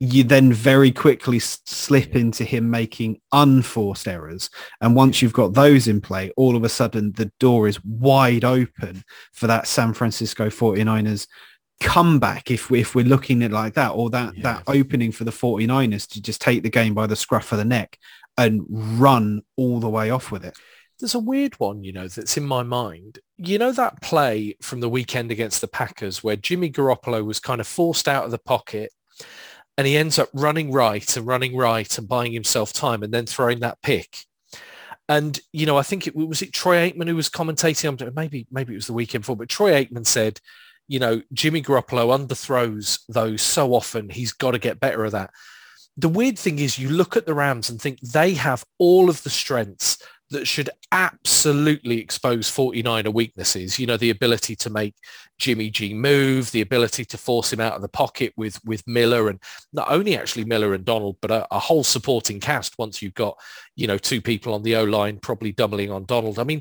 you 0.00 0.22
then 0.22 0.52
very 0.52 0.92
quickly 0.92 1.40
slip 1.40 2.14
into 2.14 2.44
him 2.44 2.70
making 2.70 3.20
unforced 3.32 4.06
errors. 4.06 4.48
And 4.80 4.94
once 4.94 5.20
you've 5.20 5.32
got 5.32 5.54
those 5.54 5.88
in 5.88 6.00
play, 6.00 6.30
all 6.36 6.56
of 6.56 6.62
a 6.62 6.68
sudden 6.68 7.12
the 7.12 7.32
door 7.40 7.66
is 7.66 7.84
wide 7.84 8.44
open 8.44 9.02
for 9.32 9.48
that 9.48 9.66
San 9.66 9.92
Francisco 9.92 10.48
49ers 10.48 11.26
comeback 11.80 12.50
if, 12.50 12.70
we, 12.70 12.80
if 12.80 12.94
we're 12.94 13.04
looking 13.04 13.42
at 13.42 13.52
like 13.52 13.74
that, 13.74 13.90
or 13.90 14.10
that, 14.10 14.34
that 14.42 14.62
opening 14.66 15.12
for 15.12 15.24
the 15.24 15.30
49ers 15.30 16.08
to 16.08 16.22
just 16.22 16.40
take 16.40 16.62
the 16.62 16.70
game 16.70 16.94
by 16.94 17.06
the 17.06 17.16
scruff 17.16 17.52
of 17.52 17.58
the 17.58 17.64
neck 17.64 17.98
and 18.36 18.64
run 18.68 19.42
all 19.56 19.80
the 19.80 19.88
way 19.88 20.10
off 20.10 20.30
with 20.30 20.44
it. 20.44 20.56
There's 20.98 21.14
a 21.14 21.20
weird 21.20 21.58
one, 21.60 21.84
you 21.84 21.92
know, 21.92 22.08
that's 22.08 22.36
in 22.36 22.44
my 22.44 22.64
mind. 22.64 23.20
You 23.36 23.58
know 23.58 23.70
that 23.72 24.02
play 24.02 24.56
from 24.60 24.80
the 24.80 24.88
weekend 24.88 25.30
against 25.30 25.60
the 25.60 25.68
Packers 25.68 26.24
where 26.24 26.34
Jimmy 26.34 26.70
Garoppolo 26.70 27.24
was 27.24 27.38
kind 27.38 27.60
of 27.60 27.68
forced 27.68 28.08
out 28.08 28.24
of 28.24 28.32
the 28.32 28.38
pocket 28.38 28.92
and 29.76 29.86
he 29.86 29.96
ends 29.96 30.18
up 30.18 30.28
running 30.34 30.72
right 30.72 31.16
and 31.16 31.26
running 31.26 31.56
right 31.56 31.96
and 31.98 32.08
buying 32.08 32.32
himself 32.32 32.72
time 32.72 33.04
and 33.04 33.14
then 33.14 33.26
throwing 33.26 33.60
that 33.60 33.80
pick. 33.80 34.24
And, 35.08 35.38
you 35.52 35.66
know, 35.66 35.78
I 35.78 35.82
think 35.82 36.08
it 36.08 36.16
was 36.16 36.42
it 36.42 36.52
Troy 36.52 36.90
Aikman 36.90 37.06
who 37.06 37.16
was 37.16 37.30
commentating, 37.30 37.88
on 37.88 38.14
maybe, 38.14 38.48
maybe 38.50 38.74
it 38.74 38.76
was 38.76 38.88
the 38.88 38.92
weekend 38.92 39.22
before, 39.22 39.36
but 39.36 39.48
Troy 39.48 39.72
Aikman 39.84 40.04
said, 40.04 40.40
you 40.88 40.98
know, 40.98 41.22
Jimmy 41.32 41.62
Garoppolo 41.62 42.18
underthrows 42.18 43.00
those 43.08 43.42
so 43.42 43.74
often. 43.74 44.08
He's 44.08 44.32
got 44.32 44.52
to 44.52 44.58
get 44.58 44.80
better 44.80 45.04
at 45.04 45.12
that. 45.12 45.30
The 45.96 46.08
weird 46.08 46.38
thing 46.38 46.58
is 46.58 46.78
you 46.78 46.88
look 46.88 47.16
at 47.16 47.26
the 47.26 47.34
Rams 47.34 47.70
and 47.70 47.80
think 47.80 48.00
they 48.00 48.34
have 48.34 48.64
all 48.78 49.10
of 49.10 49.22
the 49.22 49.30
strengths 49.30 49.98
that 50.30 50.46
should 50.46 50.70
absolutely 50.92 51.98
expose 51.98 52.50
49er 52.50 53.12
weaknesses. 53.12 53.78
You 53.78 53.86
know, 53.86 53.96
the 53.96 54.10
ability 54.10 54.56
to 54.56 54.70
make 54.70 54.94
Jimmy 55.38 55.70
G 55.70 55.94
move, 55.94 56.50
the 56.52 56.60
ability 56.60 57.04
to 57.06 57.18
force 57.18 57.52
him 57.52 57.60
out 57.60 57.74
of 57.74 57.82
the 57.82 57.88
pocket 57.88 58.32
with, 58.36 58.62
with 58.64 58.86
Miller 58.86 59.28
and 59.28 59.40
not 59.72 59.90
only 59.90 60.16
actually 60.16 60.44
Miller 60.44 60.74
and 60.74 60.84
Donald, 60.84 61.16
but 61.20 61.30
a, 61.30 61.46
a 61.50 61.58
whole 61.58 61.84
supporting 61.84 62.40
cast 62.40 62.78
once 62.78 63.00
you've 63.00 63.14
got, 63.14 63.38
you 63.74 63.86
know, 63.86 63.98
two 63.98 64.20
people 64.20 64.54
on 64.54 64.62
the 64.62 64.76
O-line 64.76 65.18
probably 65.18 65.52
doubling 65.52 65.90
on 65.90 66.04
Donald. 66.04 66.38
I 66.38 66.44
mean, 66.44 66.60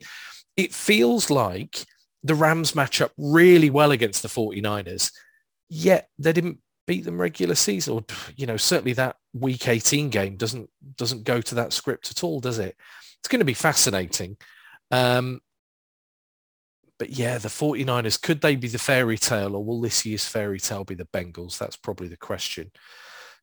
it 0.56 0.74
feels 0.74 1.30
like 1.30 1.86
the 2.24 2.36
Rams 2.36 2.76
match 2.76 3.02
up 3.02 3.12
really 3.18 3.70
well 3.70 3.92
against 3.92 4.22
the 4.22 4.28
49ers, 4.28 5.12
yet 5.70 6.10
they 6.18 6.34
didn't 6.34 6.60
beat 6.86 7.04
them 7.04 7.20
regular 7.20 7.56
season 7.56 7.94
or, 7.94 8.06
you 8.36 8.46
know, 8.46 8.58
certainly 8.58 8.94
that 8.94 9.18
week 9.34 9.68
18 9.68 10.10
game 10.10 10.38
doesn't, 10.38 10.70
doesn't 10.96 11.24
go 11.24 11.42
to 11.42 11.56
that 11.56 11.74
script 11.74 12.12
at 12.12 12.24
all, 12.24 12.40
does 12.40 12.60
it? 12.60 12.76
It's 13.20 13.28
going 13.28 13.40
to 13.40 13.46
be 13.46 13.54
fascinating. 13.54 14.38
Um, 14.92 15.42
but 16.98 17.10
yeah, 17.12 17.38
the 17.38 17.50
49ers, 17.50 18.22
could 18.22 18.42
they 18.42 18.56
be 18.56 18.68
the 18.68 18.80
fairy 18.80 19.18
tale 19.18 19.56
or 19.56 19.64
will 19.64 19.82
this 19.82 20.06
year's 20.06 20.28
fairy 20.28 20.60
tale 20.60 20.84
be 20.84 20.96
the 20.96 21.06
Bengals? 21.06 21.58
That's 21.58 21.76
probably 21.76 22.08
the 22.08 22.18
question. 22.18 22.72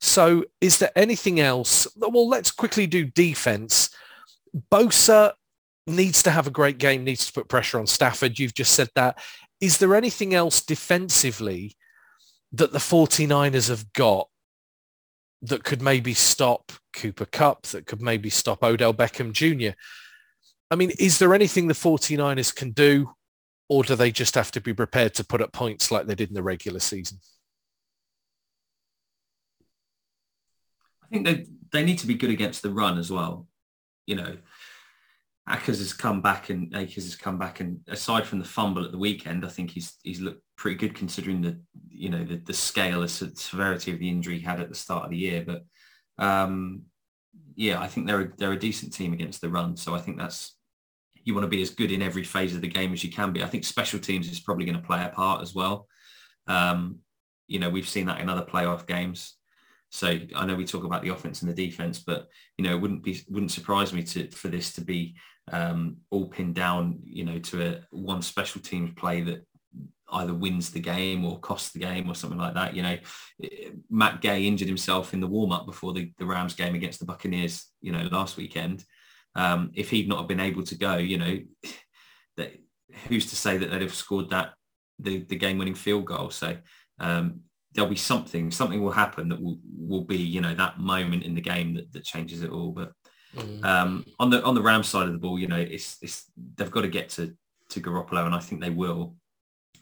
So 0.00 0.44
is 0.60 0.78
there 0.78 0.90
anything 0.96 1.38
else? 1.40 1.86
Well, 1.96 2.28
let's 2.28 2.50
quickly 2.50 2.86
do 2.86 3.04
defense. 3.04 3.90
Bosa 4.70 5.32
needs 5.86 6.22
to 6.22 6.30
have 6.30 6.46
a 6.46 6.50
great 6.50 6.78
game, 6.78 7.04
needs 7.04 7.26
to 7.26 7.32
put 7.32 7.48
pressure 7.48 7.78
on 7.78 7.86
Stafford. 7.86 8.38
You've 8.38 8.54
just 8.54 8.72
said 8.72 8.88
that. 8.94 9.18
Is 9.60 9.78
there 9.78 9.94
anything 9.94 10.34
else 10.34 10.60
defensively 10.60 11.76
that 12.52 12.72
the 12.72 12.78
49ers 12.78 13.68
have 13.68 13.92
got 13.92 14.28
that 15.42 15.64
could 15.64 15.82
maybe 15.82 16.14
stop 16.14 16.72
Cooper 16.94 17.26
Kupp, 17.26 17.64
that 17.68 17.86
could 17.86 18.00
maybe 18.00 18.30
stop 18.30 18.62
Odell 18.62 18.94
Beckham 18.94 19.32
Jr.? 19.32 19.76
I 20.70 20.76
mean, 20.76 20.90
is 20.98 21.18
there 21.18 21.34
anything 21.34 21.68
the 21.68 21.74
49ers 21.74 22.54
can 22.54 22.70
do 22.70 23.14
or 23.68 23.82
do 23.82 23.94
they 23.94 24.10
just 24.10 24.34
have 24.34 24.50
to 24.52 24.60
be 24.60 24.74
prepared 24.74 25.14
to 25.14 25.24
put 25.24 25.40
up 25.40 25.52
points 25.52 25.90
like 25.90 26.06
they 26.06 26.14
did 26.14 26.28
in 26.28 26.34
the 26.34 26.42
regular 26.42 26.80
season? 26.80 27.18
I 31.02 31.06
think 31.08 31.26
they 31.26 31.46
they 31.72 31.84
need 31.84 31.98
to 31.98 32.06
be 32.06 32.14
good 32.14 32.30
against 32.30 32.62
the 32.62 32.70
run 32.70 32.98
as 32.98 33.10
well. 33.10 33.46
You 34.06 34.16
know, 34.16 34.36
Akers 35.50 35.78
has 35.78 35.92
come 35.92 36.22
back 36.22 36.48
and 36.48 36.74
Akers 36.74 37.04
has 37.04 37.16
come 37.16 37.38
back 37.38 37.60
and 37.60 37.78
aside 37.88 38.26
from 38.26 38.38
the 38.38 38.44
fumble 38.44 38.84
at 38.84 38.92
the 38.92 38.98
weekend, 38.98 39.44
I 39.44 39.48
think 39.48 39.70
he's 39.70 39.98
he's 40.02 40.20
looked 40.20 40.42
pretty 40.56 40.76
good 40.76 40.94
considering 40.94 41.42
the 41.42 41.60
you 41.88 42.08
know 42.08 42.24
the, 42.24 42.36
the 42.36 42.52
scale 42.52 43.02
of 43.02 43.10
severity 43.10 43.92
of 43.92 43.98
the 43.98 44.08
injury 44.08 44.38
he 44.38 44.44
had 44.44 44.60
at 44.60 44.70
the 44.70 44.74
start 44.74 45.04
of 45.04 45.10
the 45.10 45.18
year. 45.18 45.44
But 45.46 45.64
um, 46.24 46.82
yeah, 47.56 47.80
I 47.80 47.88
think 47.88 48.06
they're 48.06 48.22
a, 48.22 48.32
they're 48.38 48.52
a 48.52 48.58
decent 48.58 48.94
team 48.94 49.12
against 49.12 49.40
the 49.40 49.50
run. 49.50 49.76
So 49.76 49.94
I 49.94 49.98
think 49.98 50.18
that's 50.18 50.56
you 51.24 51.34
want 51.34 51.44
to 51.44 51.48
be 51.48 51.62
as 51.62 51.70
good 51.70 51.92
in 51.92 52.02
every 52.02 52.24
phase 52.24 52.54
of 52.54 52.60
the 52.60 52.68
game 52.68 52.92
as 52.92 53.04
you 53.04 53.10
can 53.10 53.32
be. 53.32 53.42
I 53.42 53.46
think 53.46 53.64
special 53.64 53.98
teams 53.98 54.30
is 54.30 54.40
probably 54.40 54.64
going 54.64 54.80
to 54.80 54.86
play 54.86 55.04
a 55.04 55.08
part 55.08 55.42
as 55.42 55.54
well. 55.54 55.88
Um, 56.46 56.98
you 57.46 57.58
know, 57.58 57.70
we've 57.70 57.88
seen 57.88 58.06
that 58.06 58.20
in 58.20 58.28
other 58.28 58.44
playoff 58.44 58.86
games. 58.86 59.34
So 59.94 60.18
I 60.34 60.44
know 60.44 60.56
we 60.56 60.64
talk 60.64 60.82
about 60.82 61.02
the 61.02 61.10
offense 61.10 61.42
and 61.42 61.48
the 61.48 61.54
defense, 61.54 62.00
but 62.00 62.26
you 62.58 62.64
know, 62.64 62.74
it 62.74 62.80
wouldn't 62.80 63.04
be 63.04 63.20
wouldn't 63.28 63.52
surprise 63.52 63.92
me 63.92 64.02
to 64.02 64.28
for 64.32 64.48
this 64.48 64.72
to 64.72 64.80
be 64.80 65.14
um, 65.52 65.98
all 66.10 66.26
pinned 66.26 66.56
down, 66.56 66.98
you 67.04 67.24
know, 67.24 67.38
to 67.38 67.64
a 67.64 67.80
one 67.92 68.20
special 68.20 68.60
teams 68.60 68.90
play 68.96 69.20
that 69.20 69.46
either 70.10 70.34
wins 70.34 70.70
the 70.70 70.80
game 70.80 71.24
or 71.24 71.38
costs 71.38 71.70
the 71.70 71.78
game 71.78 72.10
or 72.10 72.16
something 72.16 72.40
like 72.40 72.54
that. 72.54 72.74
You 72.74 72.82
know, 72.82 72.98
Matt 73.88 74.20
Gay 74.20 74.48
injured 74.48 74.66
himself 74.66 75.14
in 75.14 75.20
the 75.20 75.28
warm 75.28 75.52
up 75.52 75.64
before 75.64 75.92
the, 75.92 76.10
the 76.18 76.26
Rams 76.26 76.54
game 76.54 76.74
against 76.74 76.98
the 76.98 77.06
Buccaneers, 77.06 77.64
you 77.80 77.92
know, 77.92 78.08
last 78.10 78.36
weekend. 78.36 78.84
Um, 79.36 79.70
if 79.74 79.90
he'd 79.90 80.08
not 80.08 80.18
have 80.18 80.28
been 80.28 80.40
able 80.40 80.64
to 80.64 80.74
go, 80.76 80.96
you 80.96 81.18
know, 81.18 81.38
that 82.36 82.52
who's 83.06 83.30
to 83.30 83.36
say 83.36 83.58
that 83.58 83.70
they'd 83.70 83.82
have 83.82 83.94
scored 83.94 84.30
that 84.30 84.54
the, 84.98 85.18
the 85.18 85.36
game 85.36 85.58
winning 85.58 85.76
field 85.76 86.06
goal? 86.06 86.30
So 86.30 86.56
um, 86.98 87.42
there'll 87.74 87.90
be 87.90 87.96
something, 87.96 88.50
something 88.50 88.82
will 88.82 88.92
happen 88.92 89.28
that 89.28 89.42
will, 89.42 89.58
will 89.76 90.04
be, 90.04 90.16
you 90.16 90.40
know, 90.40 90.54
that 90.54 90.78
moment 90.78 91.24
in 91.24 91.34
the 91.34 91.40
game 91.40 91.74
that, 91.74 91.92
that 91.92 92.04
changes 92.04 92.42
it 92.42 92.50
all. 92.50 92.70
But 92.70 92.92
mm. 93.36 93.64
um, 93.64 94.04
on 94.18 94.30
the 94.30 94.42
on 94.42 94.54
the 94.54 94.62
Rams 94.62 94.88
side 94.88 95.06
of 95.06 95.12
the 95.12 95.18
ball, 95.18 95.38
you 95.38 95.48
know, 95.48 95.56
it's 95.56 95.98
it's 96.00 96.30
they've 96.56 96.70
got 96.70 96.82
to 96.82 96.88
get 96.88 97.08
to 97.10 97.34
to 97.70 97.80
Garoppolo, 97.80 98.26
and 98.26 98.34
I 98.34 98.38
think 98.38 98.60
they 98.60 98.70
will. 98.70 99.16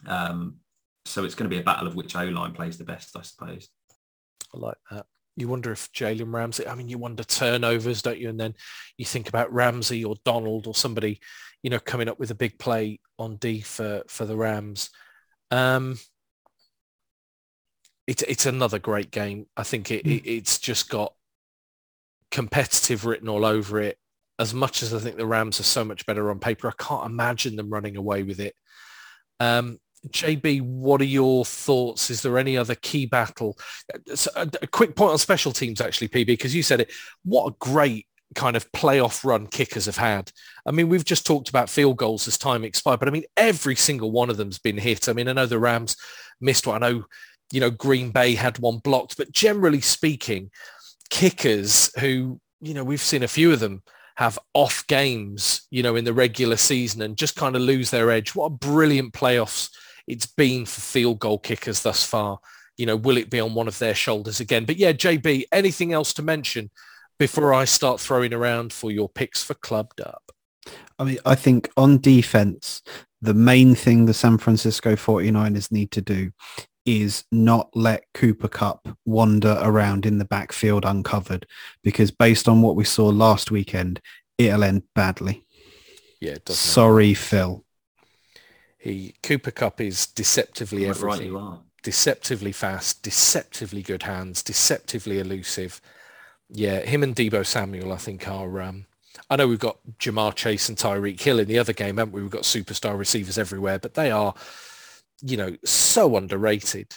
Um, 0.07 0.57
so 1.05 1.23
it's 1.23 1.35
going 1.35 1.49
to 1.49 1.55
be 1.55 1.61
a 1.61 1.65
battle 1.65 1.87
of 1.87 1.95
which 1.95 2.15
O 2.15 2.23
line 2.25 2.53
plays 2.53 2.77
the 2.77 2.85
best, 2.85 3.15
I 3.17 3.21
suppose. 3.21 3.69
I 4.53 4.57
like 4.57 4.77
that. 4.91 5.05
You 5.35 5.47
wonder 5.47 5.71
if 5.71 5.91
Jalen 5.91 6.31
Ramsey, 6.31 6.67
I 6.67 6.75
mean, 6.75 6.89
you 6.89 6.97
wonder 6.97 7.23
turnovers, 7.23 8.01
don't 8.01 8.19
you? 8.19 8.29
And 8.29 8.39
then 8.39 8.53
you 8.97 9.05
think 9.05 9.29
about 9.29 9.51
Ramsey 9.51 10.05
or 10.05 10.15
Donald 10.23 10.67
or 10.67 10.75
somebody, 10.75 11.19
you 11.63 11.69
know, 11.69 11.79
coming 11.79 12.07
up 12.07 12.19
with 12.19 12.29
a 12.31 12.35
big 12.35 12.59
play 12.59 12.99
on 13.17 13.37
D 13.37 13.61
for, 13.61 14.03
for 14.07 14.25
the 14.25 14.37
Rams. 14.37 14.91
Um, 15.49 15.97
it's, 18.07 18.23
it's 18.23 18.45
another 18.45 18.79
great 18.79 19.11
game. 19.11 19.47
I 19.55 19.63
think 19.63 19.91
it, 19.91 20.05
mm. 20.05 20.17
it, 20.17 20.29
it's 20.29 20.59
just 20.59 20.89
got 20.89 21.13
competitive 22.31 23.05
written 23.05 23.29
all 23.29 23.45
over 23.45 23.81
it. 23.81 23.97
As 24.39 24.53
much 24.53 24.81
as 24.81 24.93
I 24.93 24.99
think 24.99 25.15
the 25.15 25.27
Rams 25.27 25.59
are 25.59 25.63
so 25.63 25.85
much 25.85 26.05
better 26.05 26.31
on 26.31 26.39
paper, 26.39 26.67
I 26.67 26.83
can't 26.83 27.05
imagine 27.05 27.55
them 27.55 27.69
running 27.69 27.95
away 27.95 28.23
with 28.23 28.39
it. 28.39 28.55
Um, 29.39 29.79
JB, 30.09 30.61
what 30.61 31.01
are 31.01 31.05
your 31.05 31.45
thoughts? 31.45 32.09
Is 32.09 32.21
there 32.21 32.37
any 32.37 32.57
other 32.57 32.75
key 32.75 33.05
battle? 33.05 33.57
A, 34.35 34.49
a 34.61 34.67
quick 34.67 34.95
point 34.95 35.11
on 35.11 35.17
special 35.17 35.51
teams, 35.51 35.79
actually, 35.79 36.09
PB, 36.09 36.25
because 36.25 36.55
you 36.55 36.63
said 36.63 36.81
it. 36.81 36.91
What 37.23 37.47
a 37.47 37.55
great 37.59 38.07
kind 38.35 38.55
of 38.55 38.69
playoff 38.71 39.23
run 39.23 39.47
kickers 39.47 39.85
have 39.85 39.97
had. 39.97 40.31
I 40.65 40.71
mean, 40.71 40.89
we've 40.89 41.05
just 41.05 41.25
talked 41.25 41.49
about 41.49 41.69
field 41.69 41.97
goals 41.97 42.27
as 42.27 42.37
time 42.37 42.63
expired, 42.63 42.99
but 42.99 43.07
I 43.07 43.11
mean, 43.11 43.25
every 43.37 43.75
single 43.75 44.11
one 44.11 44.29
of 44.29 44.37
them's 44.37 44.59
been 44.59 44.77
hit. 44.77 45.07
I 45.07 45.13
mean, 45.13 45.27
I 45.27 45.33
know 45.33 45.45
the 45.45 45.59
Rams 45.59 45.95
missed 46.41 46.67
one. 46.67 46.83
I 46.83 46.89
know 46.89 47.05
you 47.53 47.59
know, 47.59 47.69
Green 47.69 48.09
Bay 48.09 48.33
had 48.33 48.57
one 48.57 48.79
blocked, 48.79 49.15
but 49.15 49.31
generally 49.31 49.79
speaking, 49.79 50.49
kickers 51.11 51.91
who, 51.99 52.41
you 52.59 52.73
know, 52.73 52.83
we've 52.83 52.99
seen 52.99 53.21
a 53.21 53.27
few 53.27 53.53
of 53.53 53.59
them 53.59 53.83
have 54.15 54.39
off 54.55 54.85
games, 54.87 55.67
you 55.69 55.83
know, 55.83 55.95
in 55.95 56.03
the 56.03 56.13
regular 56.13 56.57
season 56.57 57.03
and 57.03 57.15
just 57.15 57.35
kind 57.35 57.55
of 57.55 57.61
lose 57.61 57.91
their 57.91 58.09
edge. 58.09 58.33
What 58.33 58.45
a 58.45 58.49
brilliant 58.49 59.13
playoffs 59.13 59.69
it's 60.07 60.25
been 60.25 60.65
for 60.65 60.81
field 60.81 61.19
goal 61.19 61.37
kickers 61.37 61.83
thus 61.83 62.03
far. 62.03 62.39
You 62.75 62.87
know, 62.87 62.95
will 62.95 63.17
it 63.17 63.29
be 63.29 63.39
on 63.39 63.53
one 63.53 63.67
of 63.67 63.77
their 63.77 63.93
shoulders 63.93 64.39
again? 64.39 64.65
But 64.65 64.77
yeah, 64.77 64.91
JB, 64.91 65.43
anything 65.51 65.93
else 65.93 66.11
to 66.13 66.23
mention 66.23 66.71
before 67.19 67.53
I 67.53 67.65
start 67.65 67.99
throwing 67.99 68.33
around 68.33 68.73
for 68.73 68.89
your 68.89 69.09
picks 69.09 69.43
for 69.43 69.53
Club 69.53 69.93
Dub? 69.95 70.17
I 70.97 71.03
mean, 71.03 71.19
I 71.23 71.35
think 71.35 71.69
on 71.77 72.01
defense, 72.01 72.81
the 73.21 73.35
main 73.35 73.75
thing 73.75 74.07
the 74.07 74.13
San 74.13 74.39
Francisco 74.39 74.95
49ers 74.95 75.71
need 75.71 75.91
to 75.91 76.01
do 76.01 76.31
is 76.85 77.23
not 77.31 77.69
let 77.75 78.05
Cooper 78.13 78.47
Kupp 78.47 78.87
wander 79.05 79.57
around 79.61 80.05
in 80.05 80.17
the 80.17 80.25
backfield 80.25 80.85
uncovered 80.85 81.45
because 81.83 82.11
based 82.11 82.47
on 82.49 82.61
what 82.61 82.75
we 82.75 82.83
saw 82.83 83.07
last 83.07 83.51
weekend, 83.51 84.01
it'll 84.37 84.63
end 84.63 84.83
badly. 84.95 85.45
Yeah, 86.19 86.33
it 86.33 86.45
does. 86.45 86.57
Sorry, 86.57 87.13
Phil. 87.13 87.63
He 88.77 89.15
Cooper 89.23 89.51
Kupp 89.51 89.79
is 89.81 90.07
deceptively 90.07 90.85
Quite 90.85 90.99
right 90.99 91.13
everything. 91.13 91.27
you 91.31 91.37
are. 91.37 91.59
deceptively 91.83 92.51
fast, 92.51 93.01
deceptively 93.03 93.81
good 93.81 94.03
hands, 94.03 94.41
deceptively 94.43 95.19
elusive. 95.19 95.79
Yeah, 96.49 96.79
him 96.81 97.03
and 97.03 97.15
Deebo 97.15 97.45
Samuel, 97.45 97.93
I 97.93 97.97
think, 97.97 98.27
are. 98.27 98.61
Um, 98.61 98.85
I 99.29 99.37
know 99.37 99.47
we've 99.47 99.59
got 99.59 99.77
Ja'Marr 99.99 100.35
Chase 100.35 100.67
and 100.69 100.77
Tyreek 100.77 101.19
Hill 101.21 101.39
in 101.39 101.47
the 101.47 101.57
other 101.59 101.73
game, 101.73 101.97
haven't 101.97 102.13
we? 102.13 102.21
We've 102.21 102.29
got 102.29 102.43
superstar 102.43 102.97
receivers 102.97 103.37
everywhere, 103.37 103.79
but 103.79 103.93
they 103.93 104.11
are, 104.11 104.33
you 105.23 105.37
know, 105.37 105.55
so 105.65 106.17
underrated. 106.17 106.93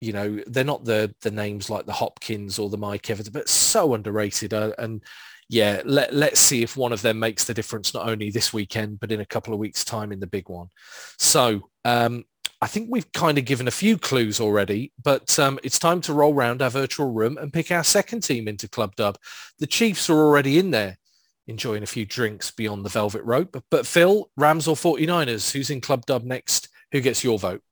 You 0.00 0.12
know, 0.12 0.40
they're 0.46 0.64
not 0.64 0.84
the 0.84 1.14
the 1.22 1.30
names 1.30 1.68
like 1.68 1.86
the 1.86 1.92
Hopkins 1.92 2.58
or 2.58 2.70
the 2.70 2.78
Mike 2.78 3.10
Evans, 3.10 3.28
but 3.28 3.48
so 3.48 3.94
underrated. 3.94 4.54
Uh, 4.54 4.72
and 4.78 5.02
yeah, 5.48 5.82
let 5.84 6.14
let's 6.14 6.40
see 6.40 6.62
if 6.62 6.76
one 6.76 6.92
of 6.92 7.02
them 7.02 7.18
makes 7.18 7.44
the 7.44 7.54
difference 7.54 7.92
not 7.92 8.08
only 8.08 8.30
this 8.30 8.52
weekend 8.52 9.00
but 9.00 9.12
in 9.12 9.20
a 9.20 9.26
couple 9.26 9.52
of 9.52 9.60
weeks' 9.60 9.84
time 9.84 10.12
in 10.12 10.20
the 10.20 10.26
big 10.26 10.48
one. 10.48 10.68
So 11.18 11.68
um, 11.84 12.24
I 12.62 12.66
think 12.66 12.88
we've 12.90 13.10
kind 13.12 13.38
of 13.38 13.46
given 13.46 13.68
a 13.68 13.72
few 13.72 13.96
clues 13.96 14.38
already, 14.40 14.92
but 15.02 15.38
um, 15.38 15.58
it's 15.64 15.78
time 15.78 16.00
to 16.02 16.12
roll 16.12 16.34
round 16.34 16.60
our 16.60 16.70
virtual 16.70 17.10
room 17.10 17.38
and 17.38 17.52
pick 17.52 17.70
our 17.70 17.84
second 17.84 18.20
team 18.20 18.48
into 18.48 18.68
Club 18.68 18.94
Dub. 18.96 19.18
The 19.58 19.66
Chiefs 19.66 20.10
are 20.10 20.18
already 20.18 20.58
in 20.58 20.70
there, 20.70 20.98
enjoying 21.46 21.82
a 21.82 21.86
few 21.86 22.04
drinks 22.04 22.50
beyond 22.50 22.84
the 22.84 22.90
velvet 22.90 23.24
rope. 23.24 23.50
But, 23.52 23.64
but 23.70 23.86
Phil, 23.86 24.30
Rams 24.36 24.68
or 24.68 24.76
49ers, 24.76 25.52
who's 25.52 25.70
in 25.70 25.80
Club 25.80 26.04
Dub 26.04 26.22
next? 26.22 26.68
Who 26.92 27.00
gets 27.00 27.24
your 27.24 27.38
vote? 27.38 27.62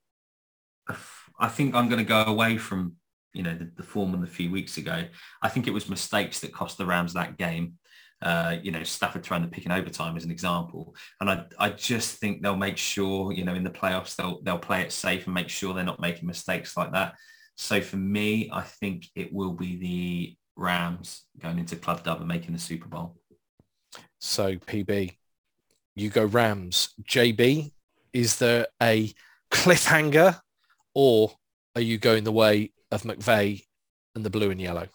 I 1.39 1.49
think 1.49 1.75
I'm 1.75 1.89
going 1.89 2.05
to 2.05 2.09
go 2.09 2.23
away 2.25 2.59
from 2.59 2.97
you 3.33 3.43
know 3.43 3.55
the, 3.55 3.71
the 3.77 3.83
form 3.83 4.23
a 4.23 4.27
few 4.27 4.51
weeks 4.51 4.77
ago. 4.77 5.05
I 5.43 5.49
think 5.49 5.67
it 5.67 5.73
was 5.73 5.89
mistakes 5.89 6.41
that 6.41 6.53
cost 6.53 6.79
the 6.79 6.87
Rams 6.87 7.15
that 7.15 7.37
game. 7.37 7.75
Uh, 8.21 8.57
you 8.63 8.73
know, 8.73 8.83
Stafford 8.83 9.23
trying 9.23 9.43
to 9.43 9.49
pick 9.49 9.65
in 9.65 9.71
overtime 9.71 10.17
as 10.17 10.25
an 10.25 10.31
example, 10.31 10.95
and 11.21 11.31
I 11.31 11.45
I 11.59 11.71
just 11.71 12.19
think 12.19 12.43
they'll 12.43 12.57
make 12.57 12.77
sure 12.77 13.33
you 13.33 13.45
know 13.45 13.55
in 13.55 13.65
the 13.65 13.71
playoffs 13.71 14.17
they'll 14.17 14.43
they'll 14.43 14.59
play 14.59 14.83
it 14.83 14.93
safe 14.93 15.27
and 15.27 15.35
make 15.35 15.49
sure 15.49 15.73
they're 15.73 15.85
not 15.85 16.01
making 16.01 16.27
mistakes 16.27 16.77
like 16.77 16.93
that. 16.93 17.15
So 17.57 17.81
for 17.81 17.97
me, 17.97 18.51
I 18.53 18.63
think 18.63 19.07
it 19.15 19.33
will 19.33 19.53
be 19.53 19.77
the 19.77 20.37
Rams 20.57 21.25
going 21.41 21.59
into 21.59 21.77
Club 21.77 22.03
Dub 22.03 22.19
and 22.19 22.29
making 22.29 22.53
the 22.53 22.59
Super 22.59 22.89
Bowl. 22.89 23.17
So 24.21 24.57
PB, 24.57 25.17
you 25.95 26.11
go 26.11 26.25
Rams. 26.25 26.95
JB, 27.03 27.73
is 28.13 28.37
there 28.39 28.67
a 28.83 29.13
cliffhanger 29.51 30.41
or 30.95 31.33
are 31.75 31.81
you 31.81 31.99
going 31.99 32.25
the 32.25 32.33
way 32.33 32.73
of 32.91 33.03
McVay 33.03 33.65
and 34.15 34.25
the 34.25 34.31
blue 34.31 34.51
and 34.51 34.61
yellow? 34.61 34.89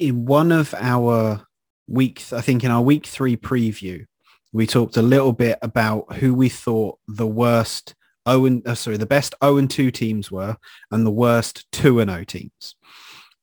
in 0.00 0.24
one 0.24 0.50
of 0.50 0.74
our 0.78 1.46
weeks, 1.86 2.32
I 2.32 2.40
think 2.40 2.64
in 2.64 2.70
our 2.70 2.82
week 2.82 3.06
three 3.06 3.36
preview, 3.36 4.06
we 4.52 4.66
talked 4.66 4.96
a 4.96 5.02
little 5.02 5.32
bit 5.32 5.58
about 5.62 6.14
who 6.14 6.34
we 6.34 6.48
thought 6.48 6.98
the 7.06 7.26
worst 7.26 7.94
Owen, 8.26 8.62
uh, 8.66 8.74
sorry, 8.74 8.96
the 8.96 9.06
best 9.06 9.34
0 9.42 9.56
and 9.56 9.70
2 9.70 9.90
teams 9.90 10.30
were 10.30 10.56
and 10.90 11.06
the 11.06 11.10
worst 11.10 11.66
2 11.72 12.00
and 12.00 12.10
0 12.10 12.24
teams. 12.24 12.76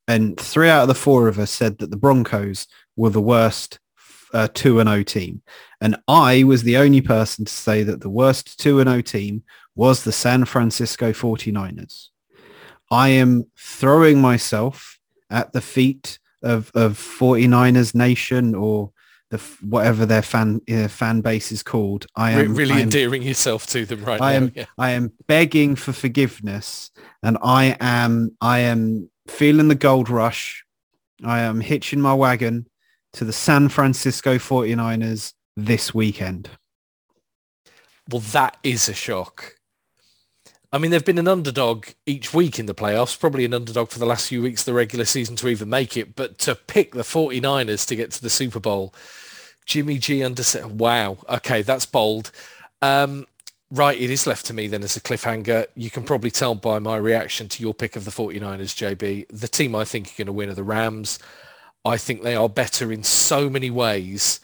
And 0.07 0.39
three 0.39 0.69
out 0.69 0.83
of 0.83 0.87
the 0.87 0.95
four 0.95 1.27
of 1.27 1.39
us 1.39 1.51
said 1.51 1.79
that 1.79 1.89
the 1.89 1.97
Broncos 1.97 2.67
were 2.95 3.09
the 3.09 3.21
worst 3.21 3.79
uh, 4.33 4.47
2 4.53 4.79
and 4.79 4.89
0 4.89 5.03
team. 5.03 5.41
And 5.81 5.97
I 6.07 6.43
was 6.43 6.63
the 6.63 6.77
only 6.77 7.01
person 7.01 7.45
to 7.45 7.51
say 7.51 7.83
that 7.83 8.01
the 8.01 8.09
worst 8.09 8.59
2 8.59 8.79
and 8.79 8.89
0 8.89 9.01
team 9.01 9.43
was 9.75 10.03
the 10.03 10.11
San 10.11 10.45
Francisco 10.45 11.11
49ers. 11.11 12.07
I 12.89 13.09
am 13.09 13.45
throwing 13.57 14.21
myself 14.21 14.99
at 15.29 15.53
the 15.53 15.61
feet 15.61 16.19
of, 16.41 16.71
of 16.73 16.93
49ers 16.93 17.93
Nation 17.93 18.55
or 18.55 18.91
the 19.29 19.37
whatever 19.61 20.05
their 20.05 20.21
fan 20.21 20.61
uh, 20.71 20.87
fan 20.87 21.19
base 21.19 21.51
is 21.51 21.61
called. 21.61 22.05
I 22.15 22.31
am 22.31 22.55
really 22.55 22.75
I 22.75 22.77
am, 22.77 22.83
endearing 22.83 23.23
yourself 23.23 23.67
to 23.67 23.85
them 23.85 24.05
right 24.05 24.21
I 24.21 24.31
now. 24.31 24.37
am 24.37 24.51
yeah. 24.55 24.65
I 24.77 24.91
am 24.91 25.11
begging 25.27 25.75
for 25.75 25.91
forgiveness 25.91 26.91
and 27.21 27.37
I 27.43 27.75
am 27.81 28.37
I 28.39 28.59
am 28.59 29.09
feeling 29.27 29.67
the 29.67 29.75
gold 29.75 30.09
rush. 30.09 30.63
I 31.25 31.39
am 31.39 31.59
hitching 31.59 31.99
my 31.99 32.13
wagon 32.13 32.67
to 33.17 33.25
the 33.25 33.33
San 33.33 33.67
Francisco 33.67 34.35
49ers 34.35 35.33
this 35.55 35.91
weekend. 35.91 36.49
Well, 38.09 38.21
that 38.21 38.57
is 38.63 38.87
a 38.87 38.93
shock. 38.93 39.55
I 40.71 40.77
mean, 40.77 40.91
they've 40.91 41.03
been 41.03 41.17
an 41.17 41.27
underdog 41.27 41.87
each 42.05 42.31
week 42.31 42.59
in 42.59 42.67
the 42.67 42.75
playoffs, 42.75 43.19
probably 43.19 43.43
an 43.43 43.55
underdog 43.55 43.89
for 43.89 43.97
the 43.97 44.05
last 44.05 44.27
few 44.27 44.43
weeks 44.43 44.61
of 44.61 44.65
the 44.65 44.73
regular 44.73 45.05
season 45.05 45.35
to 45.37 45.47
even 45.47 45.67
make 45.67 45.97
it. 45.97 46.15
But 46.15 46.37
to 46.39 46.53
pick 46.53 46.91
the 46.93 47.01
49ers 47.01 47.87
to 47.87 47.95
get 47.95 48.11
to 48.11 48.21
the 48.21 48.29
Super 48.29 48.59
Bowl, 48.59 48.93
Jimmy 49.65 49.97
G 49.97 50.23
under... 50.23 50.43
Wow. 50.67 51.17
Okay, 51.27 51.63
that's 51.63 51.87
bold. 51.87 52.31
Um, 52.83 53.25
right, 53.71 53.99
it 53.99 54.11
is 54.11 54.27
left 54.27 54.45
to 54.45 54.53
me 54.53 54.67
then 54.67 54.83
as 54.83 54.95
a 54.95 55.01
cliffhanger. 55.01 55.65
You 55.73 55.89
can 55.89 56.03
probably 56.03 56.29
tell 56.29 56.53
by 56.53 56.77
my 56.77 56.97
reaction 56.97 57.49
to 57.49 57.63
your 57.63 57.73
pick 57.73 57.95
of 57.95 58.05
the 58.05 58.11
49ers, 58.11 58.95
JB. 58.95 59.25
The 59.29 59.47
team 59.47 59.73
I 59.73 59.85
think 59.85 60.09
are 60.09 60.17
going 60.19 60.27
to 60.27 60.33
win 60.33 60.49
are 60.49 60.53
the 60.53 60.63
Rams. 60.63 61.17
I 61.87 61.95
think 61.97 62.21
they 62.21 62.35
are 62.35 62.49
better 62.49 62.91
in 62.91 63.03
so 63.03 63.49
many 63.49 63.69
ways. 63.69 64.41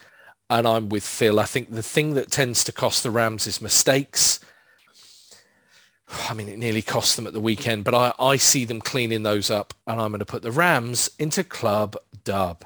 And 0.50 0.66
I'm 0.66 0.88
with 0.88 1.04
Phil. 1.04 1.40
I 1.40 1.46
think 1.46 1.72
the 1.72 1.84
thing 1.84 2.14
that 2.14 2.32
tends 2.32 2.64
to 2.64 2.72
cost 2.72 3.04
the 3.04 3.12
Rams 3.12 3.48
is 3.48 3.62
mistakes. 3.62 4.40
I 6.30 6.34
mean, 6.34 6.48
it 6.48 6.58
nearly 6.58 6.82
cost 6.82 7.16
them 7.16 7.28
at 7.28 7.34
the 7.34 7.42
weekend, 7.42 7.84
but 7.84 7.94
I, 7.94 8.14
I 8.20 8.38
see 8.38 8.66
them 8.66 8.80
cleaning 8.80 9.24
those 9.24 9.52
up, 9.52 9.74
and 9.86 10.00
I'm 10.00 10.12
going 10.12 10.20
to 10.20 10.26
put 10.26 10.42
the 10.42 10.52
Rams 10.52 11.10
into 11.20 11.44
Club 11.44 11.98
Dub. 12.24 12.64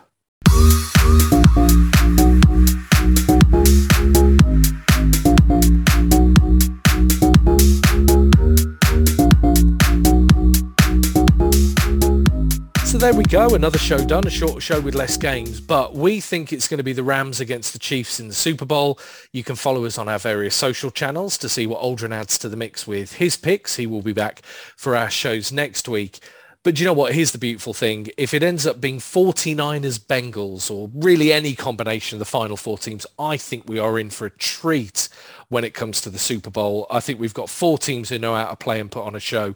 There 12.97 13.13
we 13.13 13.25
go, 13.25 13.53
another 13.53 13.77
show 13.77 14.03
done, 14.03 14.25
a 14.25 14.31
short 14.31 14.63
show 14.63 14.81
with 14.81 14.95
less 14.95 15.17
games, 15.17 15.61
but 15.61 15.93
we 15.93 16.19
think 16.19 16.51
it's 16.51 16.67
going 16.67 16.79
to 16.79 16.83
be 16.83 16.93
the 16.93 17.03
Rams 17.03 17.39
against 17.39 17.73
the 17.73 17.79
Chiefs 17.79 18.19
in 18.19 18.27
the 18.27 18.33
Super 18.33 18.65
Bowl. 18.65 18.99
You 19.31 19.43
can 19.43 19.55
follow 19.55 19.85
us 19.85 19.99
on 19.99 20.09
our 20.09 20.17
various 20.17 20.55
social 20.55 20.89
channels 20.89 21.37
to 21.37 21.47
see 21.47 21.67
what 21.67 21.79
Aldrin 21.79 22.11
adds 22.11 22.39
to 22.39 22.49
the 22.49 22.57
mix 22.57 22.87
with 22.87 23.13
his 23.13 23.37
picks. 23.37 23.75
He 23.75 23.85
will 23.85 24.01
be 24.01 24.13
back 24.13 24.41
for 24.75 24.95
our 24.95 25.11
shows 25.11 25.51
next 25.51 25.87
week. 25.87 26.19
But 26.63 26.79
you 26.79 26.85
know 26.85 26.93
what? 26.93 27.13
Here's 27.13 27.31
the 27.31 27.37
beautiful 27.37 27.73
thing. 27.73 28.07
If 28.17 28.33
it 28.33 28.41
ends 28.41 28.65
up 28.65 28.81
being 28.81 28.97
49ers 28.97 29.99
Bengals 29.99 30.71
or 30.71 30.89
really 30.91 31.31
any 31.31 31.53
combination 31.53 32.15
of 32.15 32.19
the 32.19 32.25
final 32.25 32.57
four 32.57 32.79
teams, 32.79 33.05
I 33.19 33.37
think 33.37 33.69
we 33.69 33.77
are 33.77 33.99
in 33.99 34.09
for 34.09 34.25
a 34.25 34.31
treat 34.31 35.07
when 35.49 35.63
it 35.63 35.75
comes 35.75 36.01
to 36.01 36.09
the 36.09 36.19
Super 36.19 36.49
Bowl. 36.49 36.87
I 36.89 36.99
think 36.99 37.19
we've 37.19 37.33
got 37.33 37.49
four 37.49 37.77
teams 37.77 38.09
who 38.09 38.17
know 38.17 38.35
how 38.35 38.49
to 38.49 38.55
play 38.55 38.79
and 38.79 38.91
put 38.91 39.05
on 39.05 39.15
a 39.15 39.19
show. 39.19 39.53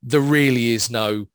There 0.00 0.20
really 0.20 0.70
is 0.70 0.88
no 0.88 1.26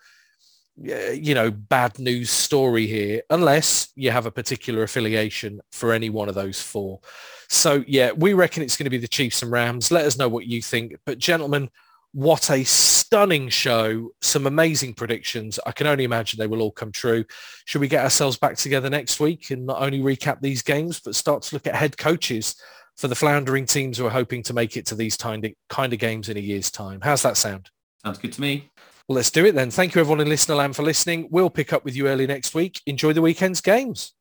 Uh, 0.80 1.11
you 1.11 1.34
know, 1.34 1.51
bad 1.51 1.99
news 1.99 2.30
story 2.30 2.88
here, 2.88 3.21
unless 3.30 3.91
you 3.95 4.11
have 4.11 4.25
a 4.25 4.32
particular 4.32 4.84
affiliation 4.84 5.59
for 5.73 5.91
any 5.91 6.09
one 6.09 6.30
of 6.30 6.36
those 6.36 6.61
four. 6.61 7.01
So 7.49 7.84
yeah, 7.86 8.11
we 8.13 8.34
reckon 8.34 8.63
it's 8.63 8.77
going 8.77 8.86
to 8.86 8.89
be 8.89 8.97
the 8.97 9.07
Chiefs 9.07 9.41
and 9.41 9.51
Rams. 9.51 9.91
Let 9.91 10.05
us 10.05 10.17
know 10.17 10.30
what 10.30 10.45
you 10.45 10.61
think. 10.61 10.95
But 11.05 11.17
gentlemen, 11.17 11.69
what 12.13 12.49
a 12.49 12.63
stunning 12.63 13.49
show. 13.49 14.11
Some 14.21 14.47
amazing 14.47 14.93
predictions. 14.93 15.59
I 15.65 15.73
can 15.73 15.86
only 15.86 16.05
imagine 16.05 16.39
they 16.39 16.47
will 16.47 16.61
all 16.61 16.71
come 16.71 16.93
true. 16.93 17.25
Should 17.65 17.82
we 17.82 17.89
get 17.89 18.03
ourselves 18.03 18.38
back 18.38 18.55
together 18.55 18.89
next 18.89 19.19
week 19.19 19.51
and 19.51 19.65
not 19.65 19.82
only 19.82 19.99
recap 19.99 20.39
these 20.39 20.61
games, 20.61 21.01
but 21.01 21.13
start 21.15 21.43
to 21.43 21.55
look 21.55 21.67
at 21.67 21.75
head 21.75 21.97
coaches 21.97 22.55
for 22.95 23.09
the 23.09 23.15
floundering 23.15 23.65
teams 23.65 23.97
who 23.97 24.05
are 24.05 24.11
hoping 24.11 24.43
to 24.43 24.53
make 24.53 24.77
it 24.77 24.86
to 24.86 24.95
these 24.95 25.17
kind 25.17 25.43
of, 25.43 25.51
kind 25.67 25.91
of 25.91 25.99
games 25.99 26.30
in 26.30 26.38
a 26.38 26.41
year's 26.41 26.71
time? 26.71 26.99
How's 27.01 27.23
that 27.23 27.36
sound? 27.36 27.69
Sounds 28.05 28.17
good 28.17 28.34
to 28.34 28.41
me. 28.41 28.69
Well, 29.10 29.16
let's 29.16 29.32
do 29.32 29.43
it 29.43 29.55
then. 29.55 29.72
Thank 29.72 29.95
you 29.95 30.01
everyone 30.01 30.20
in 30.20 30.30
Listener 30.30 30.53
Land 30.53 30.76
for 30.76 30.84
listening. 30.84 31.30
We'll 31.32 31.49
pick 31.49 31.74
up 31.74 31.84
with 31.84 31.95
you 31.95 32.07
early 32.07 32.28
next 32.28 32.53
week. 32.53 32.80
Enjoy 32.86 33.12
the 33.12 33.24
weekend's 33.24 33.60
games. 33.60 34.14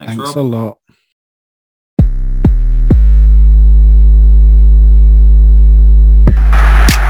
Thanks, 0.00 0.14
Thanks 0.14 0.34
a 0.34 0.40
lot. 0.40 0.78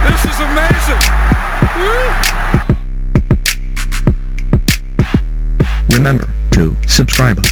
This 0.09 0.25
is 0.25 0.41
amazing. 0.41 0.99
Remember 5.91 6.29
to 6.51 6.77
subscribe. 6.89 7.47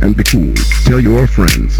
And 0.00 0.16
be 0.16 0.24
cool. 0.24 0.54
Tell 0.86 0.98
your 0.98 1.26
friends. 1.26 1.78